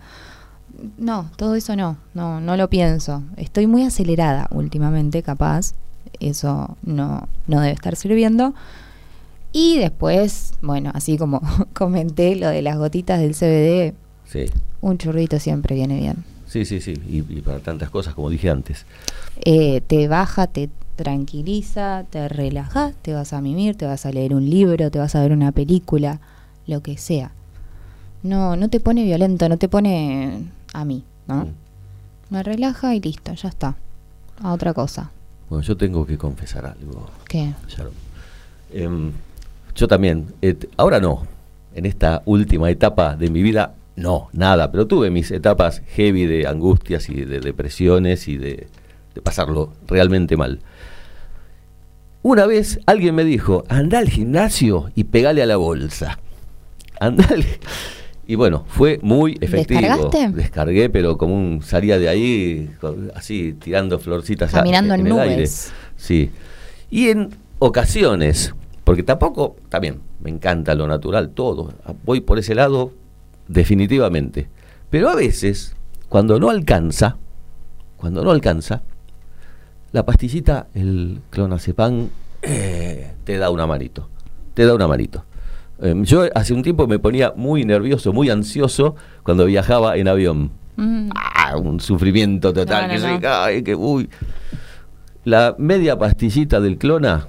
No, 0.98 1.30
todo 1.38 1.56
eso 1.56 1.76
no, 1.76 1.98
no, 2.16 2.42
no 2.42 2.58
lo 2.58 2.70
pienso. 2.70 3.24
Estoy 3.38 3.68
muy 3.68 3.84
acelerada 3.84 4.48
últimamente, 4.52 5.22
capaz. 5.24 5.74
Eso 6.20 6.78
no, 6.84 7.28
no 7.48 7.62
debe 7.62 7.74
estar 7.74 7.96
sirviendo. 7.96 8.54
Y 9.52 9.78
después, 9.78 10.54
bueno, 10.62 10.92
así 10.94 11.18
como 11.18 11.42
comenté 11.74 12.36
lo 12.36 12.50
de 12.50 12.62
las 12.62 12.78
gotitas 12.78 13.20
del 13.20 13.34
CBD, 13.36 13.94
Sí, 14.28 14.46
un 14.82 14.98
churrito 14.98 15.40
siempre 15.40 15.76
viene 15.76 16.00
bien. 16.00 16.26
sí, 16.48 16.66
sí, 16.66 16.82
sí. 16.82 16.94
Y, 17.08 17.18
y 17.20 17.42
para 17.42 17.60
tantas 17.60 17.90
cosas, 17.90 18.14
como 18.16 18.30
dije 18.30 18.50
antes. 18.50 18.86
eh, 19.46 19.82
te 19.88 20.08
baja, 20.08 20.48
te 20.48 20.70
tranquiliza, 20.96 22.06
te 22.10 22.28
relaja, 22.28 22.92
te 23.02 23.14
vas 23.14 23.34
a 23.34 23.42
mimir, 23.42 23.76
te 23.76 23.86
vas 23.86 24.06
a 24.06 24.12
leer 24.12 24.34
un 24.34 24.50
libro, 24.50 24.92
te 24.92 25.00
vas 25.00 25.16
a 25.16 25.22
ver 25.22 25.32
una 25.32 25.52
película, 25.52 26.20
lo 26.68 26.82
que 26.82 26.98
sea. 26.98 27.32
No, 28.24 28.56
no 28.56 28.70
te 28.70 28.80
pone 28.80 29.04
violento, 29.04 29.48
no 29.50 29.58
te 29.58 29.70
pone 29.70 30.46
a 30.74 30.84
mí, 30.86 31.04
¿no? 31.28 31.46
Mm. 31.46 31.54
Me 32.32 32.44
relaja 32.44 32.96
y 32.96 33.00
listo, 33.02 33.34
ya 33.34 33.50
está. 33.50 33.76
A 34.42 34.52
otra 34.54 34.74
cosa. 34.74 35.12
Bueno, 35.50 35.64
yo 35.64 35.78
tengo 35.78 36.06
que 36.06 36.18
confesar 36.18 36.66
algo, 36.66 37.10
¿Qué? 37.28 37.54
Sharon. 37.68 37.94
Em, 38.74 39.12
yo 39.76 39.88
también, 39.88 40.28
ahora 40.78 41.00
no, 41.00 41.28
en 41.74 41.86
esta 41.86 42.22
última 42.26 42.70
etapa 42.70 43.16
de 43.16 43.30
mi 43.30 43.44
vida, 43.44 43.76
no, 43.96 44.30
nada, 44.34 44.72
pero 44.72 44.88
tuve 44.88 45.10
mis 45.10 45.32
etapas 45.32 45.82
heavy 45.96 46.26
de 46.26 46.48
angustias 46.48 47.10
y 47.10 47.26
de 47.26 47.40
depresiones 47.40 48.28
y 48.28 48.38
de, 48.38 48.68
de 49.14 49.22
pasarlo 49.22 49.74
realmente 49.88 50.36
mal. 50.36 50.60
Una 52.24 52.48
vez 52.48 52.80
alguien 52.86 53.16
me 53.16 53.24
dijo, 53.24 53.64
anda 53.70 54.00
al 54.00 54.10
gimnasio 54.10 54.90
y 54.96 55.04
pegale 55.06 55.44
a 55.44 55.46
la 55.46 55.58
bolsa. 55.58 56.20
Andale. 57.00 57.60
Y 58.28 58.36
bueno, 58.36 58.66
fue 58.68 59.00
muy 59.04 59.38
efectivo. 59.40 59.80
¿Descargaste? 59.82 60.30
Descargué, 60.30 60.90
pero 60.90 61.18
como 61.18 61.36
un 61.36 61.62
salía 61.62 62.00
de 62.00 62.10
ahí, 62.10 62.72
así 63.14 63.54
tirando 63.54 64.00
florcitas 64.00 64.54
a- 64.56 64.58
Caminando 64.60 64.96
en 64.96 65.06
el 65.08 65.14
aire. 65.20 65.36
nubes. 65.38 65.72
Sí. 65.96 66.32
Y 66.90 67.10
en 67.10 67.30
ocasiones, 67.60 68.56
porque 68.84 69.04
tampoco, 69.04 69.56
también 69.70 70.00
me 70.22 70.30
encanta 70.32 70.74
lo 70.74 70.88
natural, 70.88 71.30
todo. 71.30 71.74
Voy 72.04 72.22
por 72.22 72.40
ese 72.40 72.56
lado 72.56 72.94
definitivamente. 73.48 74.48
Pero 74.90 75.10
a 75.10 75.16
veces, 75.16 75.76
cuando 76.10 76.40
no 76.40 76.50
alcanza, 76.50 77.18
cuando 77.98 78.24
no 78.24 78.32
alcanza, 78.32 78.82
la 79.92 80.04
pastillita, 80.06 80.68
el 80.74 81.22
clonazepam, 81.30 82.10
eh, 82.42 83.14
te 83.24 83.38
da 83.38 83.50
una 83.52 83.68
manito. 83.68 84.10
Te 84.56 84.66
da 84.66 84.74
una 84.74 84.88
manito. 84.88 85.26
Em, 85.82 86.04
yo 86.06 86.24
hace 86.34 86.54
un 86.54 86.64
tiempo 86.64 86.88
me 86.88 87.00
ponía 87.00 87.34
muy 87.36 87.66
nervioso, 87.66 88.14
muy 88.14 88.30
ansioso 88.30 88.96
cuando 89.24 89.46
viajaba 89.46 89.98
en 89.98 90.08
avión. 90.08 90.52
Mm, 90.78 91.10
Ah, 91.16 91.58
un 91.58 91.80
sufrimiento 91.80 92.54
total. 92.54 92.88
No, 92.88 93.20
que 93.20 93.58
no, 93.58 93.64
que 93.64 93.76
uy. 93.76 94.10
La 95.24 95.56
media 95.58 95.98
pastillita 95.98 96.60
del 96.60 96.78
clona 96.78 97.28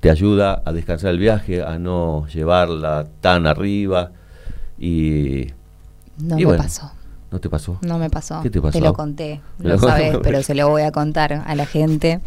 te 0.00 0.10
ayuda 0.10 0.62
a 0.64 0.72
descansar 0.72 1.10
el 1.10 1.18
viaje, 1.18 1.62
a 1.62 1.78
no 1.78 2.26
llevarla 2.28 3.06
tan 3.20 3.46
arriba. 3.46 4.10
Y. 4.78 5.46
no 6.18 6.36
y 6.38 6.40
me 6.40 6.44
bueno, 6.46 6.62
pasó. 6.62 6.92
¿No 7.30 7.38
te 7.40 7.48
pasó? 7.48 7.78
No 7.82 7.98
me 7.98 8.10
pasó. 8.10 8.40
¿Qué 8.42 8.50
te 8.50 8.60
pasó? 8.60 8.80
lo 8.80 8.92
conté. 8.94 9.40
Lo- 9.58 9.78
sabes, 9.78 10.18
pero 10.22 10.42
se 10.42 10.54
lo 10.54 10.68
voy 10.68 10.82
a 10.82 10.92
contar 10.92 11.32
a 11.46 11.54
la 11.54 11.66
gente. 11.66 12.20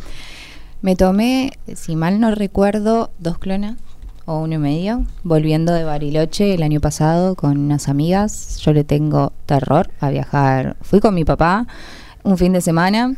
Me 0.82 0.96
tomé, 0.96 1.52
si 1.76 1.96
mal 1.96 2.20
no 2.20 2.34
recuerdo, 2.34 3.12
dos 3.20 3.38
clonas 3.38 3.78
o 4.26 4.40
uno 4.40 4.56
y 4.56 4.58
medio, 4.58 5.06
volviendo 5.24 5.74
de 5.74 5.84
Bariloche 5.84 6.54
el 6.54 6.64
año 6.64 6.80
pasado 6.80 7.36
con 7.36 7.58
unas 7.58 7.88
amigas. 7.90 8.58
Yo 8.62 8.74
le 8.74 8.84
tengo 8.84 9.34
terror 9.46 9.90
a 10.00 10.10
viajar. 10.10 10.76
Fui 10.82 11.00
con 11.00 11.14
mi 11.14 11.26
papá 11.26 11.68
un 12.24 12.38
fin 12.38 12.54
de 12.54 12.62
semana. 12.62 13.16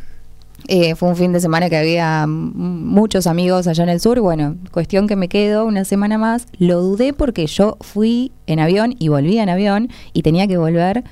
Eh, 0.68 0.96
fue 0.96 1.10
un 1.10 1.16
fin 1.16 1.32
de 1.32 1.40
semana 1.40 1.70
que 1.70 1.78
había 1.78 2.26
muchos 2.28 3.28
amigos 3.28 3.68
allá 3.68 3.84
en 3.84 3.90
el 3.90 4.02
sur. 4.02 4.20
Bueno, 4.20 4.56
cuestión 4.72 5.08
que 5.08 5.16
me 5.16 5.30
quedo 5.30 5.66
una 5.66 5.86
semana 5.86 6.18
más. 6.18 6.48
Lo 6.58 6.82
dudé 6.82 7.14
porque 7.14 7.48
yo 7.48 7.78
fui 7.80 8.32
en 8.48 8.60
avión 8.60 8.96
y 9.00 9.08
volví 9.08 9.38
en 9.38 9.50
avión 9.50 9.90
y 10.14 10.24
tenía 10.24 10.48
que 10.48 10.58
volver 10.58 11.04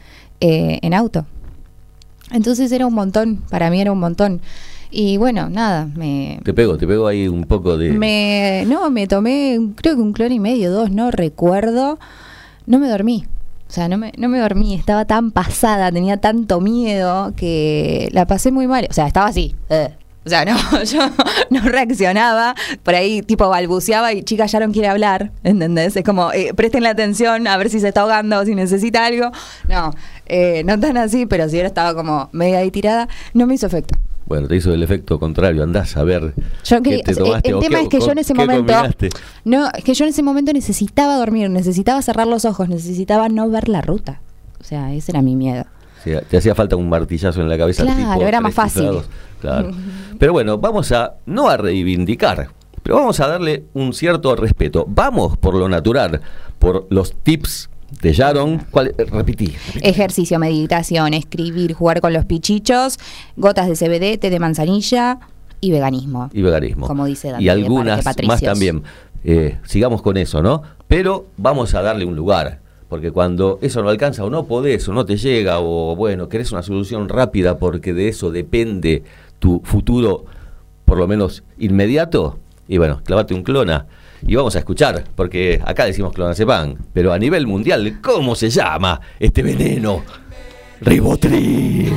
eh, 0.42 0.80
en 0.82 0.94
auto. 0.94 1.26
Entonces 2.32 2.72
era 2.72 2.86
un 2.86 2.94
montón, 2.94 3.38
para 3.50 3.70
mí 3.70 3.80
era 3.80 3.92
un 3.92 4.00
montón. 4.00 4.42
Y 4.98 5.18
bueno, 5.18 5.50
nada, 5.50 5.90
me, 5.94 6.40
Te 6.46 6.54
pego, 6.54 6.78
te 6.78 6.88
pego 6.88 7.06
ahí 7.06 7.28
un 7.28 7.44
poco 7.44 7.78
de. 7.78 7.92
me, 7.92 8.64
no, 8.66 8.90
me 8.90 9.08
tomé, 9.08 9.60
creo 9.76 9.96
que 9.96 10.02
un 10.02 10.14
clon 10.14 10.32
y 10.32 10.40
medio, 10.40 10.72
dos, 10.72 10.90
no 10.90 11.12
recuerdo. 11.12 12.00
No 12.66 12.80
me 12.80 12.88
dormí. 12.88 13.26
O 13.68 13.74
sea, 13.74 13.90
no 13.90 13.98
me, 13.98 14.14
no 14.18 14.30
me 14.30 14.40
dormí. 14.40 14.74
Estaba 14.74 15.04
tan 15.04 15.32
pasada, 15.32 15.92
tenía 15.92 16.16
tanto 16.16 16.62
miedo 16.62 17.34
que 17.36 18.08
la 18.14 18.26
pasé 18.26 18.54
muy 18.54 18.68
mal. 18.68 18.88
O 18.90 18.94
sea, 18.94 19.06
estaba 19.06 19.28
así. 19.28 19.54
eh. 19.70 19.90
O 20.26 20.30
sea, 20.30 20.46
no, 20.46 20.56
yo 20.84 21.00
no 21.50 21.60
reaccionaba. 21.60 22.56
Por 22.82 22.96
ahí, 22.96 23.22
tipo, 23.22 23.50
balbuceaba 23.50 24.14
y 24.14 24.24
chica, 24.24 24.46
ya 24.46 24.62
no 24.62 24.72
quiere 24.72 24.88
hablar. 24.88 25.32
¿Entendés? 25.44 25.98
Es 25.98 26.06
como, 26.06 26.32
eh, 26.32 26.54
presten 26.56 26.84
la 26.84 26.92
atención 26.92 27.48
a 27.48 27.58
ver 27.58 27.70
si 27.70 27.82
se 27.82 27.90
está 27.90 28.00
ahogando 28.02 28.40
o 28.40 28.46
si 28.46 28.56
necesita 28.56 29.06
algo. 29.06 29.30
No, 29.68 29.92
eh, 30.26 30.64
no 30.66 30.80
tan 30.80 30.96
así, 30.96 31.26
pero 31.26 31.50
si 31.50 31.60
era 31.60 31.68
estaba 31.68 31.94
como 31.94 32.30
media 32.32 32.60
ahí 32.60 32.72
tirada, 32.72 33.10
no 33.34 33.46
me 33.46 33.56
hizo 33.56 33.68
efecto. 33.68 33.98
Bueno, 34.26 34.48
te 34.48 34.56
hizo 34.56 34.74
el 34.74 34.82
efecto 34.82 35.20
contrario. 35.20 35.62
Andás 35.64 35.96
a 35.98 36.04
ver. 36.04 36.34
Yo 36.64 36.82
qué 36.82 37.02
te 37.04 37.14
sea, 37.14 37.24
tomaste 37.24 37.50
el 37.52 37.60
tema 37.60 37.78
qué- 37.78 37.84
es 37.84 37.90
que 37.90 38.00
yo 38.00 38.12
en 38.12 38.18
ese 38.18 38.34
momento 38.34 38.74
no, 39.44 39.70
es 39.72 39.84
que 39.84 39.94
yo 39.94 40.06
en 40.06 40.10
ese 40.10 40.24
momento 40.24 40.52
necesitaba 40.54 41.16
dormir, 41.18 41.50
necesitaba 41.50 42.02
cerrar 42.02 42.26
los 42.28 42.44
ojos, 42.46 42.68
necesitaba 42.68 43.30
no 43.30 43.50
ver 43.50 43.70
la 43.70 43.82
ruta. 43.82 44.22
O 44.60 44.64
sea, 44.64 44.94
ese 44.94 45.12
era 45.12 45.22
mi 45.22 45.36
miedo. 45.36 45.66
Sí, 46.04 46.12
te 46.30 46.38
hacía 46.38 46.56
falta 46.56 46.76
un 46.76 46.90
martillazo 46.90 47.42
en 47.42 47.50
la 47.50 47.58
cabeza. 47.58 47.84
Claro, 47.84 48.14
tipo 48.14 48.28
era 48.28 48.42
más 48.42 48.54
fácil. 48.54 48.90
Claro. 49.42 49.72
Pero 50.20 50.34
bueno, 50.34 50.58
vamos 50.58 50.92
a, 50.92 51.16
no 51.26 51.50
a 51.50 51.58
reivindicar, 51.58 52.50
pero 52.82 52.96
vamos 52.98 53.20
a 53.20 53.28
darle 53.28 53.66
un 53.74 53.94
cierto 53.94 54.36
respeto. 54.36 54.86
Vamos 54.88 55.38
por 55.38 55.56
lo 55.56 55.68
natural, 55.68 56.22
por 56.60 56.86
los 56.90 57.14
tips 57.24 57.70
de 58.02 58.14
Sharon. 58.14 58.66
¿Cuál, 58.72 58.94
repetí, 58.98 59.48
repetí. 59.48 59.56
Ejercicio, 59.82 60.40
meditación, 60.40 61.14
escribir, 61.14 61.74
jugar 61.74 62.02
con 62.02 62.14
los 62.14 62.26
pichichos, 62.26 62.98
gotas 63.36 63.68
de 63.68 63.76
CBD, 63.76 64.20
té 64.20 64.30
de 64.30 64.40
manzanilla 64.40 65.20
y 65.62 65.72
veganismo. 65.72 66.30
y 66.34 66.42
veganismo. 66.42 66.88
Como 66.88 67.06
dice 67.06 67.30
Dante 67.30 67.44
Y 67.44 67.50
algunas 67.50 68.06
más 68.24 68.42
también. 68.42 68.84
Eh, 69.24 69.58
sigamos 69.66 70.02
con 70.02 70.18
eso, 70.18 70.42
¿no? 70.42 70.62
Pero 70.88 71.26
vamos 71.38 71.74
a 71.74 71.82
darle 71.82 72.06
un 72.06 72.16
lugar. 72.16 72.60
Porque 72.90 73.12
cuando 73.12 73.58
eso 73.64 73.82
no 73.82 73.90
alcanza 73.90 74.24
o 74.24 74.30
no 74.30 74.46
podés 74.46 74.88
o 74.88 74.94
no 74.94 75.06
te 75.06 75.18
llega 75.18 75.60
o 75.60 75.96
bueno, 75.96 76.30
querés 76.30 76.52
una 76.52 76.62
solución 76.62 77.10
rápida 77.10 77.58
porque 77.58 77.94
de 77.94 78.10
eso 78.10 78.30
depende 78.30 79.04
tu 79.40 79.60
futuro 79.64 80.26
por 80.86 81.00
lo 81.00 81.08
menos 81.08 81.44
inmediato, 81.58 82.38
y 82.68 82.78
bueno, 82.78 83.02
clavate 83.04 83.34
un 83.34 83.44
clona. 83.44 83.88
Y 84.28 84.34
vamos 84.36 84.56
a 84.56 84.60
escuchar, 84.60 85.04
porque 85.16 85.62
acá 85.64 85.86
decimos 85.86 86.12
clonazepam, 86.12 86.78
pero 86.94 87.14
a 87.14 87.20
nivel 87.20 87.46
mundial, 87.46 88.00
¿cómo 88.02 88.34
se 88.34 88.50
llama 88.50 89.00
este 89.20 89.44
veneno? 89.44 90.04
Ribotril. 90.82 91.94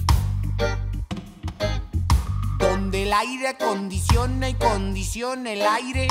Donde 2.61 3.03
el 3.03 3.13
aire 3.13 3.49
acondiciona 3.49 4.51
y 4.51 4.55
condiciona 4.55 5.53
el 5.53 5.63
aire. 5.63 6.07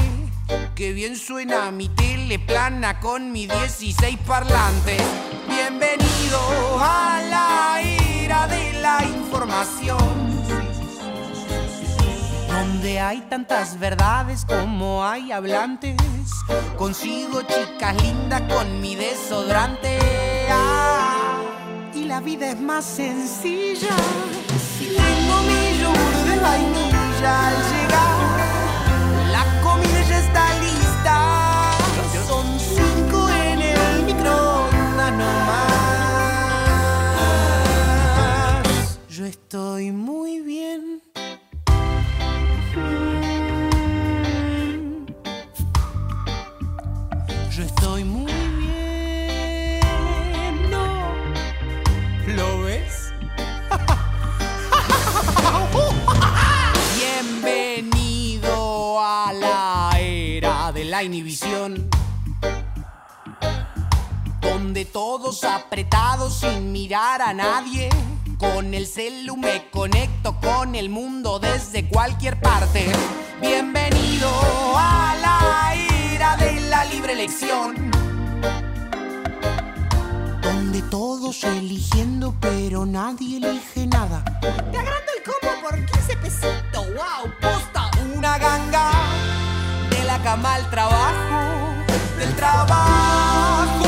Que 0.76 0.94
bien 0.94 1.16
suena 1.16 1.72
mi 1.72 1.88
tele 1.90 2.40
plana 2.40 3.00
con 3.00 3.32
mi 3.32 3.48
16 3.48 4.18
parlantes. 4.26 5.02
Bienvenido 5.48 6.40
a 6.80 7.22
la 7.30 7.82
era 7.82 8.48
de 8.48 8.74
la 8.82 9.04
información. 9.06 10.00
Donde 12.48 13.00
hay 13.00 13.22
tantas 13.30 13.80
verdades 13.80 14.46
como 14.46 15.06
hay 15.06 15.32
hablantes. 15.32 15.98
Consigo 16.78 17.42
chicas 17.44 18.02
lindas 18.02 18.42
con 18.42 18.82
mi 18.82 18.96
desodorante. 18.96 20.00
Ah, 20.50 21.40
y 21.94 22.06
la 22.06 22.20
vida 22.20 22.50
es 22.52 22.60
más 22.60 22.86
sencilla. 22.86 23.96
Si 24.78 24.86
tengo 24.88 25.42
mi 25.44 25.80
yogur 25.80 26.16
de 26.30 26.40
vainilla 26.40 27.48
al 27.48 27.56
llegar, 27.72 28.61
nomás. 35.18 35.72
Yo 39.10 39.26
estoy 39.26 39.92
muy 39.92 40.40
bien. 40.42 41.02
Yo 47.56 47.64
estoy 47.64 48.04
muy 48.04 48.32
bien. 48.32 49.82
¿Lo 52.36 52.62
ves? 52.62 53.14
Bienvenido 56.96 59.00
a 59.02 59.34
la 59.34 59.92
era 60.00 60.72
de 60.72 60.86
la 60.86 61.04
inhibición. 61.04 61.90
Donde 64.82 64.94
todos 64.94 65.44
apretados 65.44 66.40
sin 66.40 66.72
mirar 66.72 67.22
a 67.22 67.36
nadie. 67.36 67.88
Con 68.40 68.74
el 68.74 68.88
celu 68.88 69.38
me 69.38 69.70
conecto 69.70 70.40
con 70.40 70.74
el 70.74 70.90
mundo 70.90 71.38
desde 71.38 71.88
cualquier 71.88 72.42
parte. 72.42 72.92
Bienvenido 73.40 74.28
a 74.76 75.16
la 75.22 75.76
era 75.76 76.36
de 76.36 76.62
la 76.62 76.84
libre 76.86 77.14
elección. 77.14 77.92
Donde 80.42 80.82
todos 80.90 81.44
eligiendo 81.44 82.34
pero 82.40 82.84
nadie 82.88 83.38
elige 83.38 83.86
nada. 83.86 84.24
Te 84.42 84.80
agrando 84.80 85.12
el 85.16 85.24
combo 85.24 85.62
por 85.62 85.76
15 85.76 86.18
pesitos. 86.18 86.88
Wow, 86.96 87.32
posta 87.40 87.92
una 88.16 88.40
ganga. 88.40 88.90
De 89.92 90.04
la 90.06 90.18
cama 90.24 90.56
al 90.56 90.68
trabajo. 90.72 91.76
Del 92.18 92.36
trabajo 92.36 93.81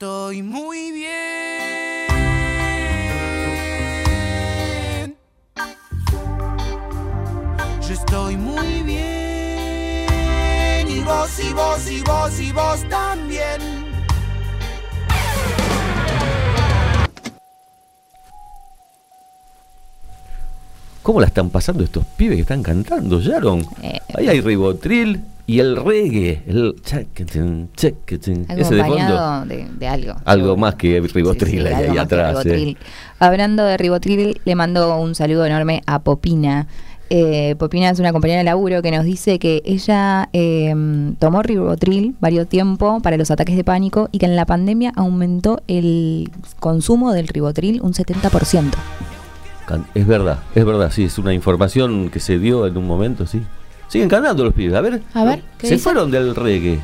estoy 0.00 0.42
muy 0.42 0.92
bien. 0.92 1.08
Yo 7.86 7.92
estoy 7.92 8.38
muy 8.38 8.82
bien. 8.82 10.08
Y 10.88 11.00
vos, 11.00 11.38
y 11.38 11.52
vos, 11.52 11.90
y 11.90 12.00
vos, 12.00 12.40
y 12.40 12.50
vos 12.50 12.88
también. 12.88 13.29
¿Cómo 21.10 21.18
la 21.22 21.26
están 21.26 21.50
pasando 21.50 21.82
estos 21.82 22.04
pibes 22.16 22.36
que 22.36 22.42
están 22.42 22.62
cantando, 22.62 23.20
Sharon? 23.20 23.66
Eh, 23.82 23.98
Ahí 24.14 24.28
hay 24.28 24.40
ribotril 24.40 25.20
y 25.44 25.58
el 25.58 25.74
reggae, 25.74 26.40
el. 26.46 26.76
Ese 26.86 28.74
de 28.76 28.84
fondo. 28.84 29.44
de, 29.44 29.66
de 29.76 29.88
algo. 29.88 30.14
Algo 30.24 30.56
más 30.56 30.76
que 30.76 31.00
ribotril 31.00 31.62
Sí, 31.62 31.66
sí, 31.66 31.74
ahí 31.74 31.90
que 31.94 31.98
atrás. 31.98 32.46
eh. 32.46 32.76
Hablando 33.18 33.64
de 33.64 33.76
ribotril, 33.76 34.40
le 34.44 34.54
mando 34.54 34.96
un 35.00 35.16
saludo 35.16 35.44
enorme 35.46 35.82
a 35.84 35.98
Popina. 35.98 36.68
Eh, 37.12 37.56
Popina 37.58 37.90
es 37.90 37.98
una 37.98 38.12
compañera 38.12 38.38
de 38.38 38.44
laburo 38.44 38.80
que 38.80 38.92
nos 38.92 39.04
dice 39.04 39.40
que 39.40 39.62
ella 39.64 40.28
eh, 40.32 40.72
tomó 41.18 41.42
ribotril 41.42 42.14
varios 42.20 42.46
tiempo 42.48 43.00
para 43.00 43.16
los 43.16 43.32
ataques 43.32 43.56
de 43.56 43.64
pánico 43.64 44.08
y 44.12 44.18
que 44.18 44.26
en 44.26 44.36
la 44.36 44.46
pandemia 44.46 44.92
aumentó 44.94 45.60
el 45.66 46.30
consumo 46.60 47.12
del 47.12 47.26
ribotril 47.26 47.80
un 47.82 47.94
70%. 47.94 48.70
Es 49.94 50.06
verdad, 50.06 50.38
es 50.54 50.64
verdad, 50.64 50.90
sí, 50.90 51.04
es 51.04 51.18
una 51.18 51.32
información 51.34 52.08
que 52.10 52.20
se 52.20 52.38
dio 52.38 52.66
en 52.66 52.76
un 52.76 52.86
momento, 52.86 53.26
sí. 53.26 53.42
Siguen 53.88 54.08
cantando 54.08 54.44
los 54.44 54.54
pibes, 54.54 54.74
a 54.74 54.80
ver. 54.80 55.02
A 55.14 55.24
ver, 55.24 55.42
¿qué 55.58 55.66
Se 55.66 55.74
dice? 55.74 55.82
fueron 55.84 56.10
del 56.10 56.34
reggae. 56.36 56.78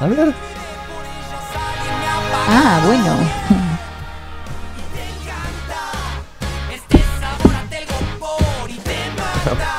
A 0.00 0.06
ver. 0.06 0.32
Ah, 2.48 2.82
bueno. 2.86 3.16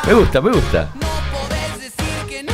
Me 0.07 0.13
gusta, 0.13 0.41
me 0.41 0.51
gusta. 0.51 0.89
No 0.95 1.07
podés 1.31 1.75
decir 1.79 2.25
que 2.27 2.43
no. 2.43 2.51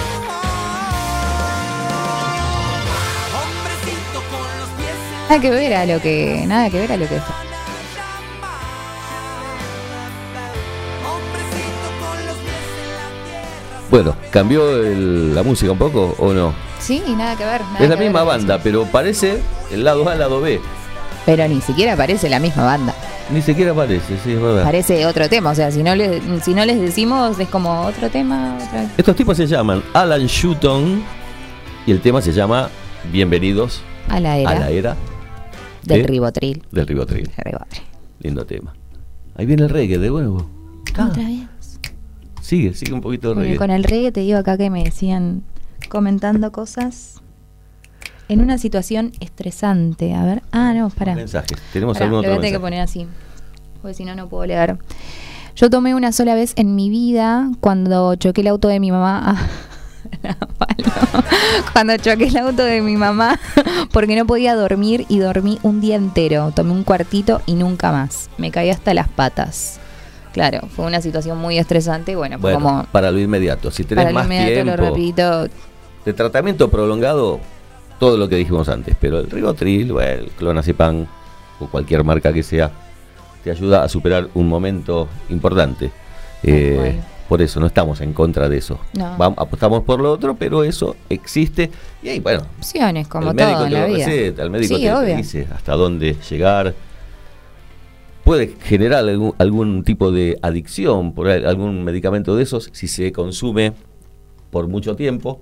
Hombrecito 3.34 4.20
con 4.30 4.60
los 4.60 4.70
pies 4.78 4.98
en 5.12 5.28
Nada 5.30 5.42
que 5.42 5.50
ver 5.50 5.74
a 5.74 5.86
lo 5.86 6.02
que. 6.02 6.44
Nada 6.46 6.70
que 6.70 6.80
ver 6.80 6.92
a 6.92 6.98
lo 6.98 7.08
que. 7.08 7.16
la 7.16 7.26
Bueno, 13.90 14.16
¿cambió 14.32 14.82
el- 14.84 15.34
la 15.34 15.44
música 15.44 15.72
un 15.72 15.78
poco 15.78 16.16
o 16.20 16.34
no? 16.34 16.54
Sí, 16.80 17.02
nada 17.18 17.36
que 17.38 17.46
ver. 17.46 17.62
nada 17.62 17.80
es 17.80 17.90
la 17.90 17.96
que 17.96 18.00
ver. 18.02 18.10
misma 18.10 18.24
banda, 18.24 18.60
pero 18.62 18.86
parece 18.86 19.40
el 19.72 19.84
lado 19.84 20.08
A, 20.10 20.14
el 20.14 20.20
lado 20.20 20.42
B. 20.42 20.60
Pero 21.26 21.48
ni 21.48 21.62
siquiera 21.62 21.96
parece 21.96 22.30
la 22.30 22.40
misma 22.40 22.64
banda. 22.66 22.94
Ni 23.32 23.42
siquiera 23.42 23.74
parece, 23.74 24.18
sí, 24.24 24.32
es 24.34 24.42
verdad. 24.42 24.64
Parece 24.64 25.06
otro 25.06 25.28
tema. 25.28 25.52
O 25.52 25.56
sea, 25.56 25.70
si 25.72 25.84
no, 25.84 25.94
les, 25.96 26.22
si 26.44 26.54
no 26.54 26.64
les 26.66 26.80
decimos, 26.80 27.38
es 27.40 27.50
como 27.50 27.82
otro 27.86 28.10
tema. 28.10 28.58
otra- 28.62 28.86
Estos 28.98 29.16
tipos 29.16 29.36
se 29.36 29.48
llaman 29.48 29.84
Alan 29.94 30.26
Shuton 30.28 31.04
y 31.86 31.92
el 31.92 32.00
tema 32.02 32.22
se 32.22 32.32
llama 32.32 32.70
Bienvenidos 33.12 33.82
A 34.10 34.20
la 34.20 34.38
era, 34.38 34.50
a 34.50 34.56
la 34.60 34.70
era 34.70 34.96
del 35.84 36.02
de- 36.04 36.08
ribotril. 36.08 36.64
del 36.72 36.88
ribotril. 36.88 37.30
Lindo 38.22 38.46
tema. 38.46 38.74
Ahí 39.36 39.46
viene 39.46 39.64
el 39.64 39.70
reggae 39.70 39.98
de 39.98 40.10
nuevo. 40.10 40.50
Ah, 40.98 41.08
Otra 41.12 41.24
vez. 41.24 41.40
Sigue, 42.48 42.74
sigue 42.76 42.94
un 42.94 43.02
poquito 43.02 43.28
de 43.28 43.34
Porque 43.34 43.48
reggae. 43.50 43.58
con 43.58 43.72
el 43.72 43.84
reggae 43.84 44.14
te 44.14 44.22
digo 44.22 44.38
acá 44.38 44.58
que 44.58 44.70
me 44.70 44.82
decían 44.82 45.44
comentando 45.90 46.54
cosas 46.54 47.16
en 48.30 48.40
una 48.40 48.58
situación 48.58 49.12
estresante. 49.20 50.14
A 50.14 50.24
ver. 50.24 50.44
Ah, 50.54 50.74
no, 50.74 50.90
para. 50.90 51.14
Mensajes. 51.14 51.58
Tenemos 51.74 51.96
Pará, 51.98 52.06
algún 52.06 52.20
otro 52.20 52.30
voy 52.32 52.38
a 52.38 52.42
tener 52.42 52.54
que 52.54 52.60
poner 52.62 52.80
así. 52.80 53.06
Porque 53.82 53.96
si 53.96 54.06
no, 54.06 54.16
no 54.16 54.30
puedo 54.30 54.46
leer. 54.46 54.78
Yo 55.58 55.70
tomé 55.70 55.94
una 55.94 56.14
sola 56.14 56.36
vez 56.36 56.54
en 56.56 56.74
mi 56.74 56.90
vida 56.90 57.52
cuando 57.60 58.16
choqué 58.16 58.40
el 58.40 58.48
auto 58.48 58.70
de 58.70 58.80
mi 58.80 58.92
mamá. 58.92 59.36
Ah, 60.24 60.38
cuando 61.74 61.98
choqué 61.98 62.28
el 62.28 62.38
auto 62.38 62.64
de 62.64 62.82
mi 62.82 62.96
mamá 62.96 63.38
porque 63.92 64.16
no 64.16 64.26
podía 64.26 64.56
dormir 64.56 65.06
y 65.10 65.20
dormí 65.20 65.60
un 65.64 65.82
día 65.82 65.98
entero. 65.98 66.54
Tomé 66.56 66.72
un 66.72 66.86
cuartito 66.86 67.42
y 67.46 67.56
nunca 67.56 67.92
más. 67.92 68.30
Me 68.38 68.50
caí 68.50 68.70
hasta 68.70 68.94
las 68.94 69.10
patas. 69.10 69.82
Claro, 70.38 70.68
fue 70.68 70.86
una 70.86 71.02
situación 71.02 71.38
muy 71.38 71.58
estresante. 71.58 72.16
Bueno, 72.16 72.38
Bueno, 72.40 72.60
como 72.62 72.84
para 72.92 73.12
lo 73.12 73.20
inmediato. 73.20 73.72
Si 73.72 73.84
tenés 73.84 74.04
para 74.06 74.12
lo 74.12 74.16
más 74.16 74.26
inmediato, 74.26 74.66
lo 74.66 74.76
tiempo 74.76 74.84
rapidito. 74.90 75.48
de 76.06 76.14
tratamiento 76.14 76.70
prolongado, 76.70 77.40
todo 78.00 78.18
lo 78.18 78.30
que 78.30 78.36
dijimos 78.36 78.70
antes. 78.70 78.96
Pero 79.02 79.20
el 79.20 79.30
ribotril, 79.30 79.92
o 79.92 80.02
el 80.02 80.28
clonazepam 80.38 81.06
o 81.60 81.68
cualquier 81.68 82.04
marca 82.04 82.32
que 82.32 82.44
sea, 82.44 82.72
te 83.44 83.52
ayuda 83.52 83.84
a 83.84 83.90
superar 83.90 84.28
un 84.36 84.48
momento 84.48 85.08
importante. 85.30 85.92
Eh. 86.44 87.00
Por 87.28 87.42
eso 87.42 87.60
no 87.60 87.66
estamos 87.68 88.00
en 88.00 88.14
contra 88.14 88.48
de 88.48 88.58
eso. 88.60 88.80
No. 88.94 89.18
Vam- 89.18 89.34
apostamos 89.36 89.84
por 89.84 90.00
lo 90.00 90.14
otro, 90.14 90.36
pero 90.36 90.64
eso 90.64 90.96
existe. 91.10 91.70
Y 92.02 92.08
ahí, 92.08 92.20
bueno, 92.22 92.44
Opciones, 92.58 93.06
como 93.10 93.32
el 93.32 93.36
médico 93.36 93.54
todo 93.56 93.66
en 93.66 93.70
te 93.74 93.76
la 93.80 93.82
lo 93.88 93.94
vida. 93.94 94.06
receta, 94.06 94.44
el 94.44 94.50
médico 94.50 94.76
sí, 94.76 94.82
te, 94.82 94.88
te 94.88 94.94
obvio. 94.96 95.16
dice 95.18 95.48
hasta 95.54 95.74
dónde 95.74 96.16
llegar. 96.30 96.74
Puede 98.28 98.48
generar 98.62 99.08
algún, 99.08 99.34
algún 99.38 99.84
tipo 99.86 100.12
de 100.12 100.38
adicción 100.42 101.14
por 101.14 101.30
al- 101.30 101.46
algún 101.46 101.86
medicamento 101.86 102.36
de 102.36 102.44
esos 102.44 102.70
si 102.74 102.90
se 102.90 103.14
consume 103.14 103.72
por 104.52 104.68
mucho 104.68 104.98
tiempo, 104.98 105.40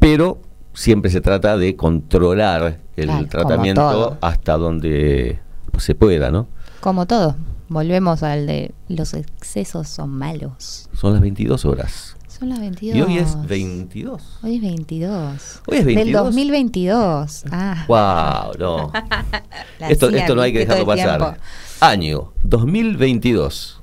pero 0.00 0.40
siempre 0.72 1.12
se 1.12 1.20
trata 1.20 1.56
de 1.56 1.76
controlar 1.76 2.80
el 2.96 3.06
Claro, 3.06 3.26
tratamiento 3.28 4.18
hasta 4.20 4.56
donde 4.56 5.38
se 5.78 5.94
pueda, 5.94 6.32
¿no? 6.32 6.48
Como 6.80 7.06
todo. 7.06 7.36
Volvemos 7.68 8.24
al 8.24 8.46
de 8.48 8.74
los 8.88 9.14
excesos 9.14 9.86
son 9.88 10.10
malos. 10.10 10.88
Son 10.92 11.12
las 11.12 11.22
22 11.22 11.64
horas. 11.64 12.16
Son 12.44 12.50
las 12.50 12.60
22. 12.60 12.94
Y 12.94 13.00
hoy 13.00 13.16
es 13.16 13.46
22. 13.46 14.22
Hoy 14.42 14.56
es 14.56 14.60
22. 14.60 15.62
Hoy 15.66 15.78
es 15.78 15.84
22. 15.86 16.04
Del 16.04 16.12
2022. 16.12 17.44
Ah. 17.50 17.84
¡Wow! 17.88 18.58
No. 18.58 18.92
esto, 19.88 20.10
esto 20.10 20.34
no 20.34 20.42
hay 20.42 20.52
que 20.52 20.58
dejarlo 20.58 20.84
pasar. 20.84 21.18
tiempo. 21.18 21.40
Año 21.80 22.32
2022. 22.42 23.80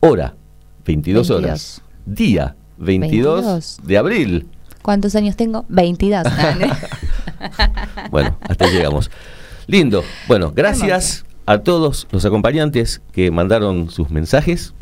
Hora 0.00 0.34
22 0.86 1.28
horas. 1.28 1.82
Día 2.06 2.56
22, 2.78 3.34
22. 3.34 3.80
de 3.82 3.98
abril. 3.98 4.48
¿Cuántos 4.80 5.14
años 5.14 5.36
tengo? 5.36 5.66
22. 5.68 6.26
Bueno, 8.10 8.38
hasta 8.40 8.66
llegamos. 8.66 9.10
Lindo. 9.66 10.02
Bueno, 10.26 10.52
gracias 10.56 11.26
a 11.44 11.58
todos 11.58 12.06
los 12.12 12.24
acompañantes 12.24 13.02
que 13.12 13.30
mandaron 13.30 13.90
sus 13.90 14.08
mensajes. 14.08 14.72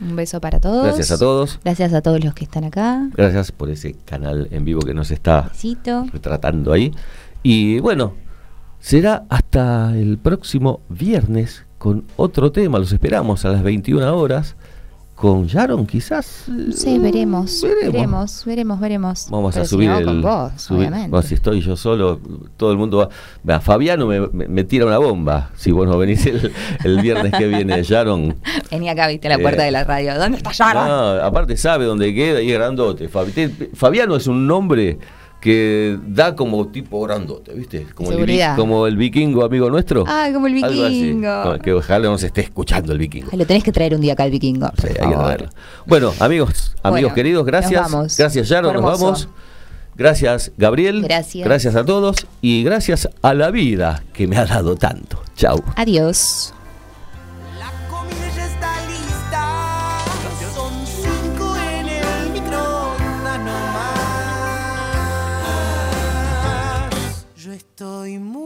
Un 0.00 0.16
beso 0.16 0.40
para 0.40 0.60
todos. 0.60 0.84
Gracias 0.84 1.10
a 1.10 1.18
todos. 1.18 1.58
Gracias 1.64 1.92
a 1.92 2.02
todos 2.02 2.22
los 2.22 2.34
que 2.34 2.44
están 2.44 2.64
acá. 2.64 3.08
Gracias 3.14 3.52
por 3.52 3.70
ese 3.70 3.94
canal 4.04 4.48
en 4.50 4.64
vivo 4.64 4.80
que 4.82 4.94
nos 4.94 5.10
está 5.10 5.42
Besito. 5.42 6.06
retratando 6.12 6.72
ahí. 6.72 6.92
Y 7.42 7.78
bueno, 7.80 8.14
será 8.78 9.24
hasta 9.28 9.96
el 9.96 10.18
próximo 10.18 10.80
viernes 10.88 11.64
con 11.78 12.04
otro 12.16 12.52
tema. 12.52 12.78
Los 12.78 12.92
esperamos 12.92 13.44
a 13.44 13.50
las 13.50 13.62
21 13.62 14.16
horas. 14.16 14.56
Con 15.16 15.46
Sharon, 15.46 15.86
quizás. 15.86 16.44
Sí, 16.74 16.98
veremos. 16.98 17.62
Veremos. 17.62 17.90
Veremos, 17.94 18.44
veremos, 18.44 18.80
veremos. 18.80 19.26
Vamos 19.30 19.54
Pero 19.54 19.62
a 19.62 19.66
si 19.66 19.70
subir 19.74 19.88
no, 19.88 19.98
el. 19.98 20.04
con 20.04 20.20
vos, 20.20 20.52
subir- 20.58 20.76
obviamente. 20.80 21.08
bueno, 21.08 21.26
si 21.26 21.34
estoy 21.34 21.60
yo 21.62 21.74
solo, 21.74 22.20
todo 22.58 22.70
el 22.70 22.76
mundo 22.76 22.98
va. 22.98 23.08
Vea, 23.42 23.58
Fabiano 23.60 24.06
me, 24.06 24.20
me- 24.46 24.64
tira 24.64 24.84
una 24.84 24.98
bomba. 24.98 25.50
Si 25.56 25.72
vos 25.72 25.88
no 25.88 25.96
venís 25.96 26.26
el, 26.26 26.52
el 26.84 27.00
viernes 27.00 27.32
que 27.32 27.46
viene, 27.46 27.82
Sharon. 27.82 28.36
Vení 28.70 28.90
acá, 28.90 29.08
viste 29.08 29.30
la 29.30 29.38
puerta 29.38 29.62
Eh, 29.62 29.66
de 29.66 29.70
la 29.70 29.84
radio. 29.84 30.18
¿Dónde 30.18 30.36
está 30.36 30.52
Sharon? 30.52 30.86
No, 30.86 31.24
aparte 31.24 31.56
sabe 31.56 31.86
dónde 31.86 32.14
queda 32.14 32.42
y 32.42 32.50
es 32.52 32.58
grandote. 32.58 33.08
Fabi- 33.10 33.32
te- 33.32 33.70
Fabiano 33.74 34.16
es 34.16 34.26
un 34.26 34.46
nombre 34.46 34.98
que 35.40 35.98
da 36.06 36.34
como 36.34 36.68
tipo 36.68 37.02
grandote, 37.02 37.52
¿viste? 37.52 37.86
Como, 37.94 38.10
el, 38.12 38.40
como 38.56 38.86
el 38.86 38.96
vikingo 38.96 39.44
amigo 39.44 39.70
nuestro. 39.70 40.04
Ah, 40.06 40.28
como 40.32 40.46
el 40.46 40.54
vikingo. 40.54 41.42
Como 41.42 41.58
Que 41.58 41.72
ojalá 41.72 42.08
no 42.08 42.18
se 42.18 42.26
esté 42.26 42.40
escuchando 42.40 42.92
el 42.92 42.98
vikingo. 42.98 43.28
Ay, 43.32 43.38
lo 43.38 43.46
tenés 43.46 43.62
que 43.62 43.72
traer 43.72 43.94
un 43.94 44.00
día 44.00 44.14
acá 44.14 44.24
al 44.24 44.30
vikingo. 44.30 44.68
Sí, 44.80 44.88
hay 44.88 45.08
que 45.08 45.14
traerlo. 45.14 45.48
Bueno, 45.86 46.12
amigos, 46.20 46.74
amigos 46.82 47.02
Bueno, 47.02 47.14
queridos, 47.14 47.46
gracias. 47.46 47.82
nos 47.82 47.92
vamos. 47.92 48.16
Gracias, 48.16 48.48
Fue 48.48 48.62
nos 48.62 48.82
vamos. 48.82 49.28
Gracias, 49.94 50.52
Gabriel. 50.58 51.02
Gracias. 51.02 51.44
Gracias 51.44 51.74
a 51.74 51.84
todos 51.84 52.26
y 52.42 52.62
gracias 52.64 53.08
a 53.22 53.32
la 53.32 53.50
vida 53.50 54.02
que 54.12 54.26
me 54.26 54.36
ha 54.36 54.44
dado 54.44 54.76
tanto. 54.76 55.22
Chau. 55.36 55.62
Adiós. 55.76 56.52
Nomás. 68.06 68.14
Yo 68.14 68.14
estoy 68.14 68.18
muy 68.18 68.45